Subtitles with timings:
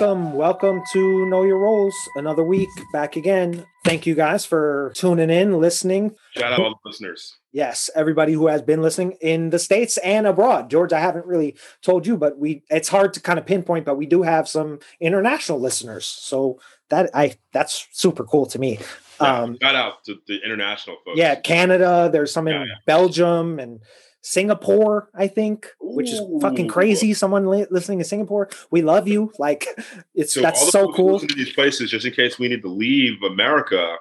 [0.00, 1.94] welcome, welcome to Know Your Roles.
[2.16, 3.66] Another week back again.
[3.84, 6.16] Thank you guys for tuning in, listening.
[6.34, 7.36] Shout out all the listeners.
[7.52, 10.70] Yes, everybody who has been listening in the states and abroad.
[10.70, 13.96] George, I haven't really told you, but we it's hard to kind of pinpoint, but
[13.98, 16.06] we do have some international listeners.
[16.06, 18.78] So that I that's super cool to me.
[19.20, 21.18] Yeah, um, shout out to the international folks.
[21.18, 22.08] Yeah, Canada.
[22.10, 22.74] There's some in yeah, yeah.
[22.86, 23.80] Belgium and
[24.22, 27.12] Singapore, I think, which is fucking crazy.
[27.12, 29.32] Someone li- listening in Singapore, we love you.
[29.38, 29.66] Like,
[30.14, 31.18] it's so that's so cool.
[31.18, 33.96] These places, just in case we need to leave America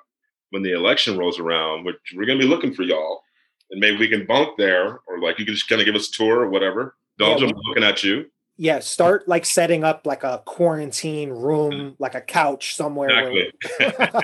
[0.51, 3.23] when the election rolls around, which we're gonna be looking for y'all,
[3.71, 6.07] and maybe we can bunk there, or like you can just kind of give us
[6.09, 6.95] a tour or whatever.
[7.17, 8.25] Belgium, yeah, looking at you.
[8.57, 13.09] Yeah, start like setting up like a quarantine room, like a couch somewhere.
[13.09, 14.21] Exactly.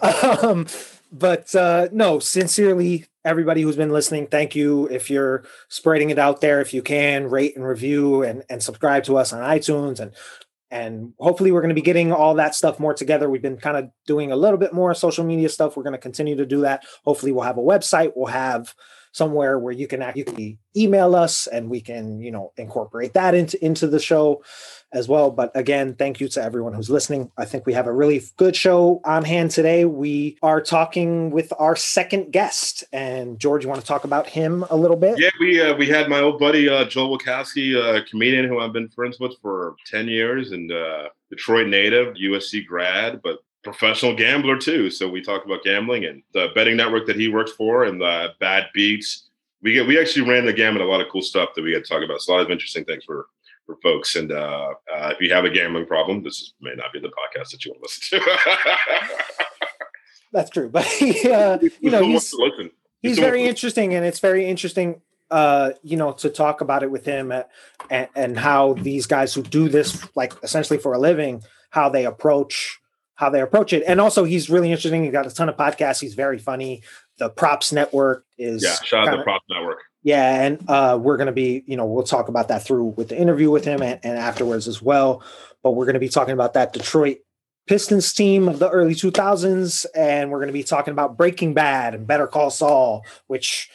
[0.00, 0.66] Where, um,
[1.12, 4.86] but uh, no, sincerely, everybody who's been listening, thank you.
[4.88, 9.04] If you're spreading it out there, if you can, rate and review and, and subscribe
[9.04, 10.12] to us on iTunes and
[10.72, 13.28] and hopefully we're going to be getting all that stuff more together.
[13.28, 15.76] We've been kind of doing a little bit more social media stuff.
[15.76, 16.84] We're going to continue to do that.
[17.04, 18.12] Hopefully we'll have a website.
[18.14, 18.72] We'll have
[19.12, 23.62] somewhere where you can actually email us and we can, you know, incorporate that into
[23.64, 24.44] into the show
[24.92, 25.30] as well.
[25.30, 27.30] But again, thank you to everyone who's listening.
[27.36, 29.84] I think we have a really good show on hand today.
[29.84, 34.64] We are talking with our second guest, and George, you want to talk about him
[34.70, 35.18] a little bit?
[35.18, 38.72] Yeah, we uh, we had my old buddy uh, Joel Wachowski, a comedian who I've
[38.72, 44.58] been friends with for ten years, and uh, Detroit native, USC grad, but professional gambler
[44.58, 44.90] too.
[44.90, 48.28] So we talked about gambling and the betting network that he worked for, and the
[48.40, 49.28] bad beats.
[49.62, 51.84] We get we actually ran the gamut a lot of cool stuff that we had
[51.84, 52.20] to talk about.
[52.22, 53.26] So a lot of interesting things for
[53.70, 54.16] for folks.
[54.16, 57.08] And uh, uh, if you have a gambling problem, this is, may not be the
[57.08, 59.04] podcast that you want to listen to.
[60.32, 62.32] That's true, but uh, you know, he's,
[63.02, 67.04] he's very interesting, and it's very interesting, uh, you know, to talk about it with
[67.04, 67.50] him at,
[67.90, 72.06] and, and how these guys who do this, like essentially for a living, how they
[72.06, 72.76] approach
[73.16, 73.82] how they approach it.
[73.86, 75.02] And also, he's really interesting.
[75.04, 76.00] He's got a ton of podcasts.
[76.00, 76.82] He's very funny.
[77.18, 78.76] The Props Network is yeah.
[78.82, 79.80] Shout out to Props Network.
[80.02, 83.08] Yeah, and uh, we're going to be, you know, we'll talk about that through with
[83.08, 85.22] the interview with him and, and afterwards as well.
[85.62, 87.18] But we're going to be talking about that Detroit
[87.66, 91.94] Pistons team of the early 2000s, and we're going to be talking about Breaking Bad
[91.94, 93.68] and Better Call Saul, which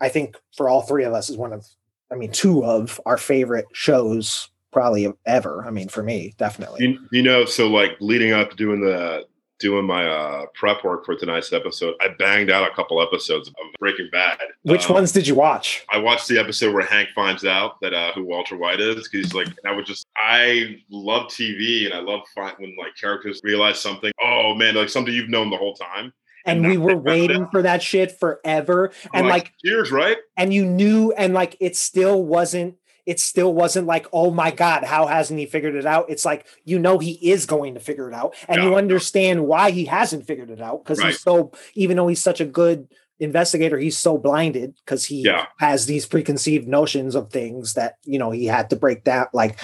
[0.00, 1.66] I think for all three of us is one of,
[2.12, 5.64] I mean, two of our favorite shows probably ever.
[5.66, 6.86] I mean, for me, definitely.
[6.86, 9.24] You, you know, so like leading up to doing the
[9.64, 13.54] doing my uh, prep work for tonight's episode, I banged out a couple episodes of
[13.78, 14.36] Breaking Bad.
[14.62, 15.86] Which um, ones did you watch?
[15.88, 19.10] I watched the episode where Hank finds out that uh, who Walter White is because
[19.24, 22.20] he's like, I would just, I love TV and I love
[22.58, 24.12] when like characters realize something.
[24.22, 26.12] Oh man, like something you've known the whole time.
[26.44, 28.92] And, and we were waiting for that shit forever.
[29.14, 30.18] And like, like years, right?
[30.36, 32.74] And you knew, and like it still wasn't
[33.06, 36.06] it still wasn't like, oh my God, how hasn't he figured it out?
[36.08, 38.34] It's like, you know, he is going to figure it out.
[38.48, 38.68] And yeah.
[38.68, 41.08] you understand why he hasn't figured it out because right.
[41.08, 42.88] he's so, even though he's such a good
[43.18, 45.46] investigator, he's so blinded because he yeah.
[45.58, 49.26] has these preconceived notions of things that, you know, he had to break down.
[49.34, 49.58] Like,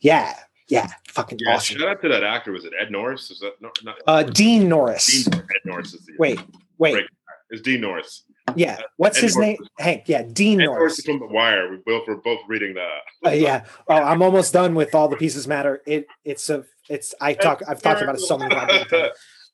[0.00, 0.34] yeah,
[0.68, 1.78] yeah, fucking yeah, awesome.
[1.78, 2.52] Shout out to that actor.
[2.52, 3.30] Was it Ed Norris?
[3.30, 5.24] Is that no, not, uh, Dean Norris?
[5.24, 6.40] Dean, Ed Norris is the wait,
[6.78, 7.04] wait.
[7.50, 8.24] It's Dean Norris.
[8.56, 8.78] Yeah.
[8.96, 9.58] What's his name?
[9.78, 10.04] Hank.
[10.06, 10.22] Yeah.
[10.22, 11.00] Dean Ed Norris.
[11.00, 11.70] from The Wire.
[11.70, 13.00] We both were both reading that.
[13.26, 13.64] uh, yeah.
[13.88, 15.82] Oh, I'm almost done with all the pieces matter.
[15.86, 18.86] It it's a it's I talk I've talked about it so many times.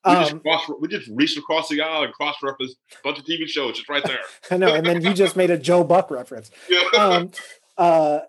[0.05, 3.19] we, just um, cross, we just reached across the aisle and cross referenced a bunch
[3.19, 4.19] of TV shows just right there.
[4.51, 6.51] I know, and then you just made a Joe Buck reference.
[6.69, 6.99] Yeah.
[6.99, 7.31] Um,
[7.77, 8.19] uh,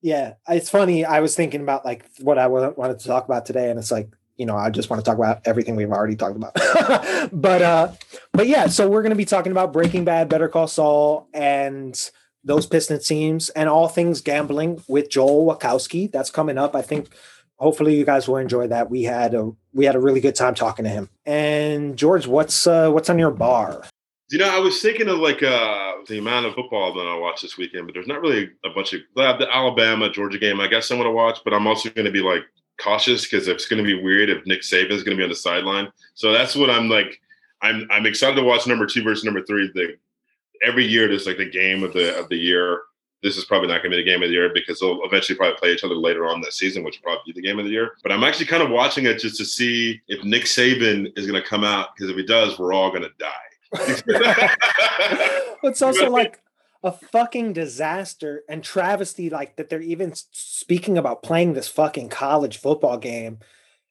[0.00, 1.04] yeah, it's funny.
[1.04, 4.10] I was thinking about like what I wanted to talk about today, and it's like
[4.36, 6.54] you know, I just want to talk about everything we've already talked about.
[7.32, 7.92] but uh
[8.32, 11.98] but yeah, so we're going to be talking about Breaking Bad, Better Call Saul and
[12.44, 16.10] those Pistons teams and all things gambling with Joel Wachowski.
[16.10, 16.74] That's coming up.
[16.74, 17.10] I think
[17.56, 18.90] hopefully you guys will enjoy that.
[18.90, 21.08] We had a we had a really good time talking to him.
[21.24, 23.82] And George, what's uh what's on your bar?
[24.30, 27.42] You know, I was thinking of like uh, the amount of football that I watched
[27.42, 30.58] this weekend, but there's not really a bunch of the Alabama Georgia game.
[30.58, 32.40] I guess going to watch, but I'm also going to be like
[32.82, 35.28] cautious because it's going to be weird if Nick Saban is going to be on
[35.28, 35.90] the sideline.
[36.14, 37.20] So that's what I'm like.
[37.62, 39.70] I'm I'm excited to watch number two versus number three.
[39.74, 39.96] The
[40.64, 42.82] every year there's like the game of the of the year.
[43.22, 45.36] This is probably not going to be the game of the year because they'll eventually
[45.36, 47.64] probably play each other later on that season, which will probably be the game of
[47.64, 47.92] the year.
[48.02, 51.40] But I'm actually kind of watching it just to see if Nick Saban is going
[51.40, 53.28] to come out because if he does, we're all going to die.
[55.62, 56.40] it's also like
[56.82, 62.58] a fucking disaster and travesty like that they're even speaking about playing this fucking college
[62.58, 63.38] football game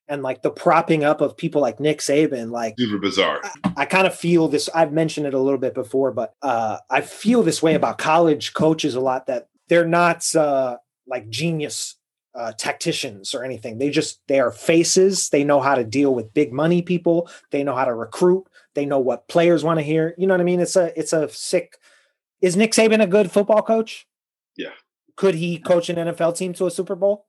[0.07, 3.39] and like the propping up of people like Nick Saban, like super bizarre.
[3.43, 4.69] I, I kind of feel this.
[4.75, 8.53] I've mentioned it a little bit before, but uh, I feel this way about college
[8.53, 10.77] coaches a lot that they're not uh,
[11.07, 11.95] like genius
[12.35, 13.77] uh, tacticians or anything.
[13.77, 15.29] They just they are faces.
[15.29, 17.29] They know how to deal with big money people.
[17.51, 18.45] They know how to recruit.
[18.73, 20.13] They know what players want to hear.
[20.17, 20.59] You know what I mean?
[20.59, 21.77] It's a it's a sick.
[22.41, 24.07] Is Nick Saban a good football coach?
[24.57, 24.71] Yeah.
[25.15, 27.25] Could he coach an NFL team to a Super Bowl?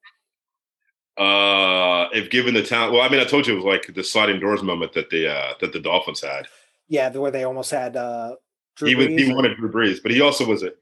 [1.19, 4.03] Uh, if given the talent, well, I mean, I told you it was like the
[4.03, 6.47] sliding doors moment that the uh, that the Dolphins had.
[6.89, 7.97] Yeah, the where they almost had.
[7.97, 8.37] uh
[8.77, 9.35] Drew he was he or...
[9.35, 10.79] wanted Drew Brees, but he also was it.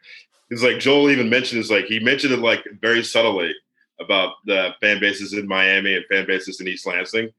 [0.48, 3.52] He's like Joel even mentioned is like he mentioned it like very subtly
[4.00, 7.30] about the fan bases in Miami and fan bases in East Lansing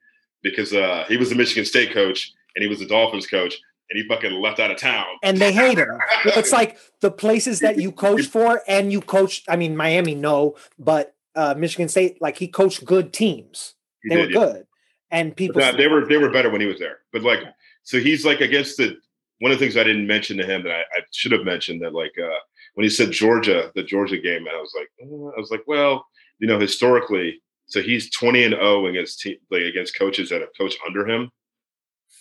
[0.44, 3.56] because uh, he was the Michigan State coach and he was the Dolphins coach
[3.92, 5.06] and he fucking left out of town.
[5.22, 6.00] And they hate him.
[6.26, 9.44] it's like the places that you coach for and you coach.
[9.50, 13.76] I mean, Miami, no, but uh, Michigan State, like he coached good teams.
[14.02, 14.52] He they did, were yeah.
[14.52, 14.68] good,
[15.12, 15.62] and people.
[15.78, 17.00] they were they were better when he was there.
[17.12, 17.40] But like,
[17.84, 18.98] so he's like against the
[19.40, 21.82] one of the things I didn't mention to him that I, I should have mentioned
[21.82, 22.40] that like uh,
[22.76, 25.64] when he said Georgia, the Georgia game, and I was like, oh, I was like,
[25.68, 26.06] well,
[26.40, 30.40] you know, historically, so he's twenty and zero oh against te- like against coaches that
[30.40, 31.30] have coached under him,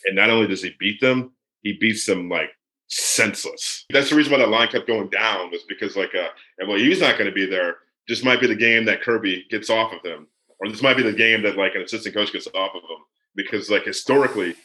[0.05, 2.49] and not only does he beat them, he beats them like
[2.87, 3.85] senseless.
[3.89, 6.29] That's the reason why that line kept going down was because like uh,
[6.67, 7.77] well, he's not going to be there
[8.07, 10.27] this might be the game that Kirby gets off of him,
[10.59, 12.97] or this might be the game that like an assistant coach gets off of him
[13.35, 14.55] because like historically,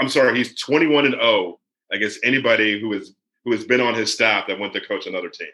[0.00, 1.58] I'm sorry, he's 21 and 0
[1.90, 3.14] against anybody who is
[3.44, 5.48] who has been on his staff that went to coach another team.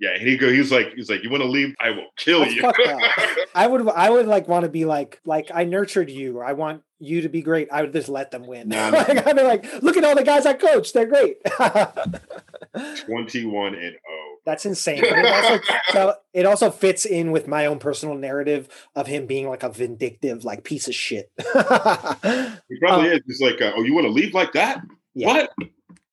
[0.00, 0.50] Yeah, and he go.
[0.50, 1.74] He's like, he's like, you want to leave?
[1.78, 2.62] I will kill you.
[3.54, 6.40] I would, I would like want to be like, like I nurtured you.
[6.40, 7.68] I want you to be great.
[7.70, 8.70] I would just let them win.
[8.70, 10.94] Nah, like, I'd be like, look at all the guys I coach.
[10.94, 11.36] They're great.
[13.04, 13.98] Twenty-one and zero.
[14.08, 14.36] Oh.
[14.46, 15.04] That's insane.
[15.04, 19.62] It also, it also fits in with my own personal narrative of him being like
[19.62, 21.30] a vindictive, like piece of shit.
[21.36, 23.20] he probably um, is.
[23.26, 24.80] He's like, uh, oh, you want to leave like that?
[25.12, 25.26] Yeah.
[25.26, 25.50] What?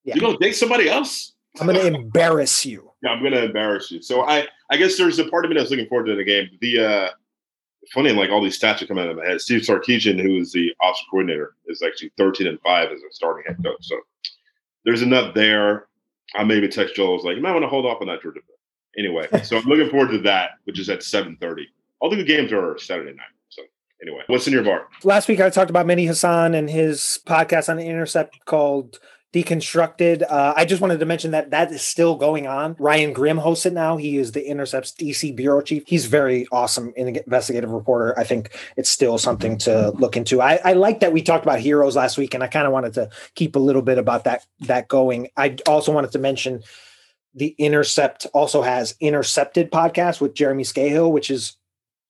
[0.03, 0.15] Yeah.
[0.15, 1.36] You gonna date somebody else?
[1.59, 2.91] I'm gonna embarrass you.
[3.01, 4.01] Yeah, I'm gonna embarrass you.
[4.01, 6.49] So I, I guess there's a part of me that's looking forward to the game.
[6.61, 7.09] The uh
[7.93, 9.41] funny, like all these stats are coming out of my head.
[9.41, 13.43] Steve Sarkisian, who is the ops coordinator, is actually 13 and five as a starting
[13.47, 13.77] head coach.
[13.81, 13.99] So
[14.85, 15.87] there's enough there.
[16.35, 17.11] I maybe text Joel.
[17.11, 18.41] I was like, you might want to hold off on that Georgia.
[18.97, 21.63] Anyway, so I'm looking forward to that, which is at 7:30.
[21.99, 23.25] All the good games are Saturday night.
[23.49, 23.63] So
[24.01, 24.87] anyway, what's in your bar?
[25.03, 28.99] Last week I talked about Mehdi Hasan and his podcast on the Intercept called
[29.43, 30.23] deconstructed.
[30.29, 32.75] Uh, I just wanted to mention that that is still going on.
[32.79, 33.97] Ryan Grim hosts it now.
[33.97, 35.83] He is the Intercept's DC bureau chief.
[35.85, 38.17] He's very awesome investigative reporter.
[38.17, 40.41] I think it's still something to look into.
[40.41, 42.93] I, I like that we talked about heroes last week, and I kind of wanted
[42.93, 45.29] to keep a little bit about that that going.
[45.37, 46.63] I also wanted to mention
[47.35, 51.55] the Intercept also has Intercepted podcast with Jeremy Scahill, which is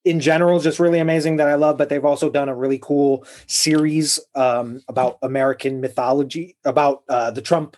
[0.08, 3.26] in general just really amazing that I love, but they've also done a really cool
[3.46, 7.78] series um, about American mythology, about uh, the Trump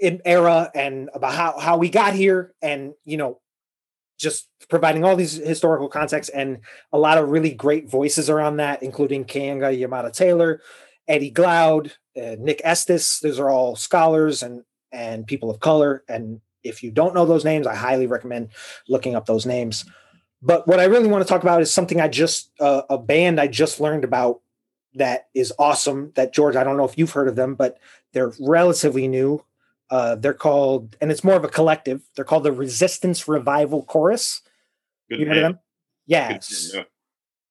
[0.00, 3.40] era and about how, how we got here and, you know,
[4.18, 6.58] just providing all these historical context and
[6.92, 10.60] a lot of really great voices around that, including Keeanga-Yamahtta Taylor,
[11.08, 13.20] Eddie Glaude, uh, Nick Estes.
[13.20, 16.04] Those are all scholars and and people of color.
[16.08, 18.48] And if you don't know those names, I highly recommend
[18.88, 19.84] looking up those names.
[20.42, 23.40] But what I really want to talk about is something I just uh, a band
[23.40, 24.40] I just learned about
[24.94, 26.12] that is awesome.
[26.14, 27.78] That George, I don't know if you've heard of them, but
[28.12, 29.44] they're relatively new.
[29.88, 32.02] Uh, they're called, and it's more of a collective.
[32.14, 34.42] They're called the Resistance Revival Chorus.
[35.08, 35.58] Good you heard of them?
[36.06, 36.72] Yes.
[36.74, 36.82] Yeah.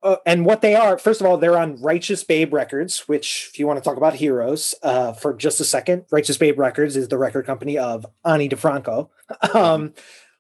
[0.04, 3.58] Uh, and what they are, first of all, they're on Righteous Babe Records, which, if
[3.58, 7.08] you want to talk about heroes uh, for just a second, Righteous Babe Records is
[7.08, 9.10] the record company of Ani DiFranco,
[9.56, 9.94] um,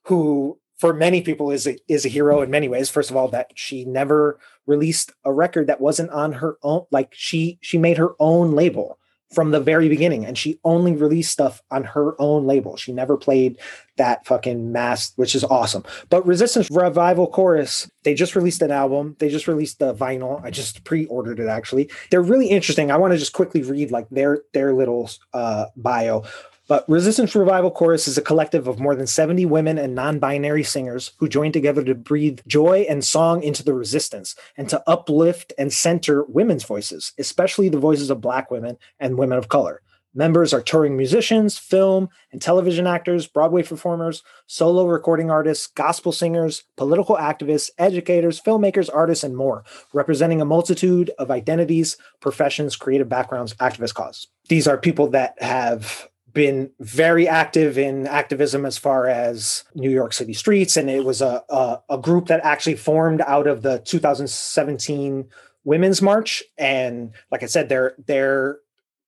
[0.03, 2.89] who for many people is a, is a hero in many ways.
[2.89, 7.13] First of all that she never released a record that wasn't on her own like
[7.13, 8.97] she she made her own label
[9.33, 12.77] from the very beginning and she only released stuff on her own label.
[12.77, 13.57] She never played
[13.97, 15.83] that fucking mass which is awesome.
[16.09, 19.15] But resistance revival chorus they just released an album.
[19.19, 20.43] They just released the vinyl.
[20.43, 21.89] I just pre-ordered it actually.
[22.11, 22.91] They're really interesting.
[22.91, 26.23] I want to just quickly read like their their little uh bio
[26.67, 30.63] but Resistance Revival Chorus is a collective of more than 70 women and non binary
[30.63, 35.53] singers who join together to breathe joy and song into the resistance and to uplift
[35.57, 39.81] and center women's voices, especially the voices of Black women and women of color.
[40.17, 46.63] Members are touring musicians, film and television actors, Broadway performers, solo recording artists, gospel singers,
[46.77, 53.55] political activists, educators, filmmakers, artists, and more, representing a multitude of identities, professions, creative backgrounds,
[53.55, 54.29] activist causes.
[54.47, 60.13] These are people that have been very active in activism as far as New York
[60.13, 63.79] City streets, and it was a, a, a group that actually formed out of the
[63.79, 65.27] 2017
[65.63, 66.43] Women's March.
[66.59, 68.59] And like I said, they're they're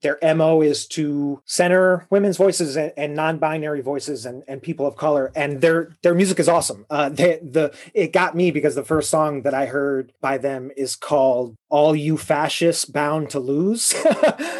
[0.01, 4.95] their mo is to center women's voices and, and, non-binary voices and, and people of
[4.95, 8.83] color and their their music is awesome uh they, the it got me because the
[8.83, 13.93] first song that i heard by them is called all you fascists bound to lose.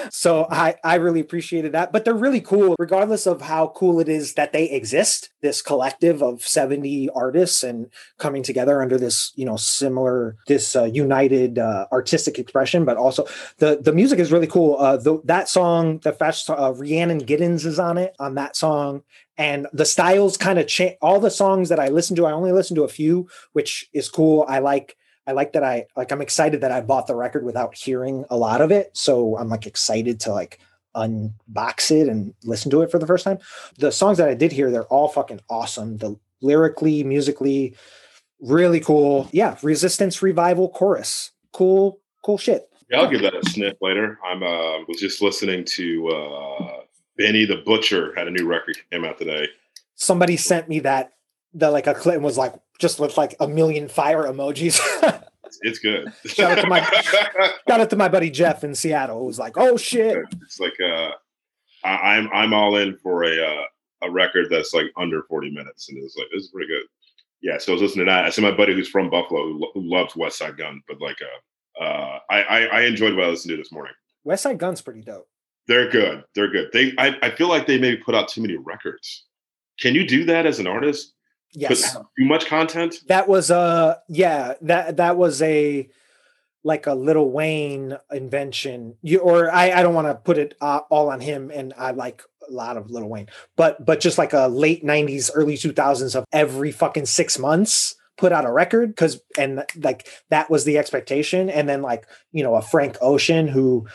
[0.10, 1.92] So i i really appreciated that.
[1.92, 6.22] But they're really cool regardless of how cool it is that they exist this collective
[6.22, 7.88] of 70 artists and
[8.18, 13.26] coming together under this you know similar this uh, united uh, artistic expression but also
[13.58, 14.78] the the music is really cool.
[14.78, 19.04] Uh the, that song the fascist uh, rhiannon giddens is on it on that song.
[19.40, 22.52] And the styles kind of change all the songs that i listen to i only
[22.52, 24.46] listen to a few which is cool.
[24.48, 24.96] I like
[25.28, 28.38] I like that I like I'm excited that I bought the record without hearing a
[28.38, 28.96] lot of it.
[28.96, 30.60] So I'm like excited to like
[30.96, 33.40] unbox it and listen to it for the first time.
[33.78, 35.98] The songs that I did hear, they're all fucking awesome.
[35.98, 37.76] The lyrically, musically,
[38.40, 39.30] really cool.
[39.32, 41.32] Yeah, Resistance Revival chorus.
[41.52, 42.70] Cool, cool shit.
[42.90, 44.18] Yeah, I'll give that a sniff later.
[44.26, 46.82] I'm uh was just listening to uh
[47.18, 49.48] Benny the Butcher had a new record came out today.
[49.96, 51.14] Somebody sent me that
[51.54, 54.80] the like a clip and was like just with like a million fire emojis.
[55.62, 56.12] it's good.
[56.26, 56.82] shout out to my
[57.68, 60.18] shout out to my buddy Jeff in Seattle who's like, oh shit.
[60.42, 61.12] It's like uh
[61.84, 63.64] I, am I'm, I'm all in for a uh,
[64.04, 66.84] a record that's like under 40 minutes and it's like this is pretty good.
[67.42, 68.26] Yeah, so I was listening to that.
[68.26, 71.84] I see my buddy who's from Buffalo who, who loves Westside Gunn, but like uh
[71.84, 73.94] uh I, I, I enjoyed what I listened to this morning.
[74.26, 75.28] Westside Gunn's pretty dope.
[75.68, 76.24] They're good.
[76.34, 76.70] They're good.
[76.74, 79.26] They I, I feel like they maybe put out too many records.
[79.80, 81.14] Can you do that as an artist?
[81.54, 81.94] Yes.
[81.94, 83.02] Too much content.
[83.08, 85.90] That was a yeah that that was a
[86.64, 88.96] like a Lil Wayne invention.
[89.02, 91.92] You or I I don't want to put it uh, all on him, and I
[91.92, 96.16] like a lot of Lil Wayne, but but just like a late '90s, early 2000s
[96.16, 100.78] of every fucking six months put out a record because and like that was the
[100.78, 103.88] expectation, and then like you know a Frank Ocean who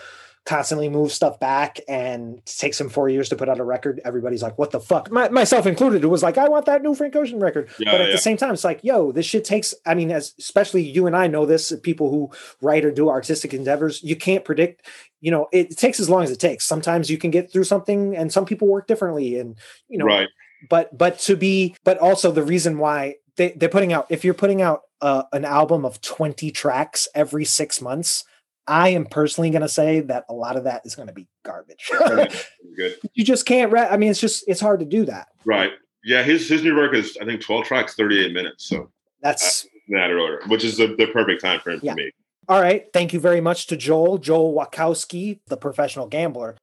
[0.45, 4.01] constantly moves stuff back and takes him four years to put out a record.
[4.05, 5.11] Everybody's like, what the fuck?
[5.11, 7.71] My, myself included, it was like, I want that new Frank Ocean record.
[7.79, 8.13] Yeah, but at yeah.
[8.13, 11.17] the same time, it's like, yo, this shit takes, I mean, as especially you and
[11.17, 12.31] I know this, people who
[12.61, 14.85] write or do artistic endeavors, you can't predict,
[15.21, 16.65] you know, it, takes as long as it takes.
[16.65, 19.57] Sometimes you can get through something and some people work differently and,
[19.89, 20.29] you know, right.
[20.69, 24.35] but, but to be, but also the reason why they, they're putting out, if you're
[24.35, 28.25] putting out uh, an album of 20 tracks every six months,
[28.73, 31.29] I am personally going to say that a lot of that is going to be
[31.43, 31.91] garbage.
[32.77, 32.97] Good.
[33.13, 33.71] You just can't.
[33.71, 35.29] Re- I mean, it's just it's hard to do that.
[35.45, 35.73] Right.
[36.03, 36.23] Yeah.
[36.23, 38.65] His his new record is I think twelve tracks, thirty eight minutes.
[38.67, 41.93] So that's uh, that earlier, which is the, the perfect time frame yeah.
[41.93, 42.13] for me.
[42.49, 42.87] All right.
[42.95, 46.57] Thank you very much to Joel Joel Wachowski, the professional gambler.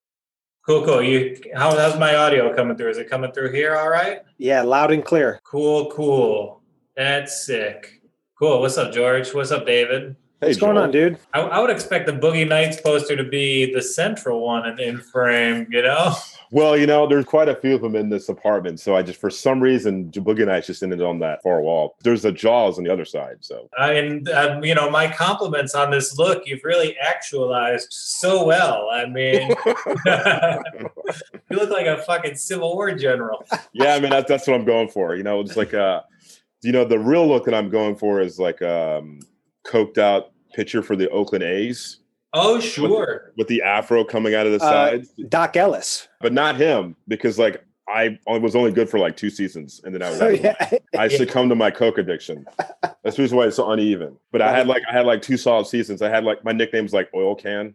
[0.66, 1.04] Cool, cool.
[1.04, 2.90] You how how's my audio coming through?
[2.90, 4.22] Is it coming through here all right?
[4.40, 5.40] Yeah, loud and clear.
[5.44, 6.64] Cool, cool.
[6.98, 8.02] That's sick.
[8.40, 8.62] Cool.
[8.62, 9.32] What's up, George?
[9.32, 10.16] What's up, David?
[10.42, 10.74] Hey, What's Joel.
[10.74, 11.20] going on, dude?
[11.34, 15.02] I, I, would expect the Boogie Nights poster to be the central one in, in
[15.02, 16.16] frame, you know?
[16.52, 18.80] Well, you know, there's quite a few of them in this apartment.
[18.80, 21.96] So I just, for some reason, Boogie Nights just ended on that far wall.
[22.02, 23.38] There's a Jaws on the other side.
[23.42, 28.44] So, uh, and, um, you know, my compliments on this look, you've really actualized so
[28.46, 28.90] well.
[28.92, 29.50] I mean,
[31.52, 33.46] you look like a fucking Civil War general.
[33.74, 35.14] yeah, I mean, that's, that's what I'm going for.
[35.14, 36.02] You know, it's like, uh,
[36.64, 39.20] you know, the real look that I'm going for is like, um,
[39.66, 42.00] coked out pitcher for the Oakland A's.
[42.34, 43.32] Oh, sure.
[43.36, 45.14] With, with the afro coming out of the uh, sides.
[45.30, 46.08] Doc Ellis.
[46.22, 50.04] But not him, because like I was only good for like two seasons, and then
[50.04, 50.70] I was oh, yeah.
[50.98, 52.46] I succumbed to my coke addiction.
[53.04, 54.18] That's the reason why it's so uneven.
[54.32, 56.02] But I had like I had like two solid seasons.
[56.02, 57.74] I had like my nickname's like Oil Can,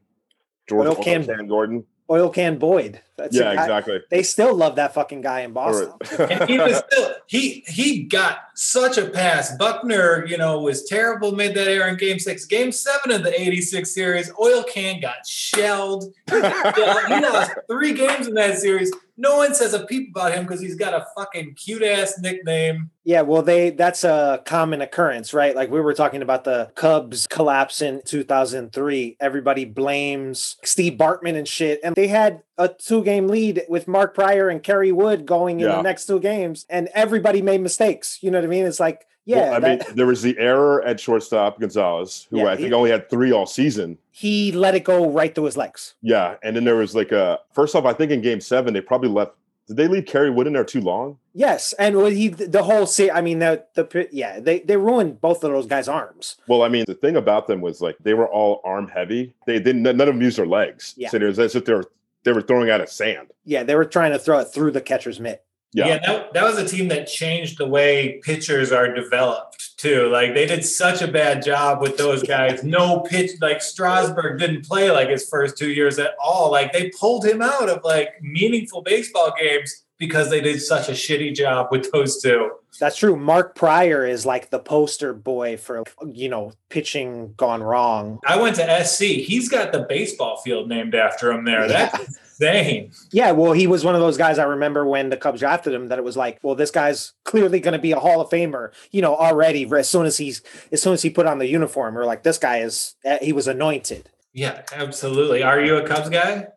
[0.69, 1.85] George Oil Can, Can Gordon.
[2.11, 3.01] Oil Can Boyd.
[3.17, 4.01] That's yeah, exactly.
[4.11, 5.93] They still love that fucking guy in Boston.
[6.19, 9.57] and he was still he he got such a pass.
[9.57, 12.45] Buckner, you know, was terrible, made that error in game six.
[12.45, 16.13] Game seven of the 86 series, Oil Can got shelled.
[16.31, 18.93] he lost three games in that series.
[19.17, 22.91] No one says a peep about him because he's got a fucking cute ass nickname.
[23.05, 25.55] Yeah, well, they that's a common occurrence, right?
[25.55, 29.17] Like we were talking about the Cubs collapse in 2003.
[29.21, 34.15] Everybody blames Steve Bartman and shit, and they had a two game lead with Mark
[34.15, 35.77] Prior and Kerry Wood going in yeah.
[35.77, 38.19] the next two games, and everybody made mistakes.
[38.23, 38.65] You know what I mean?
[38.65, 39.37] It's like, yeah.
[39.37, 42.69] Well, I that, mean, there was the error at shortstop Gonzalez, who yeah, I think
[42.69, 43.99] he, only had three all season.
[44.11, 45.95] He let it go right through his legs.
[46.03, 48.81] Yeah, and then there was like a first off, I think in Game Seven they
[48.81, 49.33] probably left.
[49.67, 51.17] Did they leave Kerry Wood in there too long?
[51.33, 53.11] Yes, and he the whole see.
[53.11, 56.37] I mean, the the yeah, they they ruined both of those guys' arms.
[56.47, 59.35] Well, I mean, the thing about them was like they were all arm heavy.
[59.47, 59.83] They didn't.
[59.83, 60.93] None of them used their legs.
[60.99, 61.09] Yeah.
[61.09, 61.91] So it was as if they were
[62.25, 63.29] they were throwing out of sand.
[63.45, 65.45] Yeah, they were trying to throw it through the catcher's mitt.
[65.73, 70.09] Yeah, yeah that, that was a team that changed the way pitchers are developed too.
[70.09, 72.63] Like they did such a bad job with those guys.
[72.63, 76.51] No pitch, like Strasburg didn't play like his first two years at all.
[76.51, 80.93] Like they pulled him out of like meaningful baseball games because they did such a
[80.93, 82.51] shitty job with those two.
[82.81, 83.17] That's true.
[83.17, 88.19] Mark Prior is like the poster boy for, you know, pitching gone wrong.
[88.27, 89.03] I went to SC.
[89.03, 91.69] He's got the baseball field named after him there.
[91.69, 91.91] Yeah.
[91.91, 92.93] That's insane.
[93.13, 95.89] Yeah, well, he was one of those guys I remember when the Cubs drafted him
[95.89, 98.73] that it was like, well, this guy's clearly going to be a Hall of Famer,
[98.91, 101.95] you know, already as soon as he's as soon as he put on the uniform.
[101.95, 104.11] We're like, this guy is eh, he was anointed.
[104.33, 105.43] Yeah, absolutely.
[105.45, 106.49] Are you a Cubs guy?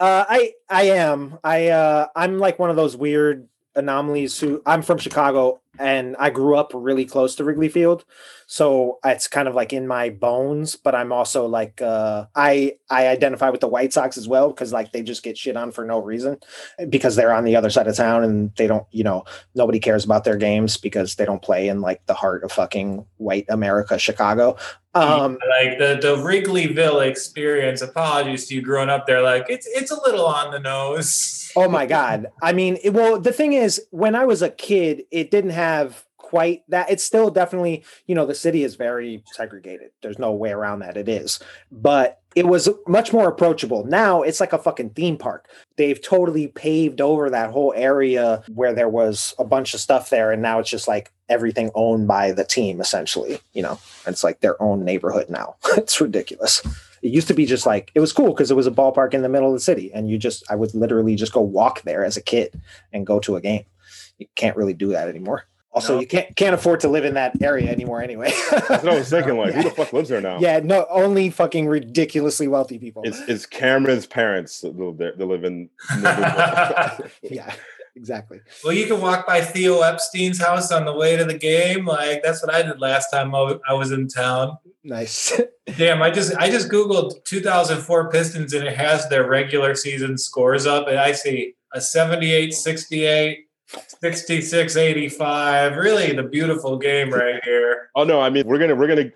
[0.00, 1.38] Uh, I I am.
[1.42, 6.30] I uh, I'm like one of those weird anomalies who I'm from Chicago and I
[6.30, 8.04] grew up really close to Wrigley Field.
[8.50, 13.08] So it's kind of like in my bones, but I'm also like uh, I I
[13.08, 15.84] identify with the White Sox as well because like they just get shit on for
[15.84, 16.38] no reason
[16.88, 20.04] because they're on the other side of town and they don't, you know, nobody cares
[20.04, 23.98] about their games because they don't play in like the heart of fucking white America,
[23.98, 24.56] Chicago.
[24.94, 27.82] Um, like the the Wrigleyville experience.
[27.82, 29.20] Apologies to you growing up there.
[29.20, 31.52] Like it's it's a little on the nose.
[31.54, 32.28] oh my god!
[32.42, 35.67] I mean, it, well, the thing is, when I was a kid, it didn't have
[36.28, 36.90] quite that.
[36.90, 39.90] It's still definitely, you know, the city is very segregated.
[40.02, 40.96] There's no way around that.
[40.96, 41.40] It is,
[41.72, 43.84] but it was much more approachable.
[43.84, 45.48] Now it's like a fucking theme park.
[45.76, 50.30] They've totally paved over that whole area where there was a bunch of stuff there,
[50.30, 53.40] and now it's just like everything owned by the team essentially.
[53.54, 55.56] You know, it's like their own neighborhood now.
[55.76, 56.62] it's ridiculous.
[57.00, 59.22] It used to be just like it was cool because it was a ballpark in
[59.22, 62.04] the middle of the city, and you just I would literally just go walk there
[62.04, 62.60] as a kid
[62.92, 63.64] and go to a game.
[64.18, 65.44] You can't really do that anymore.
[65.78, 66.00] Also, no.
[66.00, 68.32] you can't can't afford to live in that area anymore anyway.
[68.50, 69.36] That's what I was thinking.
[69.36, 69.62] Like, yeah.
[69.62, 70.40] who the fuck lives there now?
[70.40, 73.02] Yeah, no, only fucking ridiculously wealthy people.
[73.04, 75.12] It's, it's Cameron's parents that live there.
[75.16, 75.70] They live in.
[77.22, 77.54] yeah,
[77.94, 78.40] exactly.
[78.64, 81.86] Well, you can walk by Theo Epstein's house on the way to the game.
[81.86, 84.58] Like that's what I did last time I was in town.
[84.82, 85.40] Nice.
[85.76, 90.66] Damn, I just I just googled 2004 Pistons and it has their regular season scores
[90.66, 93.47] up, and I see a 78, 68.
[93.68, 99.10] 6685 really the beautiful game right here oh no i mean we're gonna we're gonna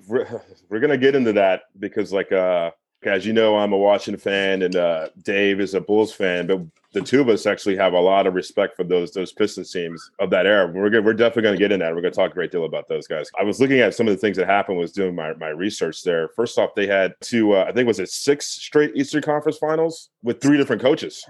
[0.69, 2.71] we're, gonna get into that because like uh
[3.05, 6.61] as you know i'm a washington fan and uh dave is a bulls fan but
[6.93, 10.11] the two of us actually have a lot of respect for those those Pistons teams
[10.21, 10.71] of that era.
[10.71, 11.95] We're gonna, we're definitely to get in that.
[11.95, 13.31] We're to talk a great deal about those guys.
[13.39, 14.79] I was looking at some of the things that happened.
[14.79, 16.29] Was doing my my research there.
[16.37, 17.53] First off, they had two.
[17.53, 21.25] Uh, I think was it six straight Eastern Conference Finals with three different coaches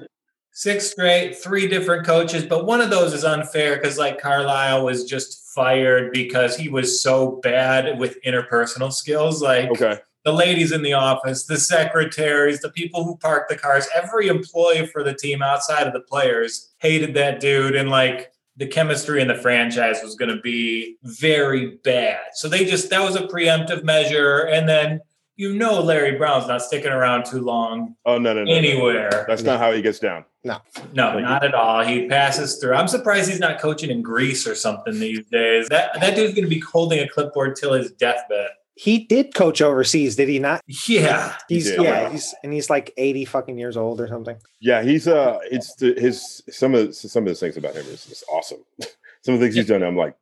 [0.52, 5.04] six straight, three different coaches, but one of those is unfair because like Carlisle was
[5.04, 9.42] just fired because he was so bad with interpersonal skills.
[9.42, 9.98] Like okay.
[10.24, 14.86] the ladies in the office, the secretaries, the people who park the cars, every employee
[14.86, 19.28] for the team outside of the players hated that dude and like the chemistry in
[19.28, 22.20] the franchise was going to be very bad.
[22.34, 25.00] So they just that was a preemptive measure and then
[25.42, 27.96] you know Larry Brown's not sticking around too long.
[28.07, 29.11] Oh no, no, no anywhere.
[29.11, 29.24] No.
[29.26, 30.24] That's not how he gets down.
[30.44, 30.59] No,
[30.92, 31.83] no, not at all.
[31.83, 32.74] He passes through.
[32.74, 35.68] I'm surprised he's not coaching in Greece or something these days.
[35.68, 38.50] That that dude's going to be holding a clipboard till his deathbed.
[38.76, 40.62] He did coach overseas, did he not?
[40.88, 44.37] Yeah, he's he yeah, he's and he's like 80 fucking years old or something.
[44.61, 48.22] Yeah, he's uh, it's his some of some of the things about him is, is
[48.31, 48.64] awesome.
[49.22, 50.14] some of the things he's done, I'm like,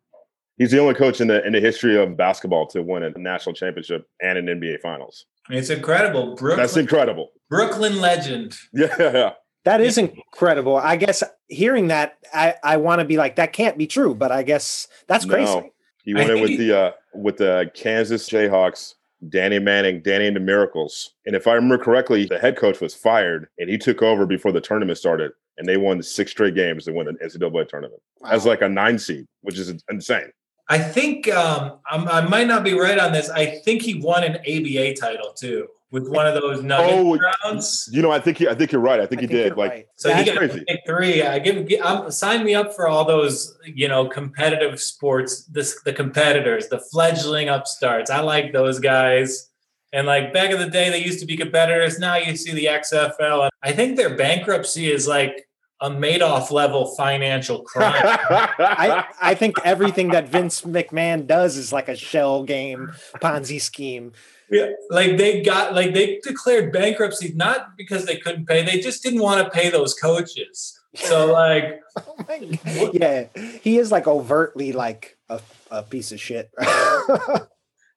[0.60, 3.54] he's the only coach in the in the history of basketball to win a national
[3.54, 5.26] championship and an NBA Finals.
[5.48, 6.36] It's incredible.
[6.36, 7.30] Brooklyn, That's incredible.
[7.48, 8.56] Brooklyn legend.
[8.72, 9.32] Yeah.
[9.64, 10.78] That is incredible.
[10.78, 14.32] I guess hearing that, I, I want to be like, that can't be true, but
[14.32, 15.52] I guess that's crazy.
[15.52, 15.68] No.
[16.02, 18.94] He went in with the uh, with the Kansas Jayhawks,
[19.28, 21.14] Danny Manning, Danny and the Miracles.
[21.26, 24.50] And if I remember correctly, the head coach was fired and he took over before
[24.50, 25.32] the tournament started.
[25.58, 28.30] And they won six straight games to win an NCAA tournament wow.
[28.30, 30.30] as like a nine seed, which is insane.
[30.70, 33.28] I think um, i might not be right on this.
[33.28, 37.88] I think he won an ABA title too with one of those nugget oh, rounds.
[37.92, 39.00] You know, I think he, I think you're right.
[39.00, 39.56] I think I he think did.
[39.56, 39.86] Like, right.
[39.96, 40.64] so That's he got crazy.
[40.68, 41.22] pick three.
[41.22, 45.44] I give, give I'm, sign me up for all those, you know, competitive sports.
[45.46, 48.08] This the competitors, the fledgling upstarts.
[48.08, 49.48] I like those guys.
[49.92, 51.98] And like back in the day, they used to be competitors.
[51.98, 53.48] Now you see the XFL.
[53.60, 55.48] I think their bankruptcy is like
[55.80, 57.94] a Madoff level financial crime.
[57.94, 64.12] I, I think everything that Vince McMahon does is like a shell game Ponzi scheme.
[64.50, 69.02] Yeah, like they got like they declared bankruptcy not because they couldn't pay, they just
[69.02, 70.76] didn't want to pay those coaches.
[70.94, 71.80] So like
[72.28, 73.26] oh yeah,
[73.62, 75.40] he is like overtly like a,
[75.70, 76.50] a piece of shit.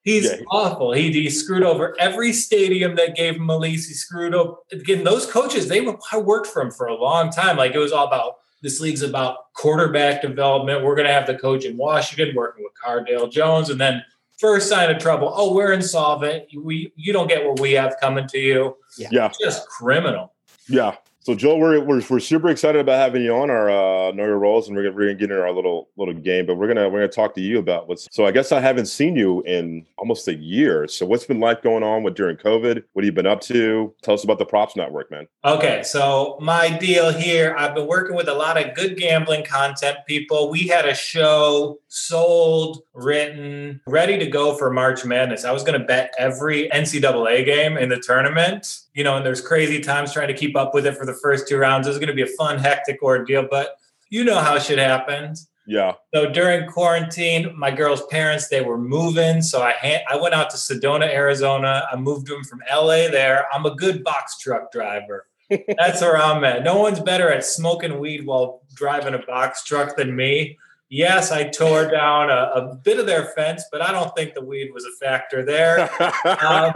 [0.04, 0.36] He's yeah.
[0.50, 0.92] awful.
[0.92, 3.88] He, he screwed over every stadium that gave him a lease.
[3.88, 5.02] He screwed up again.
[5.02, 7.56] Those coaches, they I worked for him for a long time.
[7.56, 10.82] Like it was all about This league's about quarterback development.
[10.82, 13.68] We're going to have the coach in Washington working with Cardale Jones.
[13.68, 14.02] And then
[14.38, 16.44] first sign of trouble, oh, we're insolvent.
[16.56, 18.76] We, you don't get what we have coming to you.
[18.96, 19.08] Yeah.
[19.10, 19.32] yeah.
[19.38, 20.32] Just criminal.
[20.66, 20.96] Yeah.
[21.24, 24.38] So Joel, we're, we're, we're super excited about having you on our uh, know your
[24.38, 26.44] roles, and we're gonna, we're gonna get into our little little game.
[26.44, 28.06] But we're gonna we're gonna talk to you about what's.
[28.10, 30.86] So I guess I haven't seen you in almost a year.
[30.86, 32.84] So what's been life going on with during COVID?
[32.92, 33.94] What have you been up to?
[34.02, 35.26] Tell us about the Props Network, man.
[35.46, 39.96] Okay, so my deal here, I've been working with a lot of good gambling content
[40.06, 40.50] people.
[40.50, 45.44] We had a show sold, written, ready to go for March Madness.
[45.44, 49.80] I was gonna bet every NCAA game in the tournament you know, and there's crazy
[49.80, 51.86] times trying to keep up with it for the first two rounds.
[51.86, 53.76] It was going to be a fun, hectic ordeal, but
[54.08, 55.48] you know how shit happens.
[55.66, 55.94] Yeah.
[56.14, 60.50] So during quarantine, my girl's parents they were moving, so I ha- I went out
[60.50, 61.86] to Sedona, Arizona.
[61.90, 63.46] I moved them from LA there.
[63.52, 65.26] I'm a good box truck driver.
[65.50, 66.64] That's where I'm at.
[66.64, 71.44] No one's better at smoking weed while driving a box truck than me yes, I
[71.44, 74.84] tore down a, a, bit of their fence, but I don't think the weed was
[74.84, 75.90] a factor there.
[76.24, 76.72] um,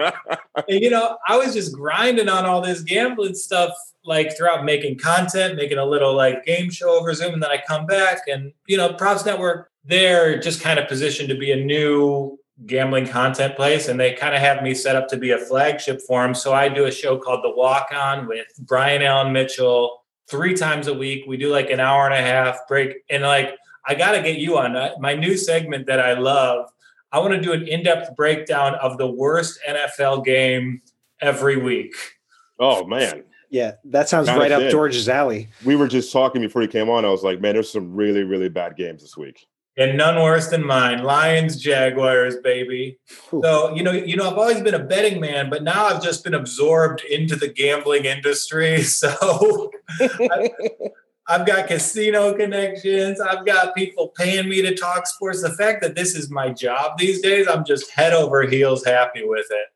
[0.69, 3.73] and, you know, I was just grinding on all this gambling stuff,
[4.05, 7.63] like throughout making content, making a little like game show over Zoom, and then I
[7.67, 11.57] come back and you know, Props Network, they're just kind of positioned to be a
[11.57, 15.39] new gambling content place and they kind of have me set up to be a
[15.39, 19.33] flagship for them so i do a show called the walk on with brian allen
[19.33, 23.23] mitchell three times a week we do like an hour and a half break and
[23.23, 23.57] like
[23.89, 26.71] I got to get you on uh, my new segment that I love.
[27.11, 30.83] I want to do an in-depth breakdown of the worst NFL game
[31.21, 31.95] every week.
[32.61, 33.25] Oh man.
[33.51, 35.49] Yeah, that sounds right up George's alley.
[35.65, 37.07] We were just talking before he came on.
[37.07, 39.47] I was like, man, there's some really, really bad games this week.
[39.79, 41.03] And none worse than mine.
[41.03, 42.99] Lions, Jaguars, baby.
[43.31, 46.25] So, you know, you know, I've always been a betting man, but now I've just
[46.25, 48.83] been absorbed into the gambling industry.
[48.83, 49.71] So
[50.01, 50.51] I,
[51.29, 53.21] I've got casino connections.
[53.21, 55.43] I've got people paying me to talk sports.
[55.43, 59.23] The fact that this is my job these days, I'm just head over heels happy
[59.25, 59.67] with it.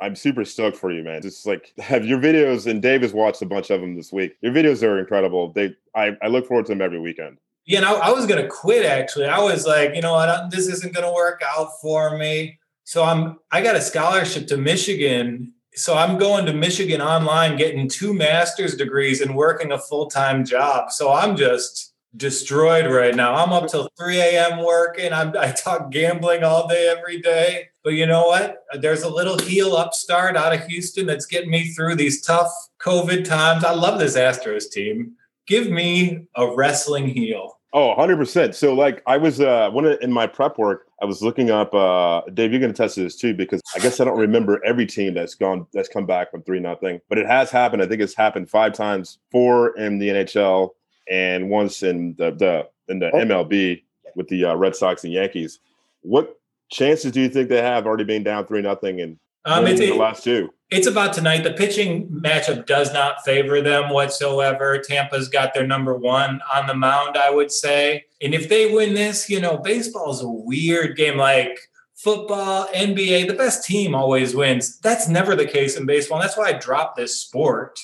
[0.00, 1.22] I'm super stoked for you, man.
[1.22, 4.36] Just like have your videos, and Dave has watched a bunch of them this week.
[4.40, 5.52] Your videos are incredible.
[5.52, 7.38] They, I, I look forward to them every weekend.
[7.66, 9.26] Yeah, and I, I was gonna quit actually.
[9.26, 12.58] I was like, you know what, this isn't gonna work out for me.
[12.84, 17.88] So I'm, I got a scholarship to Michigan so I'm going to Michigan online, getting
[17.88, 20.90] two master's degrees and working a full time job.
[20.90, 23.34] So I'm just destroyed right now.
[23.34, 24.64] I'm up till 3 a.m.
[24.64, 25.12] working.
[25.12, 27.68] I'm, I talk gambling all day, every day.
[27.84, 28.64] But you know what?
[28.80, 33.24] There's a little heel upstart out of Houston that's getting me through these tough COVID
[33.24, 33.64] times.
[33.64, 35.12] I love this Astros team.
[35.46, 37.59] Give me a wrestling heel.
[37.72, 38.54] Oh, 100%.
[38.54, 42.22] So, like, I was, uh, one in my prep work, I was looking up, uh,
[42.34, 45.14] Dave, you're going to test this too, because I guess I don't remember every team
[45.14, 47.80] that's gone, that's come back from 3 nothing, but it has happened.
[47.80, 50.70] I think it's happened five times, four in the NHL
[51.08, 53.18] and once in the, the in the oh.
[53.18, 53.82] MLB
[54.16, 55.60] with the uh, Red Sox and Yankees.
[56.02, 59.78] What chances do you think they have already being down 3 nothing and um, it's,
[59.78, 60.52] the last two?
[60.70, 61.42] It's about tonight.
[61.42, 64.78] The pitching matchup does not favor them whatsoever.
[64.78, 68.04] Tampa's got their number one on the mound, I would say.
[68.22, 71.58] And if they win this, you know, baseball is a weird game like
[71.96, 73.26] football, NBA.
[73.26, 74.78] The best team always wins.
[74.78, 76.18] That's never the case in baseball.
[76.20, 77.80] And that's why I dropped this sport.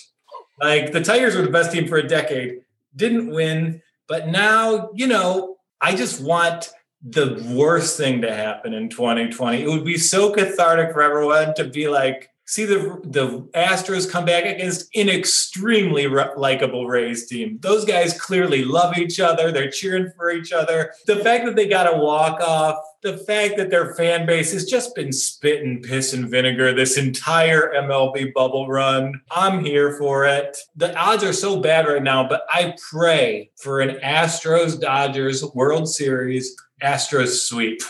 [0.63, 2.61] Like the Tigers were the best team for a decade,
[2.95, 3.83] didn't win.
[4.07, 6.71] But now, you know, I just want
[7.03, 9.63] the worst thing to happen in 2020.
[9.63, 14.25] It would be so cathartic for everyone to be like, see the the Astros come
[14.25, 17.59] back against an extremely likable Rays team.
[17.61, 19.51] Those guys clearly love each other.
[19.51, 20.93] They're cheering for each other.
[21.07, 24.65] The fact that they got a walk off, the fact that their fan base has
[24.65, 29.21] just been spitting piss and vinegar this entire MLB bubble run.
[29.31, 30.57] I'm here for it.
[30.77, 35.89] The odds are so bad right now, but I pray for an Astros Dodgers World
[35.89, 37.81] Series Astros sweep.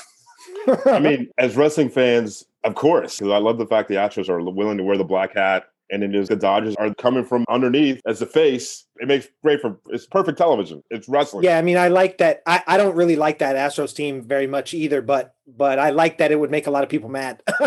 [0.86, 4.42] I mean, as wrestling fans, of course, because I love the fact the Astros are
[4.42, 8.00] willing to wear the black hat, and it is the Dodgers are coming from underneath
[8.06, 8.86] as the face.
[8.96, 10.82] It makes great for it's perfect television.
[10.90, 11.44] It's wrestling.
[11.44, 12.42] Yeah, I mean, I like that.
[12.44, 16.18] I, I don't really like that Astros team very much either, but but I like
[16.18, 17.40] that it would make a lot of people mad.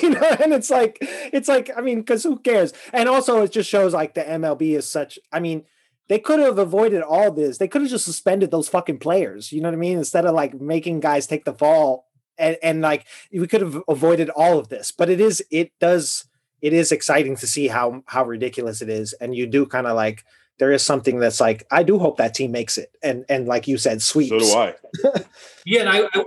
[0.00, 2.72] you know, and it's like it's like I mean, because who cares?
[2.92, 5.18] And also, it just shows like the MLB is such.
[5.32, 5.64] I mean.
[6.08, 7.58] They could have avoided all this.
[7.58, 9.50] They could have just suspended those fucking players.
[9.50, 9.98] You know what I mean?
[9.98, 12.05] Instead of like making guys take the fall
[12.38, 16.26] and, and like we could have avoided all of this but it is it does
[16.62, 19.96] it is exciting to see how how ridiculous it is and you do kind of
[19.96, 20.24] like
[20.58, 23.68] there is something that's like i do hope that team makes it and and like
[23.68, 24.74] you said sweeps so do i
[25.64, 26.24] yeah and I, I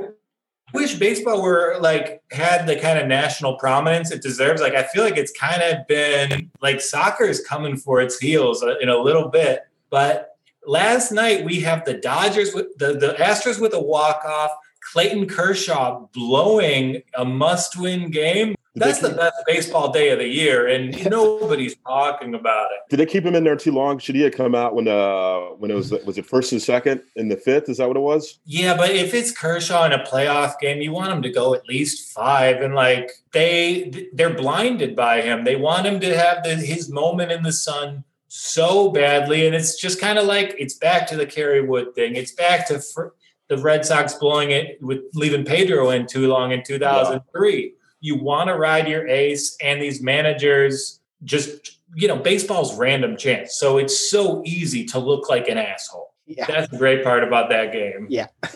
[0.73, 5.03] wish baseball were like had the kind of national prominence it deserves like i feel
[5.03, 8.97] like it's kind of been like soccer is coming for its heels uh, in a
[8.97, 10.29] little bit but
[10.69, 14.51] last night we have the Dodgers with the, the Astros with a walk off.
[14.91, 18.55] Clayton Kershaw blowing a must win game.
[18.75, 22.89] That's the best baseball day of the year, and nobody's talking about it.
[22.89, 23.99] Did they keep him in there too long?
[23.99, 27.01] Should he have come out when uh when it was was it first and second
[27.15, 27.67] in the fifth?
[27.67, 28.39] Is that what it was?
[28.45, 31.67] Yeah, but if it's Kershaw in a playoff game, you want him to go at
[31.67, 35.43] least five, and like they they're blinded by him.
[35.43, 39.75] They want him to have the, his moment in the sun so badly, and it's
[39.75, 42.15] just kind of like it's back to the Kerry Wood thing.
[42.15, 43.09] It's back to fr-
[43.49, 47.63] the Red Sox blowing it with leaving Pedro in too long in 2003.
[47.63, 47.69] Yeah
[48.01, 53.55] you want to ride your ace, and these managers just, you know, baseball's random chance.
[53.55, 56.13] So it's so easy to look like an asshole.
[56.25, 56.45] Yeah.
[56.45, 58.07] That's the great part about that game.
[58.09, 58.27] Yeah.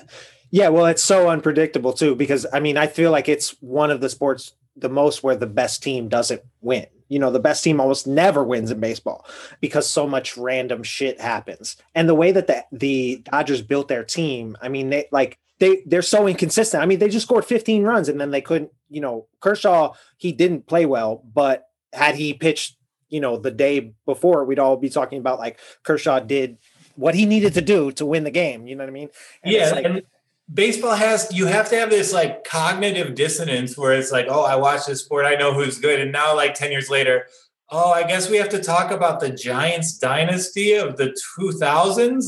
[0.55, 0.69] Yeah.
[0.69, 4.07] Well, it's so unpredictable too, because I mean, I feel like it's one of the
[4.07, 6.85] sports the most where the best team doesn't win.
[7.09, 9.25] You know, the best team almost never wins in baseball
[9.59, 11.77] because so much random shit happens.
[11.95, 15.83] And the way that the, the Dodgers built their team, I mean, they like they
[15.85, 16.81] they're so inconsistent.
[16.81, 20.31] I mean, they just scored 15 runs and then they couldn't, you know, Kershaw, he
[20.31, 22.77] didn't play well, but had he pitched,
[23.09, 26.57] you know, the day before, we'd all be talking about like Kershaw did
[26.95, 28.67] what he needed to do to win the game.
[28.67, 29.09] You know what I mean?
[29.43, 29.71] And yeah.
[29.71, 30.01] Like, and
[30.51, 34.55] baseball has you have to have this like cognitive dissonance where it's like, oh, I
[34.55, 35.99] watch this sport, I know who's good.
[35.99, 37.27] And now like 10 years later,
[37.69, 42.25] oh, I guess we have to talk about the Giants dynasty of the 2000s.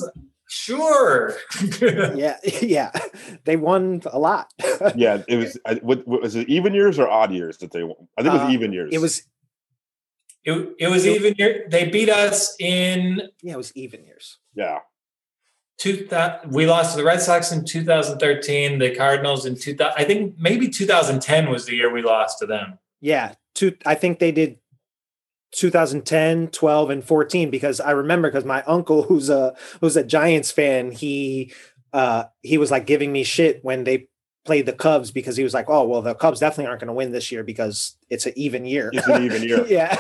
[0.47, 1.35] Sure.
[1.81, 2.91] yeah, yeah.
[3.43, 4.51] They won a lot.
[4.95, 5.57] yeah, it was.
[5.81, 6.47] What, what, was it?
[6.47, 8.07] Even years or odd years that they won?
[8.17, 8.89] I think it was uh, even years.
[8.93, 9.23] It was.
[10.43, 11.65] It, it was even year.
[11.69, 13.23] They beat us in.
[13.41, 14.37] Yeah, it was even years.
[14.53, 14.79] Yeah.
[15.77, 19.93] Two that we lost to the Red Sox in 2013, the Cardinals in 2000.
[19.97, 22.79] I think maybe 2010 was the year we lost to them.
[23.01, 23.75] Yeah, two.
[23.85, 24.57] I think they did
[25.55, 30.51] 2010 12 and 14 because i remember because my uncle who's a who's a giants
[30.51, 31.53] fan he
[31.93, 34.07] uh he was like giving me shit when they
[34.43, 36.93] played the cubs because he was like oh well the cubs definitely aren't going to
[36.93, 39.95] win this year because it's an even year it's an even year yeah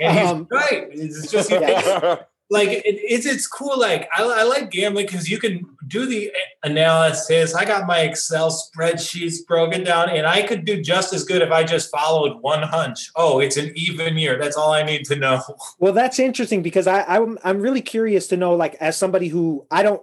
[0.00, 2.16] and he's um, right it's just yeah
[2.54, 3.78] like it, it's it's cool.
[3.78, 7.54] Like I, I like gambling because you can do the analysis.
[7.54, 11.50] I got my Excel spreadsheets broken down, and I could do just as good if
[11.50, 13.10] I just followed one hunch.
[13.16, 14.38] Oh, it's an even year.
[14.38, 15.42] That's all I need to know.
[15.78, 19.66] Well, that's interesting because I I'm I'm really curious to know, like, as somebody who
[19.70, 20.00] I don't,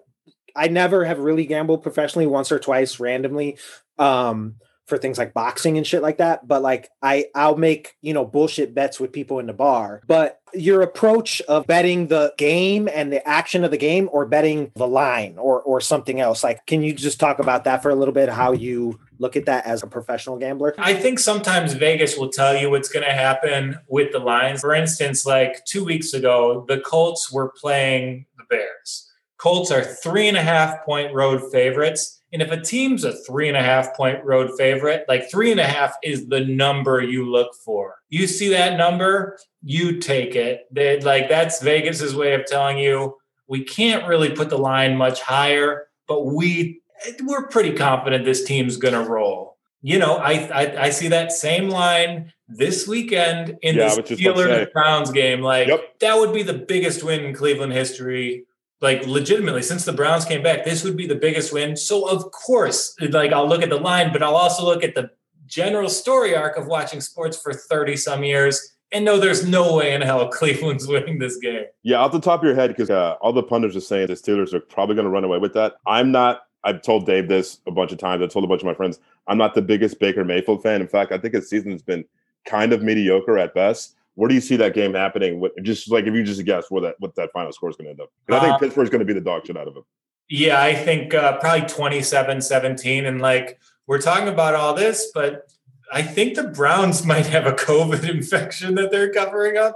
[0.56, 3.58] I never have really gambled professionally once or twice randomly.
[3.98, 4.56] Um,
[4.92, 8.26] for things like boxing and shit like that but like i i'll make you know
[8.26, 10.02] bullshit bets with people in the bar.
[10.06, 14.72] But your approach of betting the game and the action of the game or betting
[14.76, 17.96] the line or or something else like can you just talk about that for a
[17.96, 20.74] little bit how you look at that as a professional gambler?
[20.80, 24.62] I think sometimes vegas will tell you what's going to happen with the lines.
[24.62, 29.08] For instance like two weeks ago the colts were playing the bears.
[29.38, 33.48] Colts are three and a half point road favorites and if a team's a three
[33.48, 37.30] and a half point road favorite, like three and a half is the number you
[37.30, 37.96] look for.
[38.10, 40.62] You see that number, you take it.
[40.72, 43.18] They, like that's Vegas's way of telling you
[43.48, 46.82] we can't really put the line much higher, but we
[47.24, 49.58] we're pretty confident this team's going to roll.
[49.82, 54.72] You know, I, I, I see that same line this weekend in yeah, the Steelers
[54.72, 55.42] Browns game.
[55.42, 56.00] Like yep.
[56.00, 58.46] that would be the biggest win in Cleveland history
[58.82, 61.78] like legitimately since the Browns came back, this would be the biggest win.
[61.78, 65.12] So of course, like I'll look at the line, but I'll also look at the
[65.46, 69.94] general story arc of watching sports for 30 some years and no, there's no way
[69.94, 71.66] in hell Cleveland's winning this game.
[71.84, 74.14] Yeah, off the top of your head, because uh, all the pundits are saying the
[74.14, 75.76] Steelers are probably going to run away with that.
[75.86, 76.44] I'm not.
[76.64, 78.22] I've told Dave this a bunch of times.
[78.22, 79.00] I told a bunch of my friends.
[79.28, 80.82] I'm not the biggest Baker Mayfield fan.
[80.82, 82.06] In fact, I think his season has been
[82.46, 85.40] kind of mediocre at best where do you see that game happening?
[85.40, 87.86] What, just like if you just guess what that what that final score is going
[87.86, 88.10] to end up.
[88.30, 89.84] I think uh, Pittsburgh's going to be the dog shit out of it.
[90.30, 93.06] Yeah, I think uh, probably 27-17.
[93.06, 95.52] And like we're talking about all this, but
[95.92, 99.76] I think the Browns might have a COVID infection that they're covering up.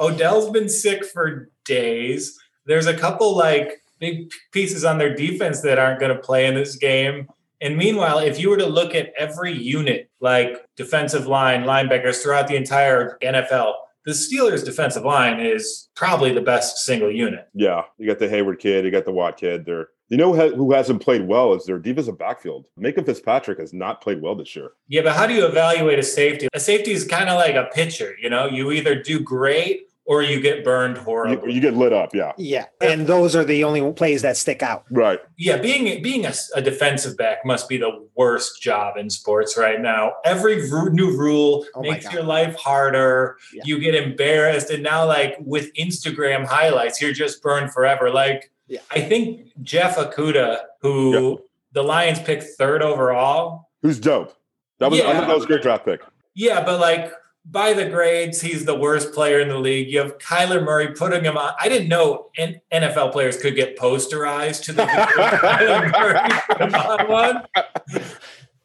[0.00, 2.38] Odell's been sick for days.
[2.64, 6.54] There's a couple like big pieces on their defense that aren't going to play in
[6.54, 7.28] this game.
[7.60, 12.48] And meanwhile, if you were to look at every unit, like defensive line, linebackers throughout
[12.48, 13.74] the entire NFL,
[14.06, 17.48] the Steelers' defensive line is probably the best single unit.
[17.54, 19.66] Yeah, you got the Heyward kid, you got the Watt kid.
[19.66, 22.66] They're you know who hasn't played well is their defensive backfield.
[22.76, 24.72] Minkah Fitzpatrick has not played well this year.
[24.88, 26.48] Yeah, but how do you evaluate a safety?
[26.52, 28.16] A safety is kind of like a pitcher.
[28.20, 31.50] You know, you either do great or you get burned horribly.
[31.50, 32.32] You, you, get lit up, yeah.
[32.36, 34.84] Yeah, and those are the only plays that stick out.
[34.90, 35.20] Right.
[35.38, 39.80] Yeah, being being a, a defensive back must be the worst job in sports right
[39.80, 40.14] now.
[40.24, 43.36] Every new rule oh makes your life harder.
[43.54, 43.62] Yeah.
[43.64, 48.10] You get embarrassed, and now like with Instagram highlights, you're just burned forever.
[48.10, 48.80] Like Yeah.
[48.90, 51.38] I think Jeff Okudah, who yep.
[51.70, 53.68] the Lions picked third overall.
[53.82, 54.34] Who's dope.
[54.80, 55.08] That was yeah.
[55.08, 56.00] I thought that was a great draft pick.
[56.34, 57.12] Yeah, but like
[57.50, 59.90] by the grades, he's the worst player in the league.
[59.90, 61.52] You have Kyler Murray putting him on.
[61.60, 62.30] I didn't know
[62.72, 67.42] NFL players could get posterized to the Kyler Murray put him on one.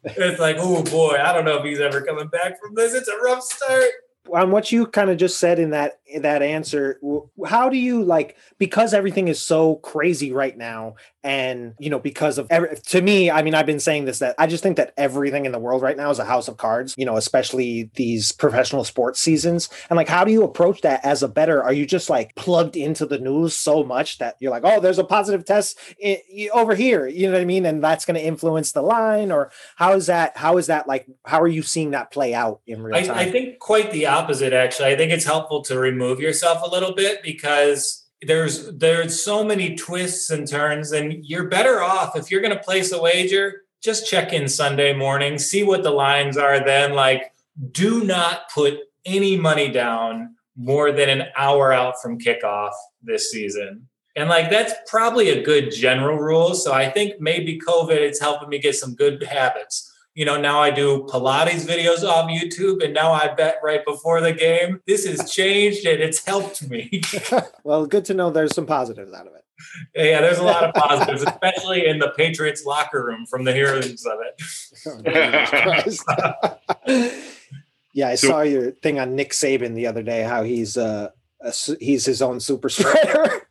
[0.04, 2.94] It's like, oh boy, I don't know if he's ever coming back from this.
[2.94, 3.90] It's a rough start
[4.32, 6.98] on what you kind of just said in that in that answer
[7.46, 12.38] how do you like because everything is so crazy right now and you know because
[12.38, 14.92] of every, to me i mean i've been saying this that i just think that
[14.96, 18.32] everything in the world right now is a house of cards you know especially these
[18.32, 19.68] professional sports seasons.
[19.90, 21.62] And like how do you approach that as a better?
[21.62, 24.98] Are you just like plugged into the news so much that you're like oh there's
[24.98, 26.18] a positive test in,
[26.52, 27.66] over here you know what i mean?
[27.66, 31.06] And that's going to influence the line or how is that how is that like
[31.24, 34.06] how are you seeing that play out in real time I, I think quite the
[34.16, 34.88] opposite actually.
[34.92, 39.76] I think it's helpful to remove yourself a little bit because there's there's so many
[39.76, 44.08] twists and turns and you're better off if you're going to place a wager just
[44.08, 47.30] check in sunday morning see what the lines are then like
[47.72, 53.88] do not put any money down more than an hour out from kickoff this season.
[54.16, 58.48] And like that's probably a good general rule so i think maybe covid it's helping
[58.48, 59.85] me get some good habits
[60.16, 64.22] you know, now I do Pilates videos on YouTube and now I bet right before
[64.22, 64.80] the game.
[64.86, 67.02] This has changed and it's helped me.
[67.64, 69.44] well, good to know there's some positives out of it.
[69.94, 74.06] Yeah, there's a lot of positives, especially in the Patriots locker room from the heroes
[74.06, 74.42] of it.
[76.88, 77.10] Oh,
[77.92, 81.10] yeah, I so, saw your thing on Nick Saban the other day, how he's uh
[81.42, 83.45] a, he's his own super spreader.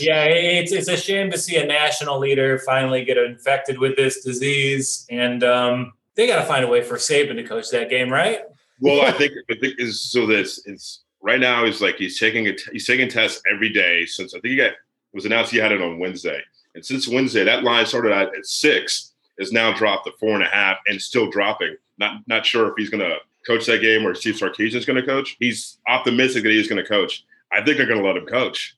[0.00, 4.24] Yeah, it's it's a shame to see a national leader finally get infected with this
[4.24, 8.10] disease, and um, they got to find a way for Saban to coach that game,
[8.10, 8.40] right?
[8.80, 12.46] Well, I think I think is so this it's right now he's like he's taking
[12.48, 14.72] a t- he's taking tests every day since I think he got
[15.12, 16.40] was announced he had it on Wednesday,
[16.74, 20.42] and since Wednesday that line started at, at six is now dropped to four and
[20.42, 21.76] a half and still dropping.
[21.98, 25.06] Not not sure if he's gonna coach that game or Steve Sarkisian is going to
[25.06, 25.36] coach.
[25.38, 27.24] He's optimistic that he's going to coach.
[27.52, 28.76] I think they're going to let him coach.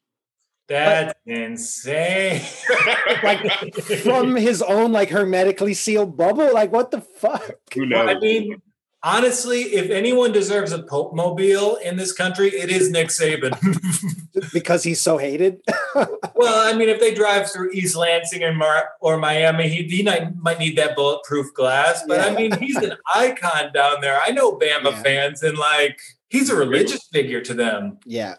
[0.69, 2.43] That's but, insane.
[3.23, 6.53] like from his own like hermetically sealed bubble.
[6.53, 7.55] Like what the fuck?
[7.75, 8.09] Who knows?
[8.09, 8.61] I mean,
[9.03, 13.57] honestly, if anyone deserves a Pope mobile in this country, it is Nick Saban.
[14.53, 15.61] because he's so hated.
[16.35, 20.03] well, I mean, if they drive through East Lansing or, Mar- or Miami, he, he
[20.03, 22.05] might, might need that bulletproof glass.
[22.07, 22.27] But yeah.
[22.27, 24.21] I mean, he's an icon down there.
[24.23, 25.03] I know Bama yeah.
[25.03, 27.99] fans, and like he's a religious figure to them.
[28.05, 28.37] Yeah.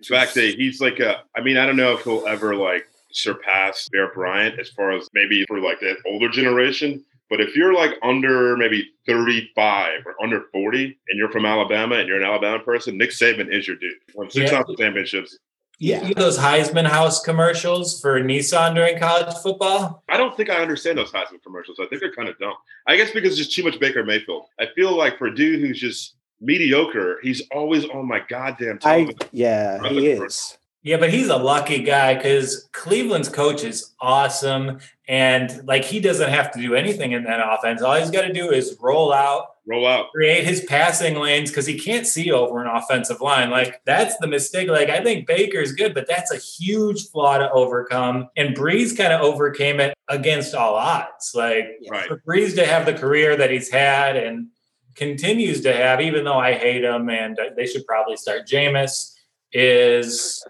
[0.00, 1.22] In fact, he's like a.
[1.36, 5.08] I mean, I don't know if he'll ever like surpass Bear Bryant as far as
[5.14, 7.04] maybe for like that older generation.
[7.28, 12.08] But if you're like under maybe 35 or under 40 and you're from Alabama and
[12.08, 13.92] you're an Alabama person, Nick Saban is your dude.
[14.14, 14.64] Won six yeah.
[14.76, 15.38] championships.
[15.78, 16.04] Yeah.
[16.06, 20.02] You those Heisman House commercials for Nissan during college football?
[20.08, 21.78] I don't think I understand those Heisman commercials.
[21.80, 22.52] I think they're kind of dumb.
[22.88, 24.46] I guess because it's just too much Baker Mayfield.
[24.58, 29.12] I feel like for a dude who's just mediocre, he's always on my goddamn I,
[29.32, 30.56] yeah, he is.
[30.82, 34.80] Yeah, but he's a lucky guy because Cleveland's coach is awesome.
[35.06, 37.82] And like he doesn't have to do anything in that offense.
[37.82, 41.66] All he's got to do is roll out, roll out, create his passing lanes because
[41.66, 43.50] he can't see over an offensive line.
[43.50, 44.68] Like that's the mistake.
[44.68, 48.28] Like I think Baker's good, but that's a huge flaw to overcome.
[48.38, 51.32] And Brees kind of overcame it against all odds.
[51.34, 52.08] Like right.
[52.08, 54.46] for Brees to have the career that he's had and
[54.94, 59.14] continues to have, even though I hate him and they should probably start Jameis,
[59.52, 60.44] is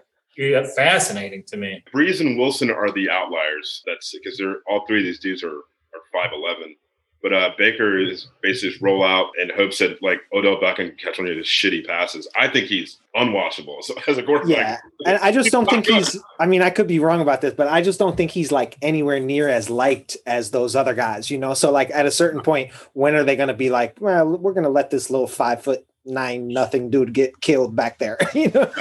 [0.75, 1.83] fascinating to me.
[1.93, 3.83] Brees and Wilson are the outliers.
[3.85, 5.49] That's because they're all three of these dudes are
[5.93, 6.75] are five eleven.
[7.21, 10.95] But uh, Baker is basically just roll out and hopes that like Odell Beckham can
[10.97, 12.27] catch one of his shitty passes.
[12.35, 14.57] I think he's unwatchable so, as a quarterback.
[14.57, 16.17] Yeah, and I just don't think he's.
[16.39, 18.77] I mean, I could be wrong about this, but I just don't think he's like
[18.81, 21.29] anywhere near as liked as those other guys.
[21.29, 23.97] You know, so like at a certain point, when are they going to be like,
[23.99, 27.99] well, we're going to let this little five foot nine nothing dude get killed back
[27.99, 28.17] there?
[28.33, 28.71] you know.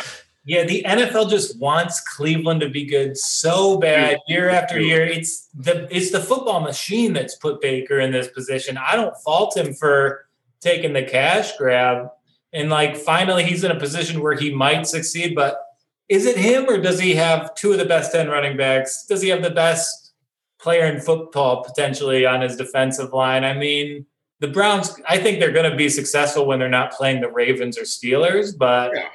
[0.44, 5.04] Yeah, the NFL just wants Cleveland to be good so bad year after year.
[5.04, 8.78] It's the it's the football machine that's put Baker in this position.
[8.78, 10.26] I don't fault him for
[10.60, 12.08] taking the cash grab.
[12.54, 15.62] And like finally he's in a position where he might succeed, but
[16.08, 19.04] is it him or does he have two of the best 10 running backs?
[19.06, 20.12] Does he have the best
[20.58, 23.44] player in football potentially on his defensive line?
[23.44, 24.06] I mean,
[24.40, 27.78] the Browns, I think they're going to be successful when they're not playing the Ravens
[27.78, 29.08] or Steelers, but yeah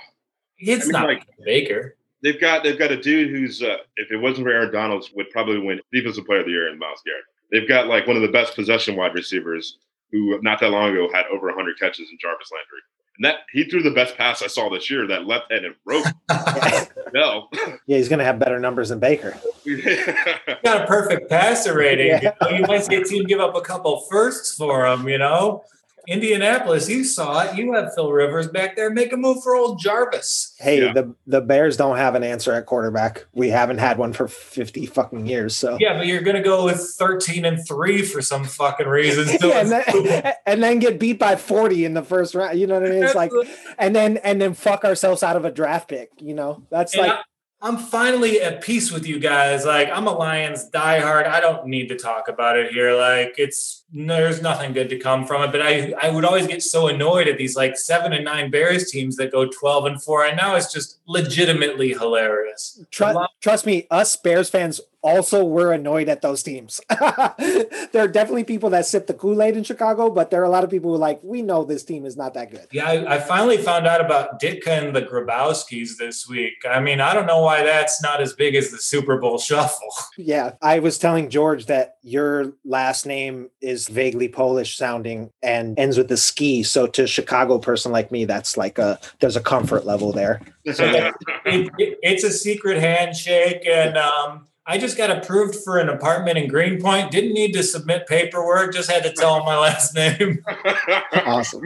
[0.57, 1.95] it's I mean, not like Baker.
[2.23, 5.29] They've got they've got a dude who's uh, if it wasn't for Aaron Donald's would
[5.29, 7.23] probably win defensive player of the year in Myles Garrett.
[7.51, 9.77] They've got like one of the best possession wide receivers
[10.11, 12.79] who not that long ago had over 100 catches in Jarvis Landry.
[13.17, 16.05] And that he threw the best pass I saw this year, that left-handed rope.
[17.13, 17.47] no.
[17.87, 19.37] Yeah, he's going to have better numbers than Baker.
[20.63, 22.05] got a perfect passer rating.
[22.21, 22.33] Yeah.
[22.41, 25.17] You, know, you might see a team give up a couple firsts for him, you
[25.17, 25.63] know?
[26.07, 27.57] Indianapolis, you saw it.
[27.57, 28.89] You have Phil Rivers back there.
[28.89, 30.53] Make a move for old Jarvis.
[30.57, 30.93] Hey, yeah.
[30.93, 33.25] the the Bears don't have an answer at quarterback.
[33.33, 35.55] We haven't had one for fifty fucking years.
[35.55, 39.27] So yeah, but you're gonna go with thirteen and three for some fucking reason.
[39.41, 42.59] yeah, and, then, and, then, get beat by forty in the first round.
[42.59, 43.03] You know what I mean?
[43.03, 43.31] It's like,
[43.77, 46.09] and then and then fuck ourselves out of a draft pick.
[46.19, 47.11] You know, that's and like.
[47.11, 47.21] I,
[47.61, 49.65] I'm finally at peace with you guys.
[49.65, 51.25] Like I'm a Lions diehard.
[51.25, 52.93] I don't need to talk about it here.
[52.93, 55.51] Like it's there's nothing good to come from it.
[55.51, 58.91] But I I would always get so annoyed at these like seven and nine Bears
[58.91, 62.83] teams that go twelve and four, and now it's just legitimately hilarious.
[62.91, 66.81] Trust, trust me, us Bears fans also were annoyed at those teams.
[66.89, 70.49] there are definitely people that sip the Kool Aid in Chicago, but there are a
[70.49, 72.67] lot of people who are like, we know this team is not that good.
[72.71, 76.55] Yeah, I, I, finally found out about Ditka and the Grabowskis this week.
[76.67, 79.93] I mean, I don't know why that's not as big as the Super Bowl shuffle.
[80.17, 85.97] Yeah, I was telling George that your last name is vaguely Polish sounding and ends
[85.97, 86.63] with the ski.
[86.63, 90.41] So to a Chicago person like me, that's like a there's a comfort level there.
[90.73, 91.13] So it,
[91.45, 93.97] it, it's a secret handshake and.
[93.97, 97.11] um I just got approved for an apartment in Greenpoint.
[97.11, 98.73] Didn't need to submit paperwork.
[98.73, 100.43] Just had to tell them my last name.
[101.25, 101.61] awesome.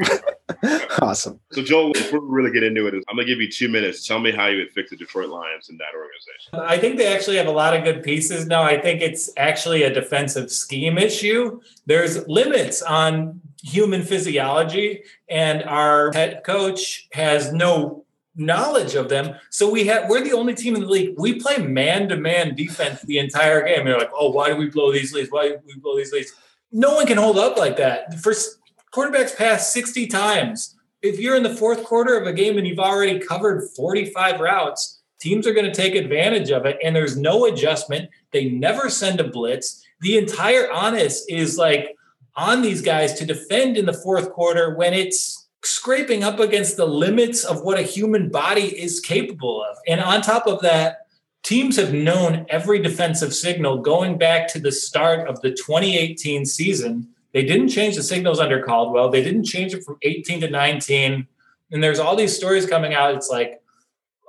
[1.02, 1.40] awesome.
[1.54, 4.06] So, Joel, before we really get into it, I'm going to give you two minutes.
[4.06, 6.60] Tell me how you would fix the Detroit Lions in that organization.
[6.60, 8.64] I think they actually have a lot of good pieces now.
[8.64, 11.62] I think it's actually a defensive scheme issue.
[11.86, 18.04] There's limits on human physiology, and our head coach has no
[18.40, 19.36] knowledge of them.
[19.50, 21.16] So we have we're the only team in the league.
[21.18, 23.86] We play man-to-man defense the entire game.
[23.86, 25.30] They're like, oh, why do we blow these leads?
[25.30, 26.34] Why do we blow these leads?
[26.72, 28.12] No one can hold up like that.
[28.12, 28.60] The First
[28.94, 30.76] quarterbacks pass 60 times.
[31.02, 35.02] If you're in the fourth quarter of a game and you've already covered 45 routes,
[35.20, 36.78] teams are going to take advantage of it.
[36.84, 38.10] And there's no adjustment.
[38.32, 39.84] They never send a blitz.
[40.02, 41.96] The entire honest is like
[42.36, 46.86] on these guys to defend in the fourth quarter when it's scraping up against the
[46.86, 49.78] limits of what a human body is capable of.
[49.88, 51.08] And on top of that,
[51.44, 57.08] teams have known every defensive signal going back to the start of the 2018 season.
[57.34, 59.10] They didn't change the signals under Caldwell.
[59.10, 61.28] They didn't change it from 18 to 19.
[61.72, 63.14] And there's all these stories coming out.
[63.16, 63.62] It's like,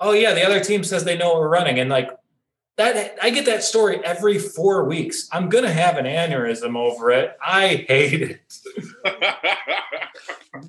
[0.00, 1.78] oh yeah, the other team says they know what we're running.
[1.78, 2.10] And like
[2.80, 5.28] that I get that story every four weeks.
[5.32, 7.36] I'm gonna have an aneurysm over it.
[7.44, 8.40] I hate it.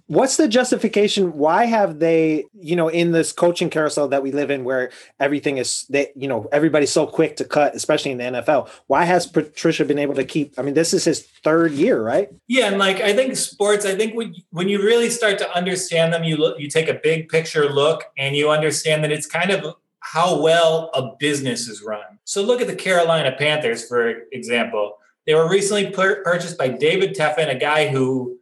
[0.07, 1.33] What's the justification?
[1.33, 5.57] Why have they, you know, in this coaching carousel that we live in where everything
[5.57, 8.69] is that, you know, everybody's so quick to cut, especially in the NFL.
[8.87, 12.29] Why has Patricia been able to keep I mean, this is his third year, right?
[12.47, 16.13] Yeah, and like I think sports, I think when when you really start to understand
[16.13, 19.49] them, you look you take a big picture look and you understand that it's kind
[19.49, 22.19] of how well a business is run.
[22.25, 24.97] So look at the Carolina Panthers, for example.
[25.25, 28.37] They were recently pur- purchased by David Tepper, a guy who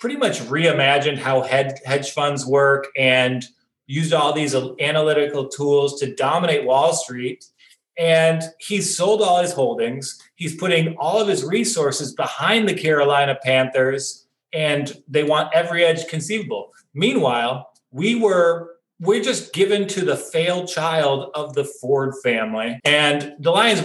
[0.00, 3.44] pretty much reimagined how hedge funds work and
[3.86, 7.44] used all these analytical tools to dominate Wall Street.
[7.96, 10.20] And he's sold all his holdings.
[10.34, 16.08] He's putting all of his resources behind the Carolina Panthers, and they want every edge
[16.08, 16.72] conceivable.
[16.92, 22.78] Meanwhile, we were we're just given to the failed child of the Ford family.
[22.84, 23.80] And the Lions,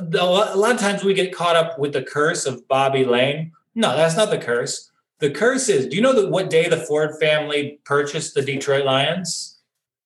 [0.00, 3.52] a lot of times we get caught up with the curse of Bobby Layne.
[3.74, 4.90] No, that's not the curse.
[5.18, 8.84] The curse is do you know that what day the Ford family purchased the Detroit
[8.84, 9.58] Lions?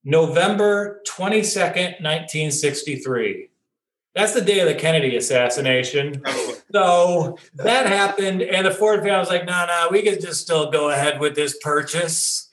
[0.04, 3.48] November 22nd, 1963.
[4.14, 6.22] That's the day of the Kennedy assassination.
[6.72, 10.20] So that happened, and the Ford family was like, no, nah, no, nah, we could
[10.20, 12.43] just still go ahead with this purchase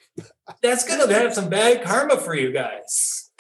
[0.62, 3.32] that's going to have some bad karma for you guys.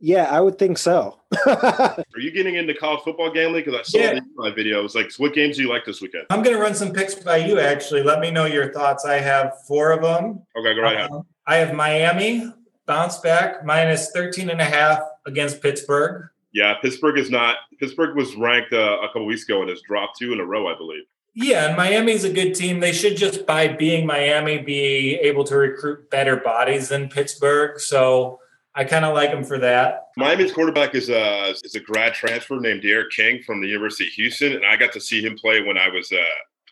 [0.00, 1.18] Yeah, I would think so.
[1.46, 3.64] Are you getting into college football gambling?
[3.64, 4.20] Because I saw yeah.
[4.36, 4.94] my videos.
[4.94, 6.26] Like, what games do you like this weekend?
[6.28, 8.02] I'm going to run some picks by you, actually.
[8.02, 9.06] Let me know your thoughts.
[9.06, 10.42] I have four of them.
[10.56, 11.10] Okay, go right ahead.
[11.10, 12.52] Um, I have Miami
[12.86, 16.28] bounce back minus 13 and a half against Pittsburgh.
[16.52, 17.56] Yeah, Pittsburgh is not.
[17.80, 20.68] Pittsburgh was ranked uh, a couple weeks ago and has dropped two in a row,
[20.68, 21.04] I believe.
[21.34, 22.78] Yeah, and Miami's a good team.
[22.78, 27.80] They should just by being Miami be able to recruit better bodies than Pittsburgh.
[27.80, 28.38] So
[28.76, 30.08] I kind of like them for that.
[30.16, 34.12] Miami's quarterback is a is a grad transfer named D'Eriq King from the University of
[34.12, 36.16] Houston, and I got to see him play when I was uh,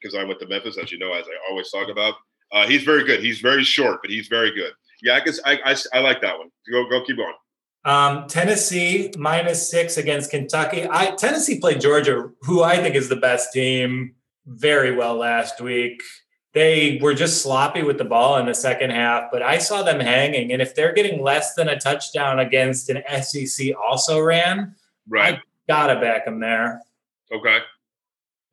[0.00, 2.14] because I went to Memphis, as you know, as I always talk about.
[2.52, 3.20] Uh, he's very good.
[3.20, 4.72] He's very short, but he's very good.
[5.02, 6.50] Yeah, I guess I, I, I like that one.
[6.70, 7.34] Go go keep going.
[7.84, 10.86] Um, Tennessee minus six against Kentucky.
[10.88, 14.14] I Tennessee played Georgia, who I think is the best team
[14.46, 16.02] very well last week.
[16.54, 20.00] They were just sloppy with the ball in the second half, but I saw them
[20.00, 20.52] hanging.
[20.52, 24.74] And if they're getting less than a touchdown against an SEC also ran,
[25.08, 25.38] right.
[25.68, 26.82] Gotta back them there.
[27.32, 27.58] Okay.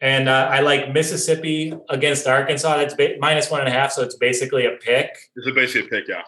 [0.01, 2.77] And uh, I like Mississippi against Arkansas.
[2.77, 5.09] That's ba- minus one and a half, so it's basically a pick.
[5.35, 6.21] It's a basically a pick, yeah.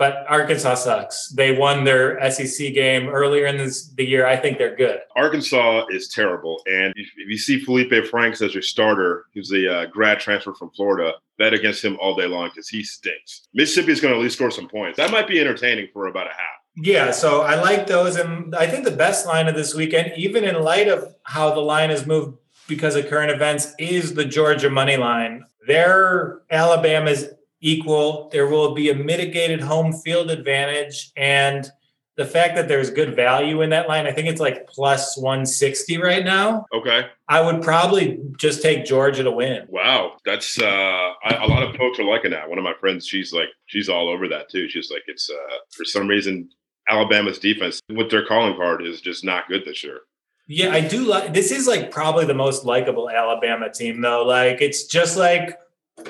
[0.00, 1.28] But Arkansas sucks.
[1.28, 4.26] They won their SEC game earlier in this, the year.
[4.26, 5.00] I think they're good.
[5.14, 9.86] Arkansas is terrible, and if you see Felipe Franks as your starter, who's a uh,
[9.86, 13.46] grad transfer from Florida, bet against him all day long because he stinks.
[13.52, 14.96] Mississippi is going to at least score some points.
[14.96, 16.60] That might be entertaining for about a half.
[16.76, 20.44] Yeah, so I like those, and I think the best line of this weekend, even
[20.44, 24.70] in light of how the line has moved because of current events, is the Georgia
[24.70, 25.44] money line.
[25.66, 27.26] Their Alabama's
[27.60, 28.28] equal.
[28.32, 31.70] There will be a mitigated home field advantage, and
[32.16, 35.96] the fact that there's good value in that line, I think it's like plus 160
[35.96, 36.66] right now.
[36.70, 37.06] Okay.
[37.28, 39.64] I would probably just take Georgia to win.
[39.68, 42.48] Wow, that's uh, I, a lot of folks are liking that.
[42.48, 44.68] One of my friends, she's like, she's all over that too.
[44.68, 46.50] She's like, it's uh, for some reason
[46.90, 50.00] Alabama's defense with their calling card is just not good this year.
[50.46, 54.24] Yeah, I do like this is like probably the most likable Alabama team though.
[54.24, 55.56] Like it's just like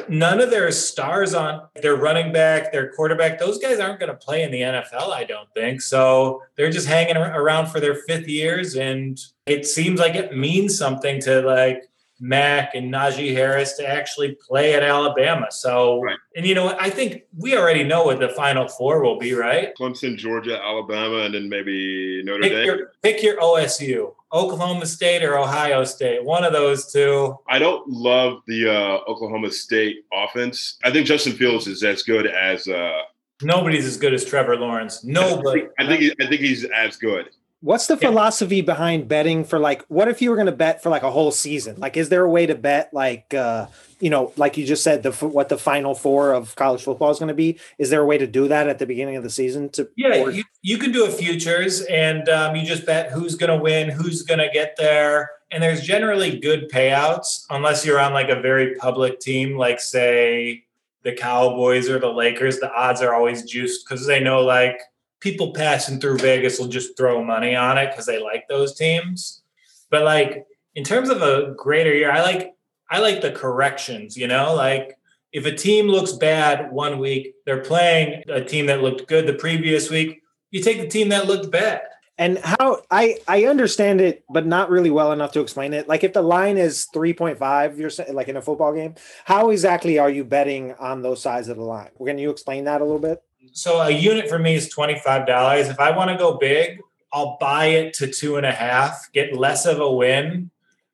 [0.08, 4.16] none of their stars on their running back, their quarterback, those guys aren't going to
[4.16, 5.80] play in the NFL, I don't think.
[5.80, 8.76] So they're just hanging around for their fifth years.
[8.76, 11.89] And it seems like it means something to like
[12.20, 15.46] Mac and Najee Harris to actually play at Alabama.
[15.50, 16.18] So, right.
[16.36, 16.80] and you know what?
[16.80, 19.74] I think we already know what the final four will be, right?
[19.74, 22.66] Clemson, Georgia, Alabama, and then maybe Notre pick Dame.
[22.66, 27.36] Your, pick your OSU, Oklahoma State or Ohio State, one of those two.
[27.48, 30.78] I don't love the uh, Oklahoma State offense.
[30.84, 32.68] I think Justin Fields is as good as.
[32.68, 33.02] Uh,
[33.42, 35.02] Nobody's as good as Trevor Lawrence.
[35.02, 35.66] Nobody.
[35.78, 37.30] I think, he, I think he's as good.
[37.62, 40.88] What's the philosophy behind betting for like what if you were going to bet for
[40.88, 41.78] like a whole season?
[41.78, 43.66] Like is there a way to bet like uh
[43.98, 47.18] you know like you just said the what the final four of college football is
[47.18, 47.58] going to be?
[47.76, 50.28] Is there a way to do that at the beginning of the season to Yeah,
[50.28, 53.90] you, you can do a futures and um, you just bet who's going to win,
[53.90, 58.40] who's going to get there and there's generally good payouts unless you're on like a
[58.40, 60.64] very public team like say
[61.02, 64.80] the Cowboys or the Lakers, the odds are always juiced cuz they know like
[65.20, 69.42] people passing through Vegas will just throw money on it because they like those teams.
[69.90, 72.54] But like in terms of a greater year, I like
[72.90, 74.96] I like the corrections, you know, like
[75.32, 79.34] if a team looks bad one week, they're playing a team that looked good the
[79.34, 81.82] previous week, you take the team that looked bad.
[82.18, 85.88] And how I I understand it, but not really well enough to explain it.
[85.88, 88.94] Like if the line is three point five, you're like in a football game,
[89.24, 91.90] how exactly are you betting on those sides of the line?
[92.04, 93.22] Can you explain that a little bit?
[93.52, 95.70] So a unit for me is $25.
[95.70, 96.80] If I want to go big,
[97.12, 100.50] I'll buy it to two and a half, get less of a win,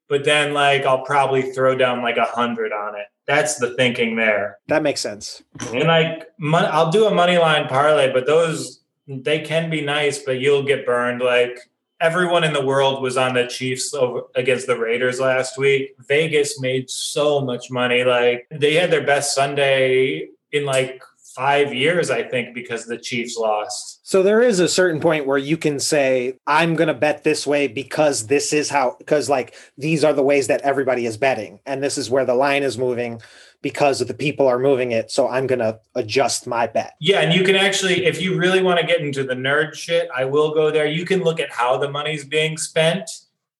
[0.08, 3.06] but then like I'll probably throw down like a hundred on it.
[3.26, 4.58] That's the thinking there.
[4.68, 5.42] That makes sense.
[5.72, 10.40] And like I'll do a money line parlay, but those they can be nice, but
[10.40, 11.20] you'll get burned.
[11.20, 11.58] Like
[12.00, 15.94] everyone in the world was on the Chiefs over, against the Raiders last week.
[16.06, 18.04] Vegas made so much money.
[18.04, 21.02] Like they had their best Sunday in like
[21.36, 24.00] five years, I think, because the Chiefs lost.
[24.02, 27.46] So there is a certain point where you can say, I'm going to bet this
[27.46, 31.60] way because this is how, because like these are the ways that everybody is betting.
[31.66, 33.20] And this is where the line is moving
[33.60, 35.10] because the people are moving it.
[35.10, 36.94] So I'm going to adjust my bet.
[37.00, 37.20] Yeah.
[37.20, 40.24] And you can actually, if you really want to get into the nerd shit, I
[40.24, 40.86] will go there.
[40.86, 43.10] You can look at how the money's being spent.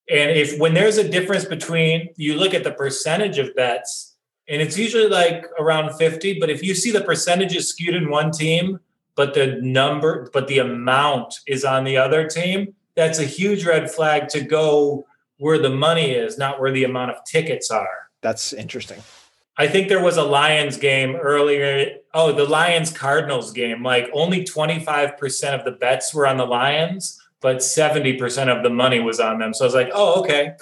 [0.09, 4.06] And if when there's a difference between, you look at the percentage of bets
[4.49, 8.31] and it's usually like around 50 but if you see the percentages skewed in one
[8.31, 8.79] team
[9.15, 13.89] but the number but the amount is on the other team that's a huge red
[13.91, 15.05] flag to go
[15.37, 18.09] where the money is not where the amount of tickets are.
[18.21, 19.03] That's interesting.
[19.59, 24.43] I think there was a lions game earlier oh the lions cardinals game like only
[24.43, 29.37] 25% of the bets were on the lions but 70% of the money was on
[29.39, 29.53] them.
[29.53, 30.53] So i was like oh okay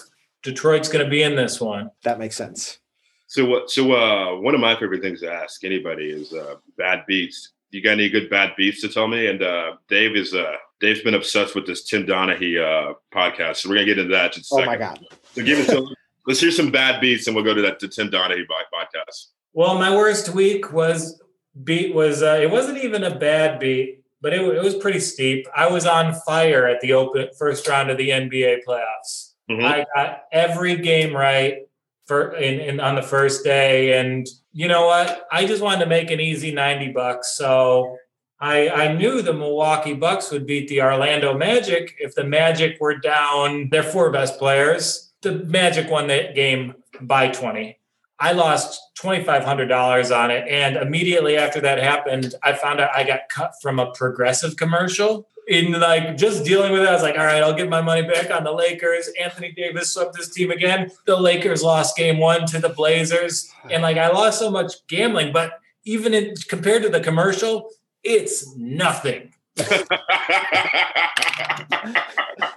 [0.43, 1.89] detroit's going to be in this one.
[2.03, 2.79] That makes sense
[3.27, 3.69] so what?
[3.71, 7.53] So uh, one of my favorite things to ask anybody is uh, bad beats.
[7.71, 9.27] You got any good bad beats to tell me?
[9.27, 13.69] And uh, Dave is uh, Dave's been obsessed with this Tim Donaghy uh, podcast, so
[13.69, 14.33] we're gonna get into that.
[14.33, 15.05] Just oh my god!
[15.33, 15.67] So give it.
[15.67, 15.87] To,
[16.27, 19.27] let's hear some bad beats, and we'll go to that to Tim Donaghy podcast.
[19.53, 21.21] Well, my worst week was
[21.63, 25.47] beat was uh, it wasn't even a bad beat, but it, it was pretty steep.
[25.55, 29.33] I was on fire at the open first round of the NBA playoffs.
[29.49, 29.65] Mm-hmm.
[29.65, 31.59] I got every game right
[32.05, 35.85] for in, in on the first day and you know what i just wanted to
[35.85, 37.97] make an easy 90 bucks so
[38.39, 42.97] I, I knew the Milwaukee Bucks would beat the Orlando Magic if the Magic were
[42.97, 45.13] down their four best players.
[45.21, 47.79] The Magic won that game by 20.
[48.19, 50.47] I lost $2,500 on it.
[50.47, 55.27] And immediately after that happened, I found out I got cut from a progressive commercial.
[55.47, 58.01] In like just dealing with it, I was like, all right, I'll get my money
[58.01, 59.09] back on the Lakers.
[59.21, 60.91] Anthony Davis swept this team again.
[61.05, 63.51] The Lakers lost game one to the Blazers.
[63.69, 67.69] And like I lost so much gambling, but even in compared to the commercial,
[68.03, 69.33] it's nothing.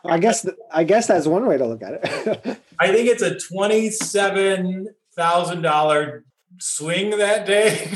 [0.05, 2.59] I guess I guess that's one way to look at it.
[2.79, 6.25] I think it's a twenty-seven thousand dollar
[6.61, 7.91] swing that day.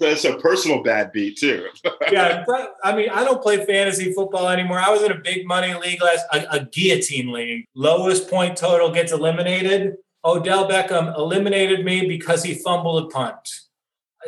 [0.00, 1.68] That's a personal bad beat too.
[2.10, 2.44] yeah,
[2.82, 4.78] I mean, I don't play fantasy football anymore.
[4.78, 7.66] I was in a big money league last, a, a guillotine league.
[7.74, 9.96] Lowest point total gets eliminated.
[10.24, 13.48] Odell Beckham eliminated me because he fumbled a punt.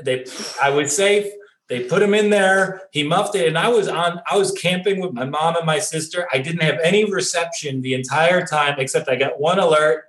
[0.02, 0.24] They,
[0.60, 1.26] I was safe.
[1.68, 2.82] They put him in there.
[2.92, 4.20] He muffed it, and I was on.
[4.30, 6.28] I was camping with my mom and my sister.
[6.32, 10.04] I didn't have any reception the entire time, except I got one alert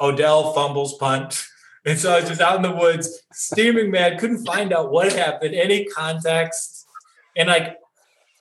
[0.00, 1.46] Odell fumbles punt.
[1.88, 5.12] And so I was just out in the woods, steaming mad, couldn't find out what
[5.12, 6.84] happened, any context.
[7.36, 7.78] And like,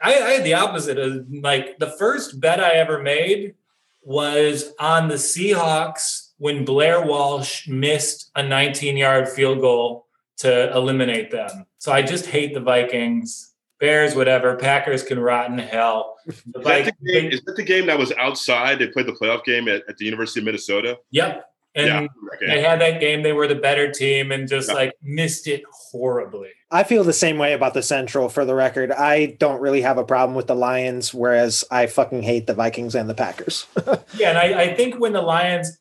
[0.01, 3.53] I, I had the opposite of like the first bet I ever made
[4.01, 11.31] was on the Seahawks when Blair Walsh missed a 19 yard field goal to eliminate
[11.31, 11.65] them.
[11.77, 13.54] So I just hate the Vikings.
[13.85, 14.55] Bears, whatever.
[14.55, 16.15] Packers can rot in hell.
[16.25, 18.79] Is that, game, is that, the game that was outside?
[18.79, 20.97] They played the playoff game at, at the University of Minnesota.
[21.11, 21.45] Yep.
[21.75, 22.47] And yeah, okay.
[22.47, 23.21] they had that game.
[23.21, 24.73] They were the better team and just yeah.
[24.73, 26.49] like missed it horribly.
[26.71, 28.91] I feel the same way about the Central for the record.
[28.91, 32.95] I don't really have a problem with the Lions, whereas I fucking hate the Vikings
[32.95, 33.67] and the Packers.
[34.17, 34.29] yeah.
[34.29, 35.77] And I, I think when the Lions,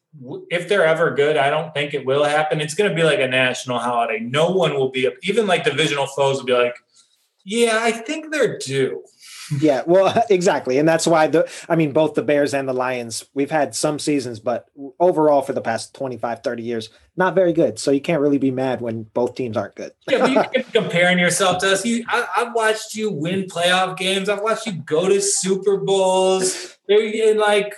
[0.50, 2.60] if they're ever good, I don't think it will happen.
[2.60, 4.18] It's going to be like a national holiday.
[4.20, 6.74] No one will be, even like divisional foes will be like,
[7.44, 9.04] yeah, I think they're due.
[9.60, 10.78] yeah, well, exactly.
[10.78, 13.98] And that's why the I mean both the Bears and the Lions, we've had some
[13.98, 14.68] seasons but
[14.98, 17.78] overall for the past 25 30 years, not very good.
[17.78, 19.92] So you can't really be mad when both teams aren't good.
[20.08, 21.84] yeah, but you keep comparing yourself to us.
[21.84, 24.28] You, I, have watched you win playoff games.
[24.28, 26.76] I've watched you go to Super Bowls.
[26.88, 27.74] And like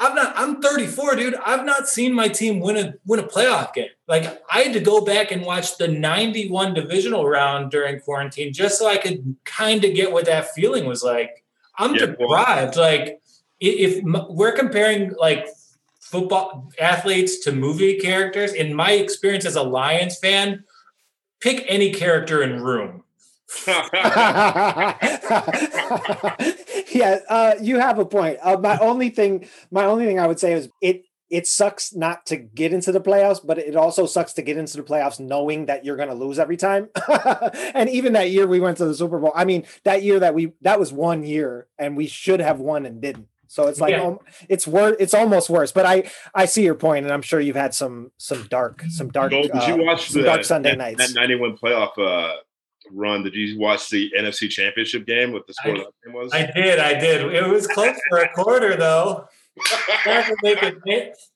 [0.00, 0.32] I'm not.
[0.36, 1.34] I'm 34, dude.
[1.44, 3.88] I've not seen my team win a win a playoff game.
[4.06, 8.78] Like I had to go back and watch the 91 divisional round during quarantine just
[8.78, 11.44] so I could kind of get what that feeling was like.
[11.78, 12.76] I'm yeah, deprived.
[12.76, 13.20] Like
[13.60, 15.48] if we're comparing like
[16.00, 20.64] football athletes to movie characters, in my experience as a Lions fan,
[21.40, 23.02] pick any character in Room.
[26.92, 28.38] yeah, uh, you have a point.
[28.42, 31.04] Uh, my only thing, my only thing I would say is it.
[31.30, 34.78] It sucks not to get into the playoffs, but it also sucks to get into
[34.78, 36.88] the playoffs knowing that you're going to lose every time.
[37.74, 39.32] and even that year we went to the Super Bowl.
[39.34, 42.86] I mean, that year that we that was one year, and we should have won
[42.86, 43.28] and didn't.
[43.48, 44.04] So it's like yeah.
[44.04, 44.18] um,
[44.48, 44.96] it's worse.
[45.00, 45.72] It's almost worse.
[45.72, 49.08] But I I see your point, and I'm sure you've had some some dark some
[49.08, 49.30] dark.
[49.30, 51.14] did uh, you watch the dark Sunday that, nights?
[51.14, 52.36] That 91 playoff uh,
[52.92, 55.32] run, did you watch the NFC Championship game?
[55.32, 56.32] What the score I, game was?
[56.32, 56.78] I did.
[56.78, 57.34] I did.
[57.34, 59.28] It was close for a quarter, though.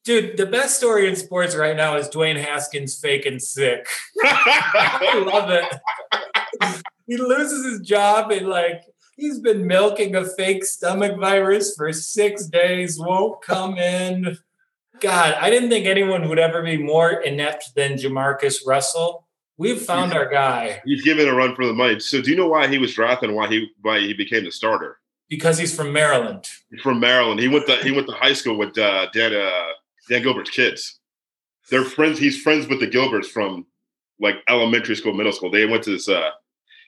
[0.04, 3.86] Dude, the best story in sports right now is Dwayne Haskins faking sick.
[4.22, 6.84] I love it.
[7.06, 8.82] He loses his job and like
[9.16, 14.38] he's been milking a fake stomach virus for six days, won't come in.
[15.00, 19.26] God, I didn't think anyone would ever be more inept than Jamarcus Russell.
[19.58, 20.80] We've found our guy.
[20.84, 22.00] He's given a run for the money.
[22.00, 24.52] So do you know why he was drafted and why he why he became the
[24.52, 24.98] starter?
[25.28, 26.48] Because he's from Maryland.
[26.70, 27.40] He's from Maryland.
[27.40, 29.72] He went to he went to high school with uh, Dan uh,
[30.08, 30.98] Dan Gilbert's kids.
[31.70, 32.18] They're friends.
[32.18, 33.66] He's friends with the Gilberts from
[34.20, 35.50] like elementary school, middle school.
[35.50, 36.30] They went to this uh,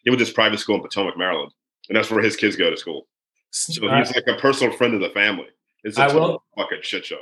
[0.03, 1.53] he went to this private school in Potomac, Maryland,
[1.89, 3.07] and that's where his kids go to school.
[3.51, 5.47] So uh, he's like a personal friend of the family.
[5.85, 7.21] It's a I will, fucking shit show.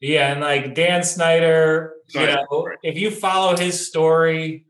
[0.00, 2.78] Yeah, and like Dan Snyder, Snyder you know, right.
[2.82, 4.66] if you follow his story,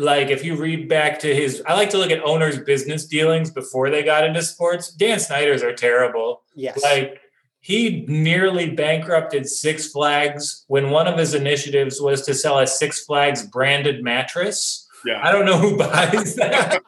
[0.00, 3.50] like if you read back to his i like to look at owners business dealings
[3.50, 4.90] before they got into sports.
[4.92, 6.42] Dan snyder's are terrible.
[6.54, 6.82] Yes.
[6.82, 7.20] Like
[7.60, 13.04] he nearly bankrupted six flags when one of his initiatives was to sell a six
[13.04, 14.86] flags branded mattress.
[15.04, 15.20] Yeah.
[15.22, 16.82] I don't know who buys that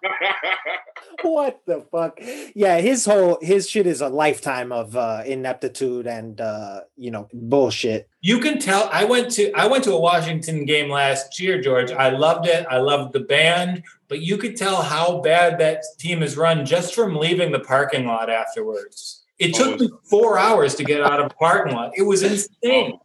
[1.23, 2.19] what the fuck?
[2.55, 7.29] Yeah, his whole his shit is a lifetime of uh ineptitude and uh you know
[7.33, 8.09] bullshit.
[8.21, 11.91] You can tell I went to I went to a Washington game last year, George.
[11.91, 12.67] I loved it.
[12.71, 16.95] I loved the band, but you could tell how bad that team is run just
[16.95, 19.25] from leaving the parking lot afterwards.
[19.39, 21.93] It took oh, me four hours to get out of the parking lot.
[21.97, 22.99] It was insane.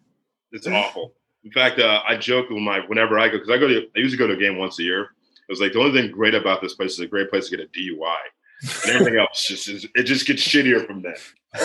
[0.52, 1.14] It's awful.
[1.46, 4.00] In fact, uh, I joke with my whenever I go because I go to I
[4.00, 5.15] usually go to a game once a year it
[5.50, 7.66] was like the only thing great about this place is a great place to get
[7.66, 8.18] a DUI.
[8.84, 11.18] And everything else just it just gets shittier from there.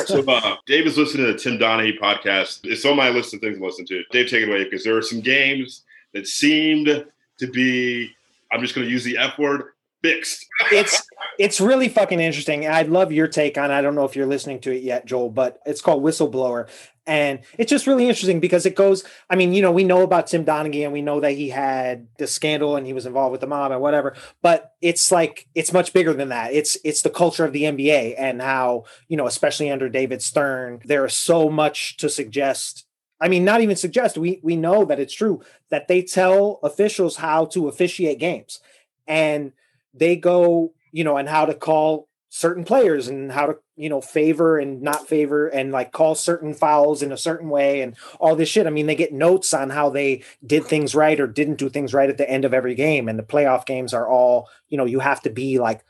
[0.06, 2.60] So uh, Dave is listening to the Tim Donaghy podcast.
[2.64, 4.02] It's on my list of things to listen to.
[4.10, 7.04] Dave, take it away because there are some games that seemed
[7.38, 8.10] to be.
[8.52, 9.70] I'm just going to use the F word.
[10.02, 10.46] Fixed.
[10.72, 11.06] it's
[11.38, 12.66] it's really fucking interesting.
[12.66, 13.70] I'd love your take on.
[13.70, 16.68] I don't know if you're listening to it yet, Joel, but it's called Whistleblower,
[17.10, 19.02] and it's just really interesting because it goes.
[19.28, 22.06] I mean, you know, we know about Tim Donaghy, and we know that he had
[22.18, 24.14] the scandal and he was involved with the mob and whatever.
[24.42, 26.52] But it's like it's much bigger than that.
[26.52, 30.82] It's it's the culture of the NBA and how you know, especially under David Stern,
[30.84, 32.86] there is so much to suggest
[33.20, 34.16] I mean, not even suggest.
[34.16, 38.60] We we know that it's true that they tell officials how to officiate games,
[39.08, 39.50] and
[39.92, 44.00] they go, you know, and how to call certain players and how to you know
[44.00, 48.36] favor and not favor and like call certain fouls in a certain way and all
[48.36, 48.66] this shit.
[48.66, 51.92] I mean, they get notes on how they did things right or didn't do things
[51.92, 53.08] right at the end of every game.
[53.08, 55.84] And the playoff games are all, you know, you have to be like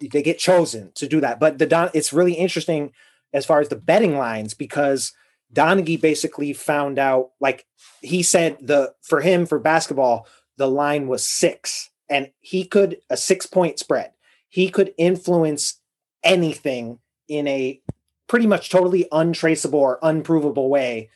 [0.00, 1.38] they get chosen to do that.
[1.38, 2.92] But the Don, it's really interesting
[3.32, 5.12] as far as the betting lines because
[5.52, 7.66] Donaghy basically found out, like
[8.00, 10.26] he said, the for him for basketball,
[10.56, 14.12] the line was six, and he could a six point spread.
[14.48, 15.80] He could influence
[16.24, 16.98] anything
[17.28, 17.80] in a
[18.28, 21.10] pretty much totally untraceable or unprovable way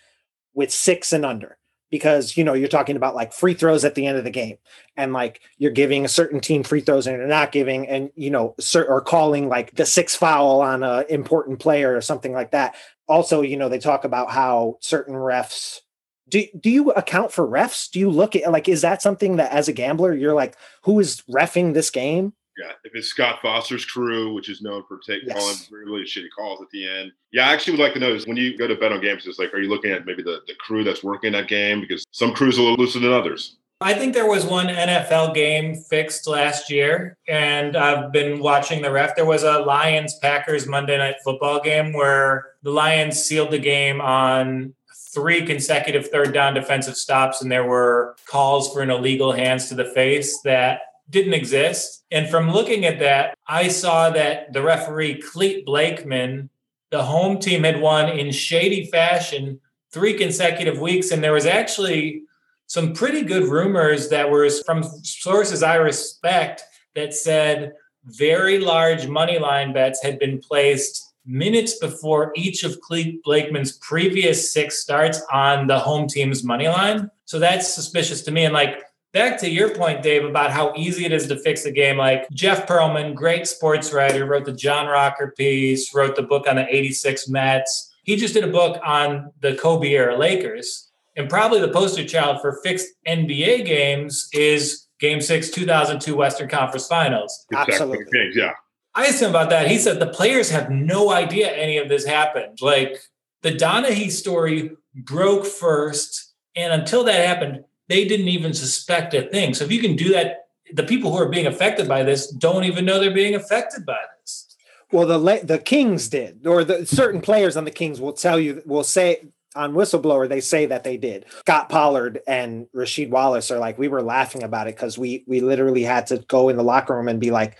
[0.54, 1.58] with six and under.
[1.88, 4.58] Because you know you're talking about like free throws at the end of the game
[4.96, 8.28] and like you're giving a certain team free throws and you're not giving and you
[8.28, 12.74] know or calling like the six foul on a important player or something like that.
[13.06, 15.80] Also you know they talk about how certain refs
[16.28, 17.88] do, do you account for refs?
[17.88, 20.98] Do you look at like is that something that as a gambler you're like who
[20.98, 25.28] is refing this game yeah, if it's Scott Foster's crew, which is known for taking
[25.28, 25.38] yes.
[25.38, 27.12] calling really shitty calls at the end.
[27.32, 29.26] Yeah, I actually would like to know is when you go to bet on games,
[29.26, 31.80] it's like, are you looking at maybe the, the crew that's working that game?
[31.80, 33.56] Because some crews are a little looser than others.
[33.82, 38.90] I think there was one NFL game fixed last year, and I've been watching the
[38.90, 39.14] ref.
[39.16, 44.00] There was a Lions Packers Monday night football game where the Lions sealed the game
[44.00, 44.74] on
[45.12, 49.74] three consecutive third down defensive stops, and there were calls for an illegal hands to
[49.74, 50.80] the face that
[51.10, 52.04] didn't exist.
[52.10, 56.50] And from looking at that, I saw that the referee, Clete Blakeman,
[56.90, 59.60] the home team had won in shady fashion
[59.92, 61.10] three consecutive weeks.
[61.10, 62.22] And there was actually
[62.66, 67.72] some pretty good rumors that were from sources I respect that said
[68.04, 74.52] very large money line bets had been placed minutes before each of Clete Blakeman's previous
[74.52, 77.10] six starts on the home team's money line.
[77.24, 78.44] So that's suspicious to me.
[78.44, 78.80] And like
[79.16, 81.96] back to your point, Dave, about how easy it is to fix a game.
[81.96, 86.56] Like Jeff Pearlman, great sports writer, wrote the John Rocker piece, wrote the book on
[86.56, 87.94] the 86 Mets.
[88.02, 90.92] He just did a book on the Kobe era Lakers.
[91.16, 96.86] And probably the poster child for fixed NBA games is Game Six, 2002 Western Conference
[96.86, 97.46] Finals.
[97.54, 98.32] Absolutely.
[98.34, 98.52] Yeah.
[98.94, 99.68] I asked him about that.
[99.68, 102.58] He said the players have no idea any of this happened.
[102.60, 102.98] Like
[103.40, 106.34] the Donaghy story broke first.
[106.54, 109.54] And until that happened, they didn't even suspect a thing.
[109.54, 112.64] So if you can do that, the people who are being affected by this don't
[112.64, 114.56] even know they're being affected by this.
[114.92, 118.62] Well, the the Kings did, or the certain players on the Kings will tell you,
[118.66, 121.24] will say on whistleblower they say that they did.
[121.40, 125.40] Scot Pollard and Rasheed Wallace are like, we were laughing about it because we we
[125.40, 127.56] literally had to go in the locker room and be like,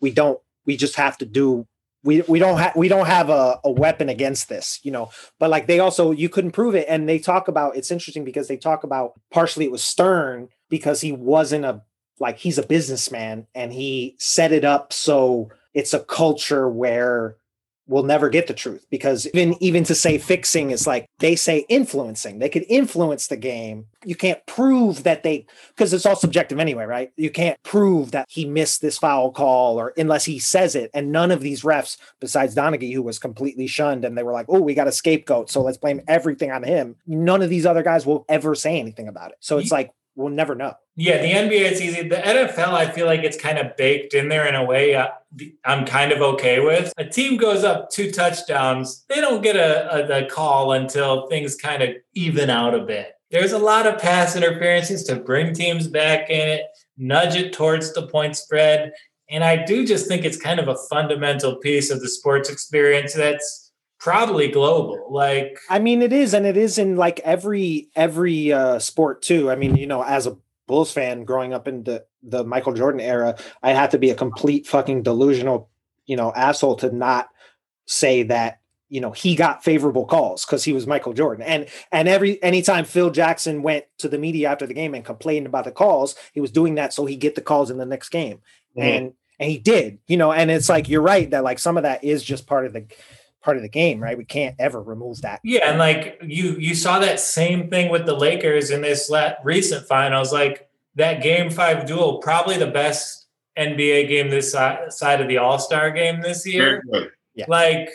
[0.00, 1.66] we don't, we just have to do
[2.02, 5.10] we we don't have we don't have a, a weapon against this you know?
[5.38, 6.86] But like they also you couldn't prove it.
[6.88, 11.00] And they talk about it's interesting because they talk about partially it was stern because
[11.00, 11.82] he wasn't a
[12.18, 17.36] like he's a businessman and he set it up so it's a culture where
[17.90, 21.66] will never get the truth because even even to say fixing is like they say
[21.68, 22.38] influencing.
[22.38, 23.86] They could influence the game.
[24.04, 27.12] You can't prove that they because it's all subjective anyway right?
[27.16, 30.90] You can't prove that he missed this foul call or unless he says it.
[30.94, 34.46] And none of these refs besides Donaghy who was completely shunned and they were like
[34.48, 36.94] oh we got a scapegoat so let's blame everything on him.
[37.06, 39.38] None of these other guys will ever say anything about it.
[39.40, 40.74] So it's like we'll never know.
[41.00, 42.06] Yeah, the NBA it's easy.
[42.06, 45.08] The NFL, I feel like it's kind of baked in there in a way uh,
[45.64, 46.92] I'm kind of okay with.
[46.98, 51.56] A team goes up two touchdowns, they don't get a, a, a call until things
[51.56, 53.14] kind of even out a bit.
[53.30, 56.66] There's a lot of pass interferences to bring teams back in it,
[56.98, 58.92] nudge it towards the point spread.
[59.30, 63.14] And I do just think it's kind of a fundamental piece of the sports experience
[63.14, 68.50] that's probably global like i mean it is and it is in like every every
[68.50, 70.34] uh sport too i mean you know as a
[70.70, 74.14] bulls fan growing up in the the michael jordan era I'd have to be a
[74.14, 75.68] complete fucking delusional
[76.06, 77.28] you know asshole to not
[77.86, 82.06] say that you know he got favorable calls because he was michael jordan and and
[82.06, 85.72] every anytime phil jackson went to the media after the game and complained about the
[85.72, 88.38] calls he was doing that so he get the calls in the next game
[88.76, 88.82] mm-hmm.
[88.82, 91.82] and and he did you know and it's like you're right that like some of
[91.82, 92.84] that is just part of the
[93.42, 94.18] part of the game, right?
[94.18, 95.40] We can't ever remove that.
[95.42, 99.10] Yeah, and like you you saw that same thing with the Lakers in this
[99.44, 103.26] recent finals, like that game 5 duel, probably the best
[103.58, 106.82] NBA game this side of the All Star game this year.
[107.34, 107.46] Yeah.
[107.48, 107.90] Like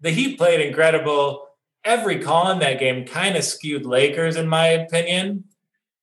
[0.00, 1.46] the Heat played incredible.
[1.84, 5.44] Every call in that game kind of skewed Lakers, in my opinion.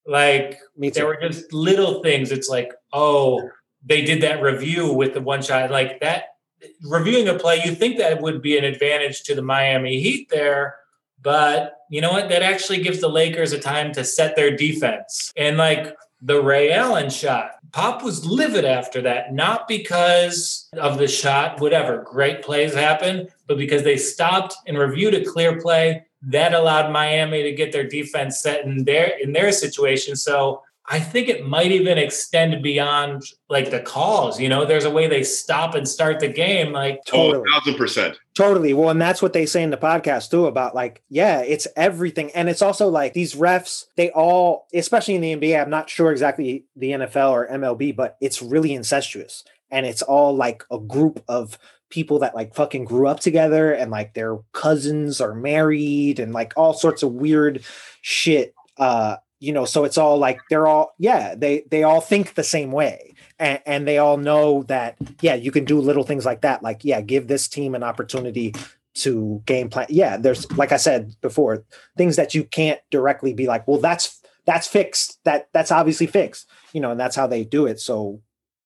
[0.06, 2.32] Like there were just little things.
[2.32, 3.50] It's like, oh,
[3.86, 5.70] they did that review with the one shot.
[5.70, 6.37] Like that
[6.84, 10.76] reviewing a play, you think that would be an advantage to the Miami Heat there.
[11.22, 12.30] But you know what?
[12.30, 15.32] That actually gives the Lakers a time to set their defense.
[15.36, 21.08] And like the Ray Allen shot, Pop was livid after that, not because of the
[21.08, 26.54] shot, whatever, great plays happened, but because they stopped and reviewed a clear play that
[26.54, 30.16] allowed Miami to get their defense set in their in their situation.
[30.16, 34.40] So I think it might even extend beyond like the calls.
[34.40, 36.72] You know, there's a way they stop and start the game.
[36.72, 38.74] Like oh, totally, thousand percent, totally.
[38.74, 42.32] Well, and that's what they say in the podcast too about like, yeah, it's everything,
[42.32, 43.86] and it's also like these refs.
[43.98, 48.16] They all, especially in the NBA, I'm not sure exactly the NFL or MLB, but
[48.22, 51.60] it's really incestuous, and it's all like a group of
[51.90, 56.54] people that like fucking grew up together and like their cousins are married and like
[56.58, 57.64] all sorts of weird
[58.02, 62.34] shit uh you know so it's all like they're all yeah they they all think
[62.34, 63.14] the same way.
[63.40, 66.84] And, and they all know that yeah you can do little things like that like
[66.84, 68.56] yeah give this team an opportunity
[68.96, 69.88] to game plan.
[69.90, 71.64] Yeah there's like i said before
[71.98, 75.20] things that you can't directly be like well that's that's fixed.
[75.26, 77.80] That that's obviously fixed you know and that's how they do it.
[77.80, 78.22] So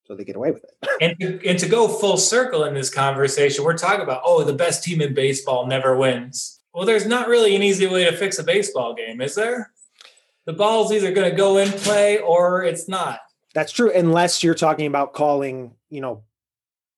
[0.06, 0.72] so they get away with it.
[1.02, 4.84] And, and to go full circle in this conversation we're talking about oh the best
[4.86, 6.62] team in baseball never wins.
[6.74, 9.74] Well there's not really an easy way to fix a baseball game is there
[10.52, 13.22] the ball's either going to go in play or it's not.
[13.54, 16.24] That's true, unless you're talking about calling, you know,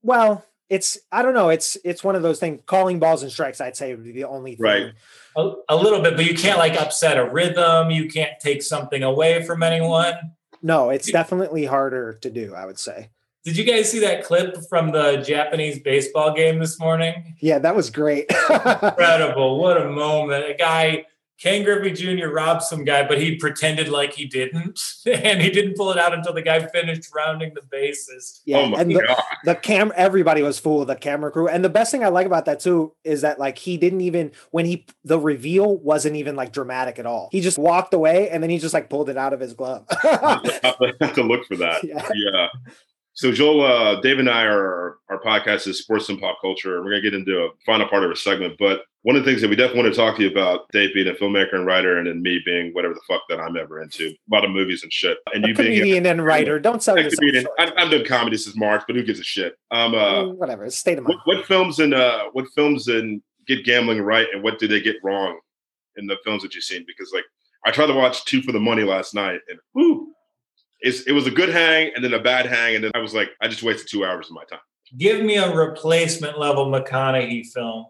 [0.01, 1.49] well, it's I don't know.
[1.49, 2.61] It's it's one of those things.
[2.65, 4.63] Calling balls and strikes, I'd say, would be the only thing.
[4.63, 4.93] Right.
[5.35, 7.91] A, a, little bit, but you can't like upset a rhythm.
[7.91, 10.15] You can't take something away from anyone.
[10.61, 12.55] No, it's definitely harder to do.
[12.55, 13.09] I would say.
[13.43, 17.35] Did you guys see that clip from the Japanese baseball game this morning?
[17.39, 18.31] Yeah, that was great.
[18.49, 19.59] Incredible!
[19.59, 20.45] What a moment!
[20.45, 21.05] A guy
[21.43, 22.27] Ken Griffey Jr.
[22.27, 26.13] robbed some guy, but he pretended like he didn't, and he didn't pull it out
[26.13, 28.41] until the guy finished rounding the bases.
[28.45, 31.49] Yeah, oh and the, the cam everybody was full of the camera crew.
[31.49, 34.31] And the best thing I like about that too is that like he didn't even
[34.51, 37.27] when he the reveal wasn't even like dramatic at all.
[37.33, 39.83] He just walked away and then he just like pulled it out of his glove.
[39.91, 41.83] I have to look for that.
[41.93, 42.07] Yeah.
[42.15, 42.47] yeah.
[43.15, 46.81] So Joel, uh, Dave and I are our podcast is sports and pop culture.
[46.81, 49.41] We're gonna get into a final part of a segment, but one of the things
[49.41, 51.97] that we definitely want to talk to you about, Dave being a filmmaker and writer,
[51.97, 54.81] and then me being whatever the fuck that I'm ever into, a lot of movies
[54.81, 55.17] and shit.
[55.33, 56.57] And a you being comedian and writer.
[56.57, 57.45] Don't sell yourself comedian.
[57.59, 59.57] I, I'm doing comedy since March, but who gives a shit?
[59.71, 60.69] Um, uh, mm, whatever.
[60.69, 61.19] State of mind.
[61.25, 64.81] What, what films and uh, what films and get gambling right, and what do they
[64.81, 65.37] get wrong
[65.97, 66.85] in the films that you've seen?
[66.87, 67.25] Because like
[67.65, 70.13] I tried to watch Two for the Money last night, and whoo,
[70.79, 73.31] it was a good hang and then a bad hang, and then I was like,
[73.41, 74.59] I just wasted two hours of my time.
[74.97, 77.87] Give me a replacement level McConaughey film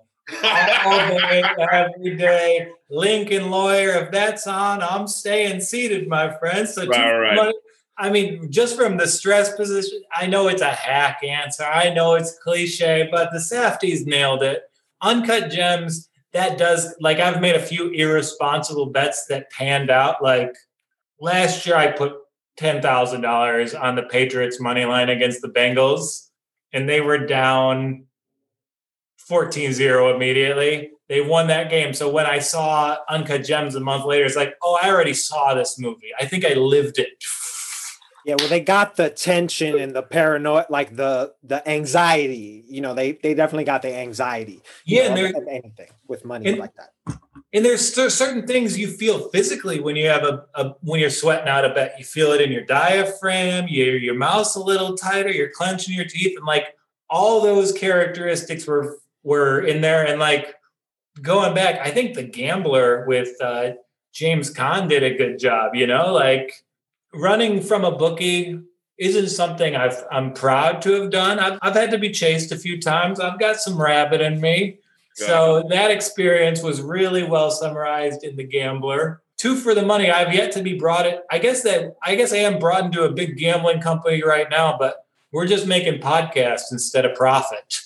[0.86, 2.69] all day, every day.
[2.89, 6.67] Lincoln Lawyer, if that's on, I'm staying seated, my friend.
[6.67, 7.53] So right, right.
[7.97, 11.63] I mean, just from the stress position, I know it's a hack answer.
[11.63, 14.63] I know it's cliche, but the Safdies nailed it.
[15.01, 20.24] Uncut gems, that does like I've made a few irresponsible bets that panned out.
[20.24, 20.53] Like
[21.19, 22.13] last year, I put
[22.57, 26.30] ten thousand dollars on the Patriots money line against the Bengals,
[26.71, 28.05] and they were down
[29.34, 30.91] 14-0 immediately.
[31.09, 31.93] They won that game.
[31.93, 35.53] So when I saw Uncut Gems a month later, it's like, oh, I already saw
[35.53, 36.09] this movie.
[36.19, 37.09] I think I lived it.
[38.25, 42.63] Yeah, well, they got the tension and the paranoia, like the the anxiety.
[42.69, 44.61] You know, they they definitely got the anxiety.
[44.86, 47.19] Yeah, know, and anything with money and, like that.
[47.51, 51.49] And there's certain things you feel physically when you have a, a, when you're sweating
[51.49, 51.95] out a bet.
[51.99, 53.65] You feel it in your diaphragm.
[53.67, 55.29] Your your mouth's a little tighter.
[55.29, 56.77] You're clenching your teeth, and like
[57.09, 60.05] all those characteristics were were in there.
[60.05, 60.55] And like
[61.21, 63.71] going back, I think the gambler with uh,
[64.11, 65.76] James Caan did a good job.
[65.76, 66.63] You know, like
[67.13, 68.59] running from a bookie
[68.97, 71.39] isn't something I've, I'm proud to have done.
[71.39, 73.19] I've, I've had to be chased a few times.
[73.19, 74.80] I've got some rabbit in me.
[75.15, 79.21] So that experience was really well summarized in The Gambler.
[79.38, 80.09] Two for the money.
[80.09, 81.24] I've yet to be brought it.
[81.30, 84.76] I guess that I guess I am brought into a big gambling company right now,
[84.80, 87.82] but we're just making podcasts instead of profit.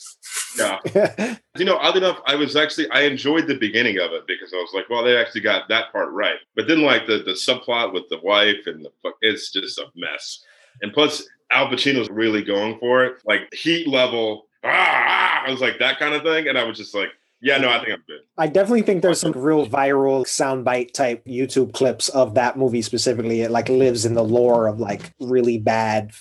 [0.57, 1.35] Yeah.
[1.57, 4.57] you know, oddly enough, I was actually I enjoyed the beginning of it because I
[4.57, 6.37] was like, well, they actually got that part right.
[6.55, 9.85] But then like the the subplot with the wife and the fuck it's just a
[9.95, 10.43] mess.
[10.81, 13.17] And plus Al Pacino's really going for it.
[13.25, 16.47] Like heat level, ah, ah, I was like that kind of thing.
[16.47, 17.09] And I was just like,
[17.41, 18.21] yeah, no, I think I'm good.
[18.37, 23.41] I definitely think there's some real viral soundbite type YouTube clips of that movie specifically.
[23.41, 26.11] It like lives in the lore of like really bad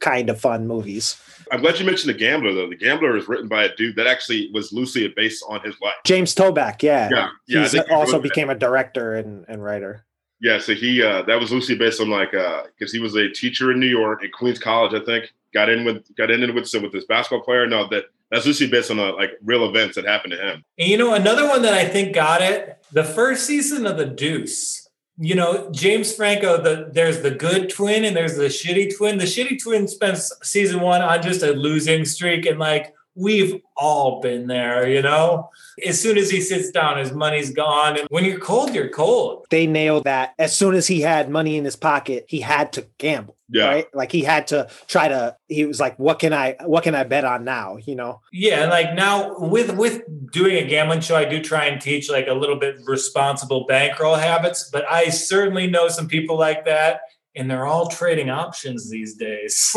[0.00, 1.20] kind of fun movies.
[1.52, 2.68] I'm glad you mentioned the Gambler though.
[2.68, 5.94] The Gambler is written by a dude that actually was loosely based on his life.
[6.04, 7.68] James Toback, yeah, yeah, yeah.
[7.68, 8.56] He also became that.
[8.56, 10.04] a director and, and writer.
[10.40, 13.30] Yeah, so he uh, that was loosely based on like because uh, he was a
[13.30, 15.32] teacher in New York at Queens College, I think.
[15.54, 17.66] Got in with got in with with this basketball player.
[17.66, 20.64] No, that that's loosely based on uh, like real events that happened to him.
[20.78, 24.06] And you know, another one that I think got it the first season of The
[24.06, 24.85] Deuce.
[25.18, 26.60] You know, James Franco.
[26.60, 29.18] The there's the good twin and there's the shitty twin.
[29.18, 34.20] The shitty twin spends season one on just a losing streak and like we've all
[34.20, 35.50] been there, you know?
[35.84, 37.98] As soon as he sits down, his money's gone.
[37.98, 39.46] And when you're cold, you're cold.
[39.50, 40.34] They nailed that.
[40.38, 43.35] As soon as he had money in his pocket, he had to gamble.
[43.48, 43.68] Yeah.
[43.68, 43.94] Right.
[43.94, 47.04] Like he had to try to, he was like, what can I, what can I
[47.04, 47.76] bet on now?
[47.76, 48.20] You know?
[48.32, 48.62] Yeah.
[48.62, 52.26] And like now with, with doing a gambling show, I do try and teach like
[52.26, 57.00] a little bit responsible bankroll habits, but I certainly know some people like that
[57.36, 59.76] and they're all trading options these days.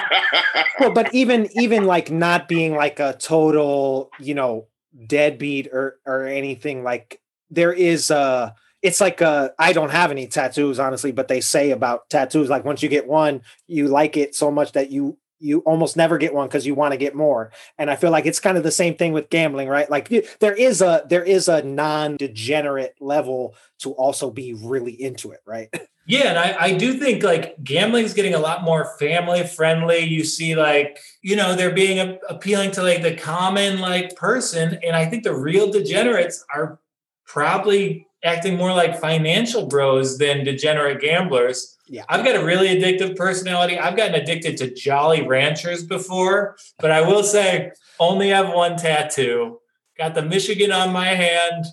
[0.80, 4.66] well, but even even like not being like a total, you know,
[5.06, 10.26] deadbeat or or anything like there is a it's like uh I don't have any
[10.26, 14.34] tattoos honestly, but they say about tattoos like once you get one, you like it
[14.34, 17.52] so much that you you almost never get one because you want to get more.
[17.78, 19.90] And i feel like it's kind of the same thing with gambling right?
[19.90, 20.08] Like
[20.40, 25.68] there is a there is a non-degenerate level to also be really into it right?
[26.08, 29.98] Yeah, and I, I do think like gambling is getting a lot more family friendly.
[29.98, 34.78] You see, like you know, they're being a, appealing to like the common like person,
[34.84, 36.78] and I think the real degenerates are
[37.26, 41.76] probably acting more like financial bros than degenerate gamblers.
[41.88, 43.78] Yeah, I've got a really addictive personality.
[43.78, 47.70] I've gotten addicted to Jolly Ranchers before, but I will say
[48.00, 49.60] only have one tattoo.
[49.96, 51.66] Got the Michigan on my hand.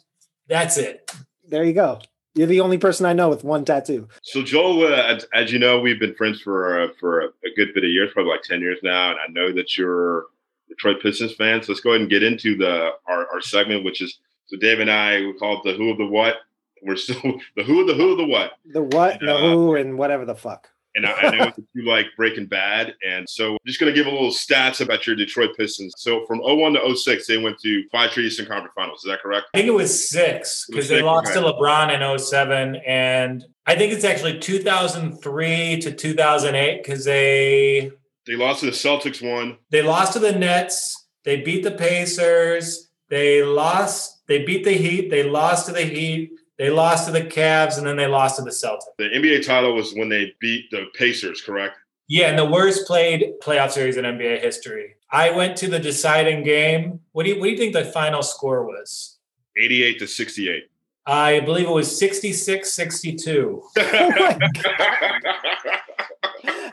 [0.48, 1.12] That's it.
[1.48, 2.00] There you go.
[2.36, 4.08] You're the only person I know with one tattoo.
[4.24, 7.54] So Joel, uh, as, as, you know, we've been friends for uh, for a, a,
[7.56, 10.26] good bit of years, probably like ten years now, and I know that you're
[10.68, 11.68] Detroit Pistons fans.
[11.68, 14.20] So let's go ahead and get into the our, our segment, which is
[14.54, 16.36] so Dave and I we call it the Who of the What.
[16.82, 17.22] We're still
[17.56, 18.54] the Who of the Who of the What.
[18.66, 20.70] The what, and, the uh, Who, and whatever the fuck.
[20.96, 22.94] And I, I know you like Breaking Bad.
[23.04, 25.94] And so I'm just going to give a little stats about your Detroit Pistons.
[25.98, 29.00] So from 01 to 06, they went to five straight Eastern Conference Finals.
[29.04, 29.48] Is that correct?
[29.56, 32.76] I think it was six because they lost to LeBron in 07.
[32.86, 37.92] And I think it's actually 2003 to 2008 because they.
[38.28, 39.58] They lost to the Celtics one.
[39.72, 41.08] They lost to the Nets.
[41.24, 42.92] They beat the Pacers.
[43.10, 44.23] They lost.
[44.34, 45.12] They beat the Heat.
[45.12, 46.32] They lost to the Heat.
[46.58, 48.82] They lost to the Cavs and then they lost to the Celtics.
[48.98, 51.78] The NBA title was when they beat the Pacers, correct?
[52.08, 54.96] Yeah, and the worst played playoff series in NBA history.
[55.12, 57.00] I went to the deciding game.
[57.12, 59.20] What do you what do you think the final score was?
[59.56, 60.64] 88 to 68.
[61.06, 63.64] I believe it was 66 62.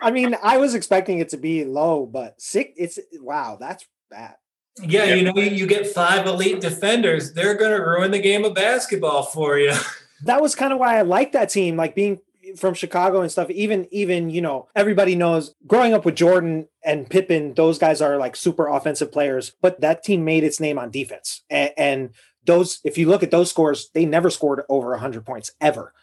[0.01, 4.37] I mean, I was expecting it to be low, but six it's wow, that's bad.
[4.83, 8.55] Yeah, you know, you get five elite defenders, they're going to ruin the game of
[8.55, 9.75] basketball for you.
[10.25, 12.21] That was kind of why I like that team, like being
[12.55, 13.49] from Chicago and stuff.
[13.49, 18.19] Even, even you know, everybody knows growing up with Jordan and Pippen, those guys are
[18.19, 21.41] like super offensive players, but that team made its name on defense.
[21.49, 22.11] And, and
[22.45, 25.95] those, if you look at those scores, they never scored over 100 points ever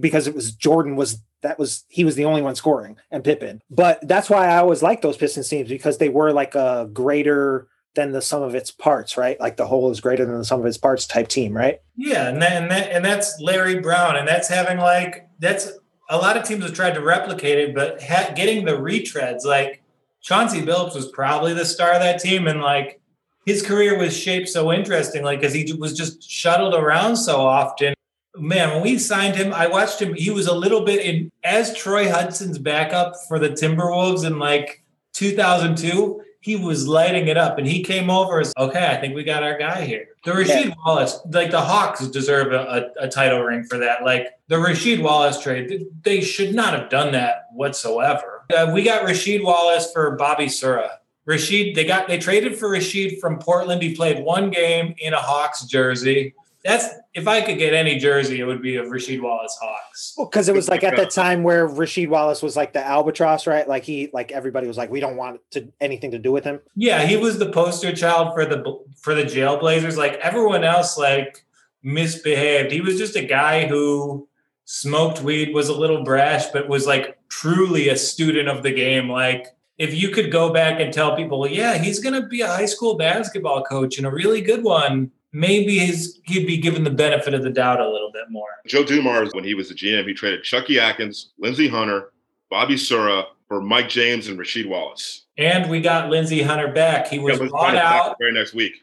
[0.00, 3.62] because it was Jordan was that was he was the only one scoring and Pippen.
[3.70, 7.68] But that's why I always like those Pistons teams because they were like a greater
[7.94, 9.38] than the sum of its parts, right?
[9.40, 11.80] Like the whole is greater than the sum of its parts type team, right?
[11.96, 15.72] Yeah, and that, and, that, and that's Larry Brown, and that's having like that's
[16.08, 19.82] a lot of teams have tried to replicate it, but ha- getting the retreads like
[20.20, 23.00] Chauncey Billups was probably the star of that team, and like
[23.46, 27.94] his career was shaped so interestingly because he was just shuttled around so often.
[28.36, 30.14] Man, when we signed him, I watched him.
[30.14, 34.84] He was a little bit in as Troy Hudson's backup for the Timberwolves in like
[35.14, 39.22] 2002 he was lighting it up and he came over as okay i think we
[39.22, 40.06] got our guy here.
[40.24, 40.74] The rasheed yeah.
[40.84, 44.04] wallace like the hawks deserve a, a, a, title ring for that.
[44.04, 48.44] Like the rasheed wallace trade they should not have done that whatsoever.
[48.54, 50.90] Uh, we got rasheed wallace for bobby sura
[51.26, 53.82] rasheed they got they traded for rasheed from portland.
[53.82, 58.40] He played one game in a hawks jersey that's if I could get any jersey,
[58.40, 60.14] it would be of Rasheed Wallace Hawks.
[60.16, 63.46] Well, because it was like at that time where Rasheed Wallace was like the albatross,
[63.46, 63.66] right?
[63.66, 66.60] Like he, like everybody was like, we don't want to anything to do with him.
[66.76, 69.96] Yeah, he was the poster child for the for the Jailblazers.
[69.96, 71.44] Like everyone else, like
[71.82, 72.70] misbehaved.
[72.72, 74.28] He was just a guy who
[74.66, 79.08] smoked weed, was a little brash, but was like truly a student of the game.
[79.08, 79.46] Like
[79.78, 82.66] if you could go back and tell people, yeah, he's going to be a high
[82.66, 87.34] school basketball coach and a really good one maybe his, he'd be given the benefit
[87.34, 88.48] of the doubt a little bit more.
[88.66, 92.12] Joe Dumars, when he was the GM, he traded Chucky Atkins, Lindsey Hunter,
[92.50, 95.26] Bobby Sura, for Mike James and Rasheed Wallace.
[95.36, 97.08] And we got Lindsey Hunter back.
[97.08, 98.74] He was brought out very next week.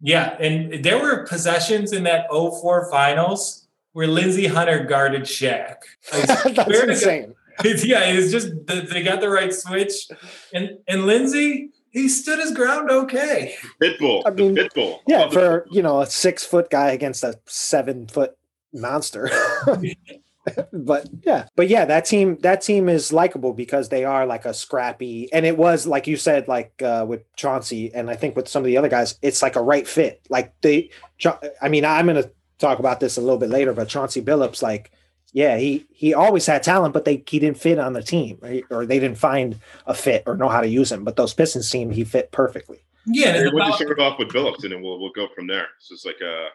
[0.00, 5.76] Yeah, and there were possessions in that 04 finals where Lindsey Hunter guarded Shaq.
[6.12, 7.34] Like, That's insane.
[7.64, 10.08] yeah, it's just they got the right switch,
[10.52, 13.54] and and Lindsey he stood his ground okay.
[13.80, 14.98] Pitbull, I mean, pitbull.
[15.06, 18.36] Yeah, for you know a six foot guy against a seven foot
[18.72, 19.30] monster.
[20.72, 24.52] but yeah, but yeah, that team that team is likable because they are like a
[24.52, 28.48] scrappy, and it was like you said, like uh, with Chauncey, and I think with
[28.48, 30.20] some of the other guys, it's like a right fit.
[30.28, 30.90] Like they,
[31.62, 32.28] I mean, I'm gonna
[32.58, 34.90] talk about this a little bit later, but Chauncey Billups, like
[35.34, 38.64] yeah, he he always had talent, but they he didn't fit on the team, right?
[38.70, 41.02] or they didn't find a fit or know how to use him.
[41.02, 42.84] But those Pistons team, he fit perfectly.
[43.06, 45.68] Yeah, we'll about- just start off with Billups, and then we'll we'll go from there.
[45.80, 46.48] So it's like uh,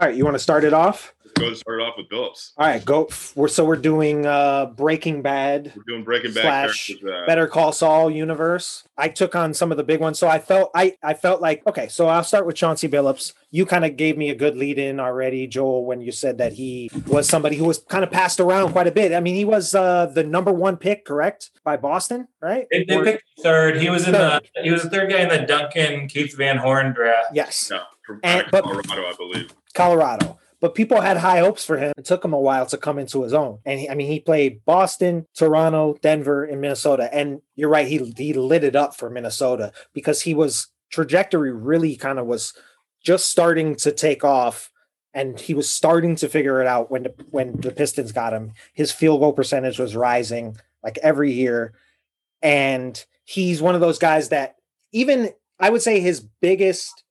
[0.00, 1.14] all right, you want to start it off?
[1.40, 2.52] Let's go and start off with Billups.
[2.58, 3.08] All right, go.
[3.34, 5.72] We're so we're doing uh Breaking Bad.
[5.74, 8.84] We're doing Breaking Bad slash uh, Better Call Saul universe.
[8.98, 11.66] I took on some of the big ones, so I felt I I felt like
[11.66, 11.88] okay.
[11.88, 13.32] So I'll start with Chauncey Billups.
[13.50, 16.52] You kind of gave me a good lead in already, Joel, when you said that
[16.52, 19.12] he was somebody who was kind of passed around quite a bit.
[19.12, 22.66] I mean, he was uh the number one pick, correct, by Boston, right?
[22.70, 23.78] They, they picked third.
[23.78, 24.48] He was in third.
[24.54, 27.28] the he was the third guy in the Duncan Keith Van Horn draft.
[27.32, 27.70] Yes.
[27.72, 29.54] Yeah, from and, Colorado, I believe.
[29.72, 31.92] Colorado but people had high hopes for him.
[31.96, 33.60] It took him a while to come into his own.
[33.64, 37.12] And he, I mean, he played Boston, Toronto, Denver, and Minnesota.
[37.12, 41.96] And you're right, he he lit it up for Minnesota because he was trajectory really
[41.96, 42.52] kind of was
[43.02, 44.70] just starting to take off
[45.14, 48.52] and he was starting to figure it out when the, when the Pistons got him.
[48.74, 51.72] His field goal percentage was rising like every year
[52.42, 54.56] and he's one of those guys that
[54.92, 57.04] even I would say his biggest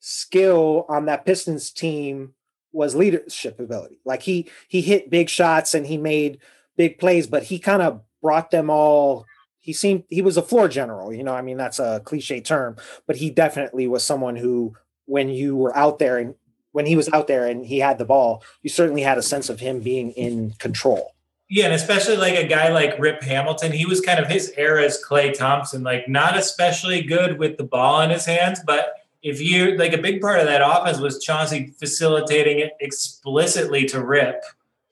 [0.00, 2.34] skill on that Pistons team
[2.76, 3.98] was leadership ability.
[4.04, 6.38] Like he he hit big shots and he made
[6.76, 9.24] big plays, but he kind of brought them all.
[9.60, 11.34] He seemed he was a floor general, you know.
[11.34, 14.74] I mean, that's a cliche term, but he definitely was someone who,
[15.06, 16.34] when you were out there and
[16.72, 19.48] when he was out there and he had the ball, you certainly had a sense
[19.48, 21.14] of him being in control.
[21.48, 24.84] Yeah, and especially like a guy like Rip Hamilton, he was kind of his era
[24.84, 28.92] as Klay Thompson, like not especially good with the ball in his hands, but
[29.26, 34.04] if you like a big part of that offense was Chauncey facilitating it explicitly to
[34.04, 34.40] Rip.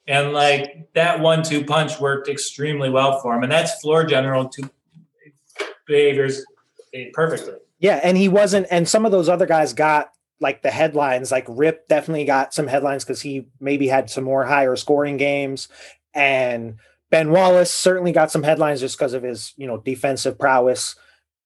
[0.09, 3.45] And like that one two punch worked extremely well for him.
[3.45, 4.69] And that's floor general to
[5.87, 6.45] behaviors
[6.93, 7.55] eh, perfectly.
[7.79, 8.01] Yeah.
[8.03, 10.11] And he wasn't, and some of those other guys got
[10.41, 14.45] like the headlines, like Rip definitely got some headlines because he maybe had some more
[14.45, 15.69] higher scoring games.
[16.13, 16.79] And
[17.13, 20.97] Ben Wallace certainly got some headlines just because of his, you know, defensive prowess.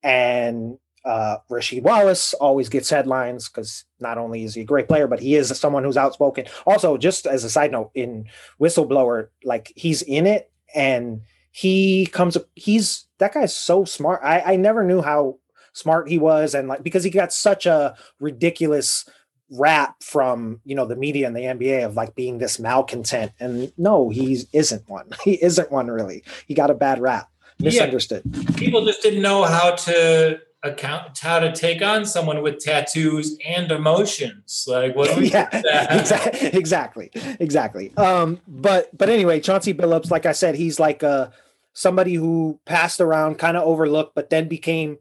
[0.03, 5.07] And uh, Rasheed Wallace always gets headlines because not only is he a great player,
[5.07, 6.47] but he is someone who's outspoken.
[6.67, 8.27] Also, just as a side note, in
[8.61, 14.21] Whistleblower, like he's in it and he comes, he's that guy's so smart.
[14.23, 15.39] I, I never knew how
[15.73, 19.09] smart he was, and like because he got such a ridiculous
[19.51, 23.73] rap from you know the media and the NBA of like being this malcontent, and
[23.79, 25.09] no, he isn't one.
[25.25, 26.23] He isn't one really.
[26.47, 27.29] He got a bad rap,
[27.59, 28.23] misunderstood.
[28.25, 28.51] Yeah.
[28.57, 33.71] People just didn't know how to account how to take on someone with tattoos and
[33.71, 34.65] emotions.
[34.67, 35.49] Like what yeah
[35.99, 37.97] exactly exactly exactly.
[37.97, 41.29] Um but but anyway chauncey billups like i said he's like uh
[41.73, 44.99] somebody who passed around kind of overlooked but then became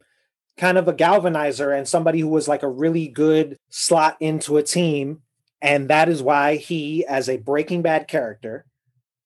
[0.57, 4.63] kind of a galvanizer and somebody who was like a really good slot into a
[4.63, 5.21] team.
[5.59, 8.65] And that is why he as a breaking bad character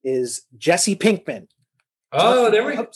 [0.03, 1.47] is jesse pinkman.
[2.13, 2.87] Oh there we go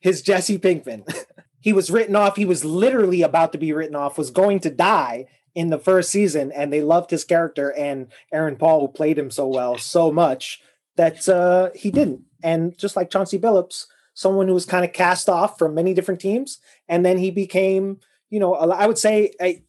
[0.00, 1.04] his jesse pinkman
[1.66, 2.36] he was written off.
[2.36, 6.10] He was literally about to be written off, was going to die in the first
[6.10, 10.12] season, and they loved his character and Aaron Paul, who played him so well, so
[10.12, 10.62] much
[10.94, 12.20] that uh, he didn't.
[12.40, 16.20] And just like Chauncey Billups, someone who was kind of cast off from many different
[16.20, 17.98] teams, and then he became,
[18.30, 19.62] you know, I would say, I,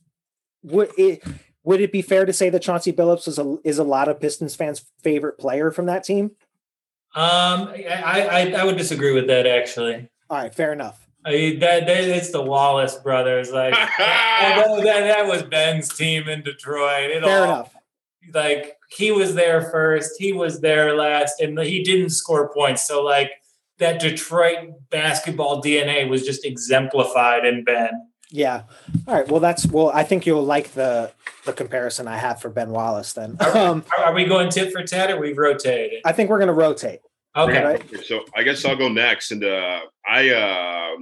[0.62, 1.24] would it
[1.64, 4.22] would it be fair to say that Chauncey Billups is a is a lot of
[4.22, 6.26] Pistons fans' favorite player from that team?
[7.16, 10.10] Um, I, I, I would disagree with that actually.
[10.30, 11.07] All right, fair enough.
[11.28, 13.52] I mean, that, that it's the Wallace brothers.
[13.52, 17.12] Like that, that was Ben's team in Detroit.
[17.12, 17.76] It Fair all, enough.
[18.34, 22.88] Like he was there first, he was there last, and he didn't score points.
[22.88, 23.32] So like
[23.80, 28.08] that Detroit basketball DNA was just exemplified in Ben.
[28.30, 28.64] Yeah.
[29.06, 29.28] All right.
[29.28, 29.90] Well, that's well.
[29.94, 31.12] I think you'll like the
[31.46, 33.14] the comparison I have for Ben Wallace.
[33.14, 36.02] Then, um, are, are we going tit for tat, or we rotate?
[36.06, 37.00] I think we're going to rotate.
[37.38, 37.64] Okay.
[37.64, 38.06] Right?
[38.06, 40.96] So I guess I'll go next, and uh, I uh,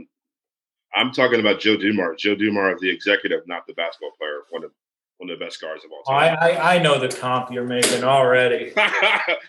[0.95, 2.21] I'm talking about Joe Dumars.
[2.21, 4.41] Joe Dumars, the executive, not the basketball player.
[4.49, 4.71] One of
[5.17, 6.37] one of the best guards of all time.
[6.41, 8.71] I I, I know the comp you're making already.
[8.75, 8.89] Go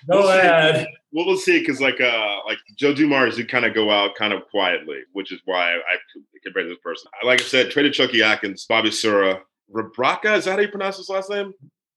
[0.08, 0.86] we'll ahead.
[1.12, 4.32] Well, we'll see because like uh like Joe Dumars, you kind of go out kind
[4.32, 5.96] of quietly, which is why I, I
[6.44, 7.10] compared this person.
[7.24, 9.40] Like I said, traded Chucky Atkins, Bobby Sura,
[9.72, 10.36] Rebraca.
[10.36, 11.52] Is that how you pronounce his last name?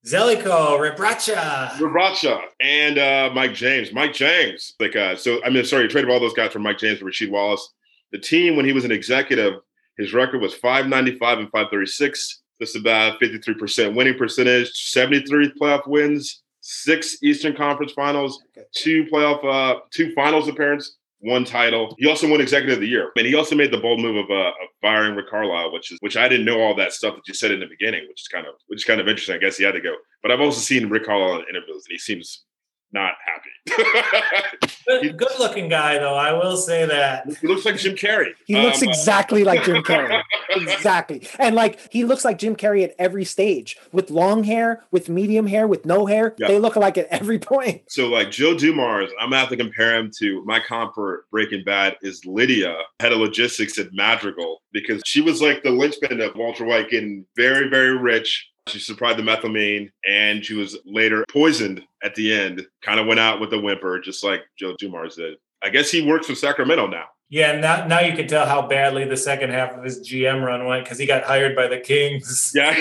[0.06, 1.70] Zeljko, Rebraca.
[1.72, 2.40] Rebraca.
[2.60, 3.92] And uh, Mike James.
[3.92, 4.74] Mike James.
[4.80, 7.30] Like uh, so I mean sorry, traded all those guys for Mike James and Rasheed
[7.30, 7.74] Wallace.
[8.12, 9.54] The team when he was an executive,
[9.96, 17.16] his record was 595 and 536 that's about 53% winning percentage, 73 playoff wins, six
[17.22, 18.42] Eastern Conference Finals,
[18.76, 21.96] two playoff, uh, two Finals appearance, one title.
[21.98, 24.30] He also won Executive of the Year, and he also made the bold move of,
[24.30, 27.26] uh, of firing Rick Carlisle, which is which I didn't know all that stuff that
[27.26, 29.34] you said in the beginning, which is kind of which is kind of interesting.
[29.34, 31.92] I guess he had to go, but I've also seen Rick Carlisle in interviews, and
[31.92, 32.44] he seems
[32.92, 33.50] not happy.
[34.86, 36.14] good, good, looking guy, though.
[36.14, 38.30] I will say that he looks like Jim Carrey.
[38.46, 40.20] He looks um, exactly like Jim Carrey.
[40.50, 45.08] exactly, and like he looks like Jim Carrey at every stage, with long hair, with
[45.08, 46.34] medium hair, with no hair.
[46.38, 47.82] They look like at every point.
[47.88, 51.62] So, like Joe Dumars, I'm gonna have to compare him to my comp for Breaking
[51.64, 56.34] Bad is Lydia, head of logistics at Madrigal, because she was like the linchpin of
[56.34, 61.82] Walter White getting very, very rich she supplied the methylamine and she was later poisoned
[62.02, 62.66] at the end.
[62.82, 65.36] Kind of went out with a whimper, just like Joe Dumars did.
[65.62, 67.06] I guess he works for Sacramento now.
[67.28, 70.66] Yeah, now now you can tell how badly the second half of his GM run
[70.66, 72.52] went because he got hired by the Kings.
[72.56, 72.74] Yeah.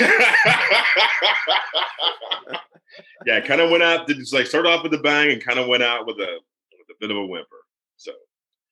[3.26, 4.08] yeah, kind of went out.
[4.08, 6.40] Did like start off with a bang and kind of went out with a
[6.72, 7.48] with a bit of a whimper.
[7.98, 8.12] So,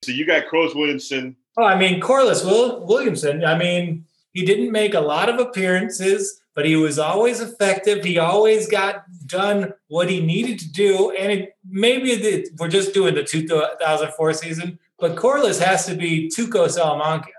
[0.03, 1.35] so you got Corliss Williamson.
[1.57, 3.45] Oh, I mean Corliss Will, Williamson.
[3.45, 8.03] I mean, he didn't make a lot of appearances but he was always effective.
[8.03, 11.11] He always got done what he needed to do.
[11.11, 16.31] And it, maybe the, we're just doing the 2004 season, but Corliss has to be
[16.35, 17.29] Tuco Salamanca.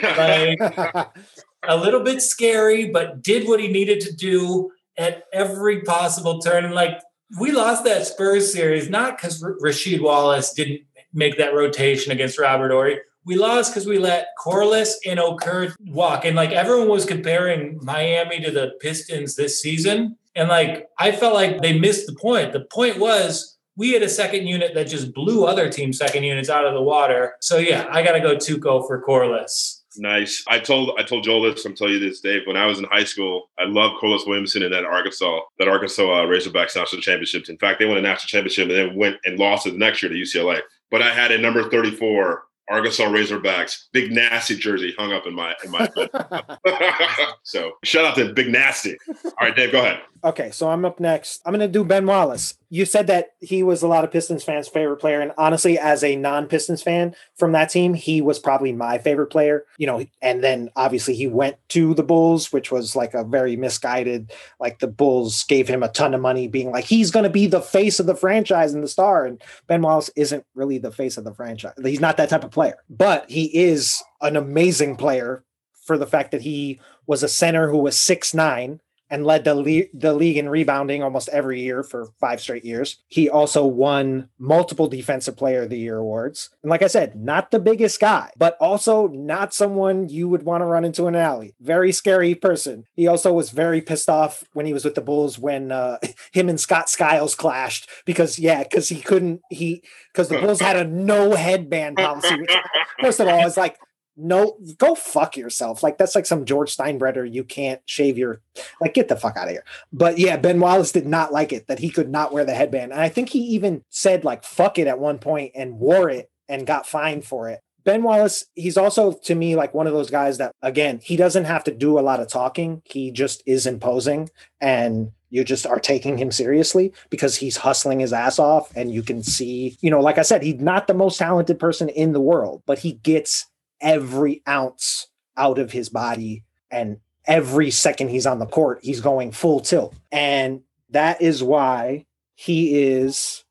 [0.00, 0.60] Like
[1.64, 6.64] a little bit scary, but did what he needed to do at every possible turn.
[6.64, 7.00] And like
[7.40, 10.82] we lost that Spurs series, not because R- Rasheed Wallace didn't
[11.12, 16.24] make that rotation against Robert Horry we lost because we let Corliss and Okur walk.
[16.24, 20.16] And like everyone was comparing Miami to the Pistons this season.
[20.34, 22.52] And like I felt like they missed the point.
[22.52, 26.50] The point was we had a second unit that just blew other team second units
[26.50, 27.34] out of the water.
[27.40, 29.84] So yeah, I gotta go Tuco for Corliss.
[29.96, 30.42] Nice.
[30.48, 31.64] I told I told Joel this.
[31.64, 32.42] I'm telling you this, Dave.
[32.46, 36.02] When I was in high school, I loved Corliss Williamson in that Arkansas, that Arkansas
[36.02, 37.48] uh, Razorbacks national championships.
[37.48, 40.02] In fact, they won a national championship and then went and lost it the next
[40.02, 40.62] year to UCLA.
[40.90, 45.54] But I had a number 34 Arkansas Razorbacks, big nasty jersey hung up in my
[45.64, 46.10] in my foot.
[47.42, 48.96] so shout out to Big Nasty.
[49.24, 50.00] All right, Dave, go ahead.
[50.22, 51.40] Okay, so I'm up next.
[51.46, 52.54] I'm gonna do Ben Wallace.
[52.68, 56.04] You said that he was a lot of Pistons fans' favorite player, and honestly, as
[56.04, 59.64] a non-Pistons fan from that team, he was probably my favorite player.
[59.78, 63.56] You know, and then obviously he went to the Bulls, which was like a very
[63.56, 64.30] misguided.
[64.58, 67.62] Like the Bulls gave him a ton of money, being like he's gonna be the
[67.62, 69.24] face of the franchise and the star.
[69.24, 71.74] And Ben Wallace isn't really the face of the franchise.
[71.82, 75.44] He's not that type of player, but he is an amazing player
[75.86, 78.80] for the fact that he was a center who was six nine
[79.10, 82.98] and led the, le- the league in rebounding almost every year for five straight years.
[83.08, 86.50] He also won multiple Defensive Player of the Year awards.
[86.62, 90.62] And like I said, not the biggest guy, but also not someone you would want
[90.62, 91.54] to run into in an alley.
[91.60, 92.84] Very scary person.
[92.94, 95.98] He also was very pissed off when he was with the Bulls when uh,
[96.32, 99.82] him and Scott Skiles clashed because, yeah, because he couldn't, he,
[100.12, 102.52] because the Bulls had a no headband policy, which,
[103.00, 103.76] first of all, is like,
[104.20, 105.82] no, go fuck yourself.
[105.82, 107.30] Like that's like some George Steinbrenner.
[107.30, 108.40] You can't shave your
[108.80, 109.64] like get the fuck out of here.
[109.92, 112.92] But yeah, Ben Wallace did not like it that he could not wear the headband,
[112.92, 116.30] and I think he even said like fuck it at one point and wore it
[116.48, 117.60] and got fined for it.
[117.84, 121.44] Ben Wallace, he's also to me like one of those guys that again he doesn't
[121.44, 122.82] have to do a lot of talking.
[122.84, 124.28] He just is imposing
[124.60, 129.02] and you just are taking him seriously because he's hustling his ass off and you
[129.02, 132.20] can see you know like i said he's not the most talented person in the
[132.20, 133.46] world but he gets
[133.80, 139.32] every ounce out of his body and every second he's on the court he's going
[139.32, 139.94] full tilt.
[140.10, 143.44] And that is why he is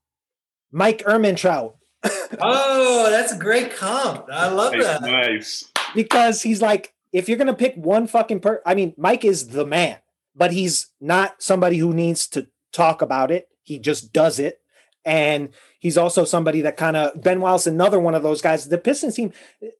[0.72, 1.76] mike Ehrmantraut.
[2.40, 4.28] oh that's a great comp.
[4.32, 5.02] I love nice, that.
[5.02, 5.72] nice.
[5.94, 9.66] Because he's like if you're gonna pick one fucking per i mean mike is the
[9.66, 9.98] man
[10.36, 13.50] but he's not somebody who needs to talk about it.
[13.62, 14.62] He just does it
[15.06, 15.50] and
[15.80, 18.68] he's also somebody that kind of Ben Wallace, another one of those guys.
[18.68, 19.32] The Pistons team,